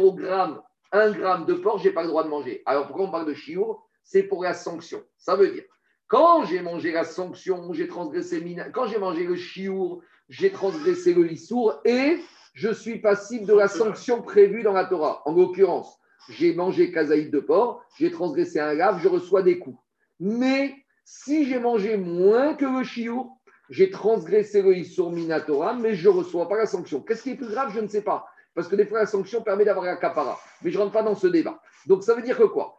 [0.92, 2.62] 1 gramme de porc, je n'ai pas le droit de manger.
[2.66, 3.86] Alors pourquoi on parle de chiour?
[4.04, 5.02] C'est pour la sanction.
[5.16, 5.64] Ça veut dire,
[6.06, 11.14] quand j'ai mangé la sanction, j'ai transgressé mina- quand j'ai mangé le chiour, j'ai transgressé
[11.14, 12.18] le lissour et
[12.52, 15.22] je suis passible de la sanction prévue dans la Torah.
[15.24, 15.98] En l'occurrence,
[16.28, 19.78] j'ai mangé kazaïd de porc, j'ai transgressé un lave, je reçois des coups.
[20.20, 20.74] Mais
[21.04, 23.33] si j'ai mangé moins que le chiour,
[23.70, 27.00] j'ai transgressé le issour minatora, mais je ne reçois pas la sanction.
[27.00, 28.26] Qu'est-ce qui est plus grave Je ne sais pas.
[28.54, 30.38] Parce que des fois, la sanction permet d'avoir la capara.
[30.62, 31.60] Mais je ne rentre pas dans ce débat.
[31.86, 32.78] Donc, ça veut dire que quoi?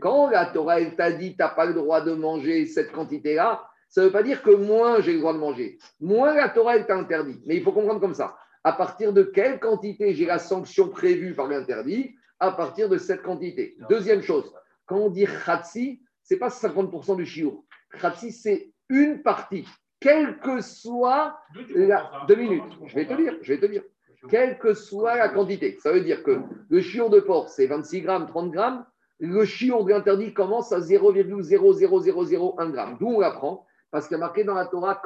[0.00, 3.62] Quand la Torah elle t'a dit tu n'as pas le droit de manger cette quantité-là,
[3.88, 5.78] ça ne veut pas dire que moins j'ai le droit de manger.
[6.00, 7.40] Moins la Torah elle t'a interdit.
[7.46, 8.36] Mais il faut comprendre comme ça.
[8.64, 12.14] À partir de quelle quantité j'ai la sanction prévue par l'interdit?
[12.40, 13.76] À partir de cette quantité.
[13.88, 14.52] Deuxième chose,
[14.86, 17.62] quand on dit khatsi, ce n'est pas 50% du shiur.
[18.00, 19.66] Khatsi, c'est une partie.
[20.00, 21.36] Quelle que soit
[21.74, 21.98] la...
[21.98, 23.82] ça Deux minutes, je vais te dire, je vais te dire.
[24.30, 25.76] Quelle que soit la quantité.
[25.80, 26.40] Ça veut dire que
[26.70, 28.86] le chiot de porc, c'est 26 grammes, 30 grammes.
[29.18, 32.96] Le chiot de l'interdit commence à 0,00001 gramme.
[32.98, 33.66] D'où on l'apprend?
[33.90, 35.00] Parce qu'il y a marqué dans la Torah.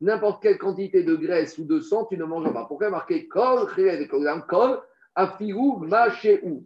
[0.00, 2.64] N'importe quelle quantité de graisse ou de sang, tu ne manges pas.
[2.66, 4.06] Pourquoi marqué Kol cherev
[4.48, 4.80] Kol.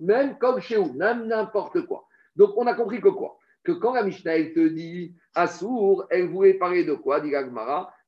[0.00, 2.06] Même shehu, même n'importe quoi.
[2.36, 3.38] Donc on a compris que quoi?
[3.66, 7.32] Que quand la Mishnah elle te dit Assour, elle voulait parler de quoi dit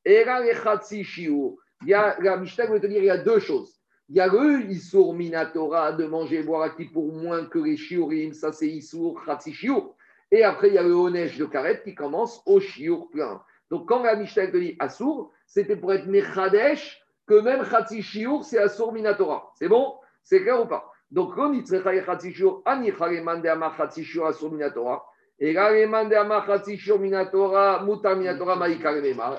[0.05, 1.56] lechatsi shiur.
[1.85, 3.80] Il la Mishnah veut te dire il y a deux choses.
[4.09, 7.59] Il y a le Issour Minatora de manger et boire à qui pour moins que
[7.59, 9.97] les Shiurim, ça c'est Issour Khatsi Shiur.
[10.30, 13.43] Et après, il y a le Onesh de Karet qui commence au Shiur plein.
[13.68, 18.44] Donc quand la Mishnah te dit Assour, c'était pour être Mechadesh, que même Khatsi Shiur,
[18.44, 19.52] c'est Assour Minatora.
[19.56, 19.97] C'est bon?
[20.22, 20.93] C'est clair ou pas?
[21.10, 25.02] Donc, on tsecha echatzi shiur, ani chatzi shiur asur minatora.
[25.40, 25.82] Et là, les.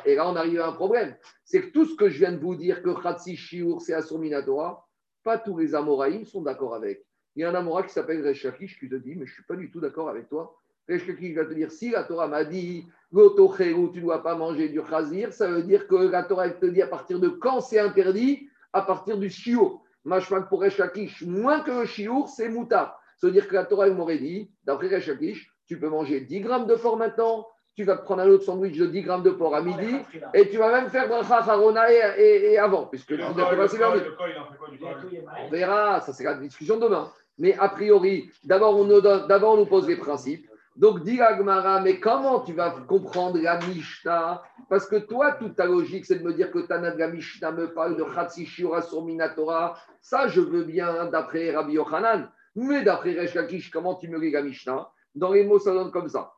[0.06, 1.16] Et là, on arrive à un problème.
[1.44, 4.18] C'est que tout ce que je viens de vous dire, que chatzi shiur, c'est asur
[4.18, 4.88] minatora,
[5.24, 7.06] pas tous les Amoraïm sont d'accord avec.
[7.36, 9.36] Il y a un Amora qui s'appelle Resh Lakish qui te dit, mais je ne
[9.36, 10.56] suis pas du tout d'accord avec toi.
[10.88, 14.36] Resh Lakish va te dire, si la Torah m'a dit, Gotocheru, tu ne dois pas
[14.36, 17.28] manger du chazir, ça veut dire que la Torah elle te dit à partir de
[17.28, 18.48] quand c'est interdit?
[18.72, 19.82] À partir du shiur.
[20.06, 22.98] Mashmak pour Resh Lakish, moins que le shiur, c'est mouta.
[23.18, 26.42] Ça veut dire que la Torah m'aurait dit, d'après Resh Lakish, tu peux manger 10
[26.42, 29.30] grammes de porc maintenant, tu vas te prendre un autre sandwich de 10 grammes de
[29.30, 29.96] porc à midi,
[30.34, 33.68] et tu vas même faire bracha harona et, et- et avant, puisque tu n'as pas
[35.46, 37.12] On verra, ça c'est la discussion de demain.
[37.38, 40.46] Mais a priori, d'abord on, nous donne- d'abord, on nous pose les principes.
[40.76, 44.42] Donc, dit Agmara, mais comment tu vas comprendre la Mishnah?
[44.70, 47.52] Parce que toi, toute ta logique, c'est de me dire que Tana de la Mishnah
[47.52, 49.78] me parle de Khatsi Shiura sur Minatora.
[50.02, 52.30] Ça, je veux bien d'après Rabbi Yochanan.
[52.56, 54.90] Mais d'après Resh Lakish, comment tu me lis la Mishnah?
[55.16, 56.34] Dans les mots, ça donne comme ça.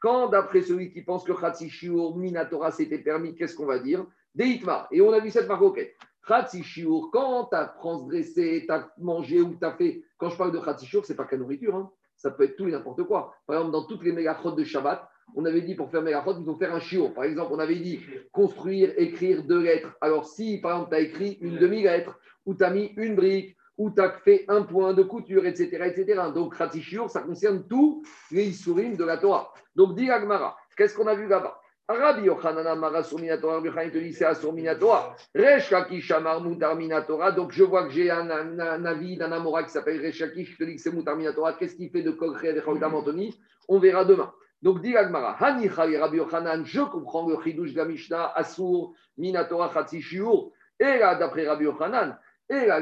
[0.00, 4.04] Quand, d'après celui qui pense que Khatsi Shiur Minatora c'était permis, qu'est-ce qu'on va dire?
[4.34, 4.88] Deitma.
[4.90, 5.94] Et on a vu cette maroquette.
[6.26, 10.02] Khatsishur, quand tu as transgressé, tu as mangé ou tu as fait.
[10.16, 11.76] Quand je parle de Khatsishur, ce n'est pas la nourriture.
[11.76, 11.90] hein.
[12.16, 13.34] Ça peut être tout et n'importe quoi.
[13.46, 16.44] Par exemple, dans toutes les mégachot de Shabbat, on avait dit pour faire mégachot, il
[16.44, 17.12] faut faire un shiur.
[17.12, 18.00] Par exemple, on avait dit
[18.32, 19.94] construire, écrire deux lettres.
[20.00, 23.56] Alors, si par exemple, tu as écrit une demi-lettre, ou tu as mis une brique,
[23.78, 25.68] ou tu as fait un point de couture, etc.
[25.86, 26.22] etc.
[26.34, 29.52] Donc, Khatsishur, ça concerne tous les Isurim de la Torah.
[29.74, 31.58] Donc, dit Agmara, qu'est-ce qu'on a vu là-bas?
[31.86, 35.14] Rabbi Yochanan Amara sur Minatora, Rabbi te dit c'est sur Minatora.
[35.34, 37.30] Resh Lakish Amar Mutar Minatora.
[37.32, 40.52] Donc je vois que j'ai un, un- un avis d'un Amora qui s'appelle Resh Lakish
[40.52, 41.52] qui te dit que c'est Mutar Minatora.
[41.52, 43.38] Qu'est-ce qu'il fait de Kolche et Chodam Anthony?
[43.68, 44.32] On verra demain.
[44.62, 49.70] Donc dit Agmara, Hani Rabbi Yochanan, je comprends le Chidush de Mishnah, Asur Minatora
[50.00, 50.52] Shiur.
[50.80, 52.16] Et là, d'après Rabbi Yochanan,
[52.48, 52.80] et là.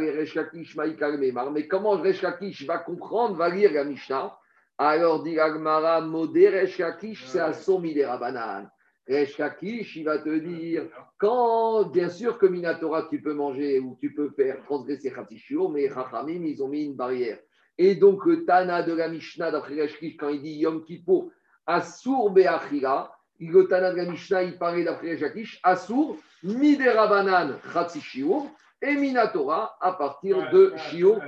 [1.51, 4.37] Mais comment Resh Lakish va comprendre, va lire la Mishnah
[4.79, 8.69] Alors dit Agmara, Modé Resh Lakish, c'est Asur Midera Banan.
[9.09, 10.85] Resh Lakish, il va te dire,
[11.19, 15.89] quand, bien sûr que Minatora, tu peux manger ou tu peux faire transgresser Khatishur, mais
[15.89, 17.39] Chachamim, ils ont mis une barrière.
[17.79, 21.31] Et donc, le Tana de la Mishnah, d'après quand il dit Yom Kippur,
[21.67, 27.55] Asur Be'achira, le Tana de la Mishnah, il parlait d'après Resh Lakish, Asur Midera Banan
[27.73, 28.49] Khatishur,
[28.83, 31.21] et Minatora à partir de Shiur.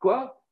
[0.00, 0.42] Quoi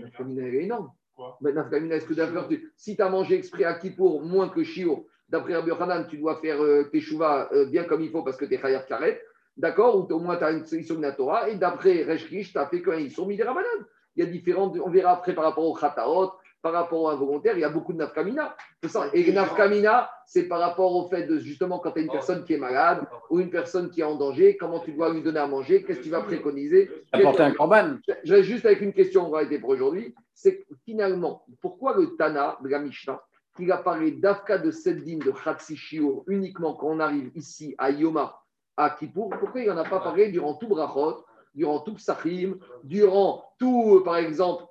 [0.00, 0.90] nafkamina, elle est énorme.
[1.14, 4.64] Quoi Mais nafkamina, est-ce que tu- si tu as mangé exprès à Kippour moins que
[4.64, 5.70] Shio, d'après Rabbi
[6.08, 8.58] tu dois faire euh, tes chouvas euh, bien comme il faut parce que tu es
[8.58, 9.22] chayav karet,
[9.56, 12.82] d'accord Ou au moins tu as une solution Torah, et d'après Reshkish, tu as fait
[12.82, 13.66] qu'ils sont mis des rabanan.
[14.16, 16.32] Il y a différentes, on verra après par rapport au khataot,
[16.62, 18.56] par rapport au involontaire, il y a beaucoup de nafkamina.
[19.12, 22.54] Et nafkamina, c'est par rapport au fait de justement quand tu as une personne qui
[22.54, 25.46] est malade ou une personne qui est en danger, comment tu dois lui donner à
[25.46, 27.96] manger, qu'est-ce que tu vas préconiser Apporter un corban.
[28.24, 30.14] je reste juste avec une question, on va arrêter pour aujourd'hui.
[30.34, 33.22] C'est finalement, pourquoi le Tana de la Mishnah,
[33.58, 38.40] il a parlé d'Afka de Seddin de Khatsishio uniquement quand on arrive ici à Yoma,
[38.76, 41.24] à Kippour, pourquoi il n'en a pas parlé durant tout Brachot,
[41.54, 44.64] durant tout Psachim, durant tout, euh, par exemple,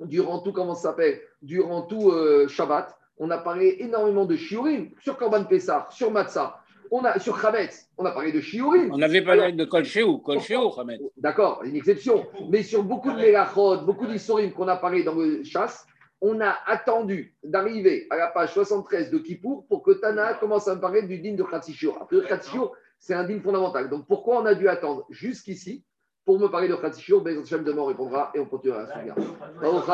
[0.00, 4.90] durant tout, comment ça s'appelle, durant tout euh, Shabbat On a parlé énormément de Shiurim,
[5.00, 6.60] sur Korban Pessah, sur Matzah,
[6.90, 8.90] on a, sur Chametz, on a parlé de Shiurim.
[8.92, 11.00] On avait parlé de Kolchéou, Kolchéou, Hamed.
[11.16, 12.26] D'accord, une exception.
[12.50, 15.86] Mais sur beaucoup de mélachot, beaucoup d'historim qu'on a parlé dans le chasse,
[16.20, 20.74] on a attendu d'arriver à la page 73 de Kippour pour que Tana commence à
[20.74, 21.96] me parler du din de Khatsishur.
[22.00, 23.88] Après, le Khatsishur, c'est un din fondamental.
[23.88, 25.84] Donc pourquoi on a dû attendre jusqu'ici
[26.26, 29.86] pour me parler de Khatsishur Ben Hashem demain on répondra et on continuera à se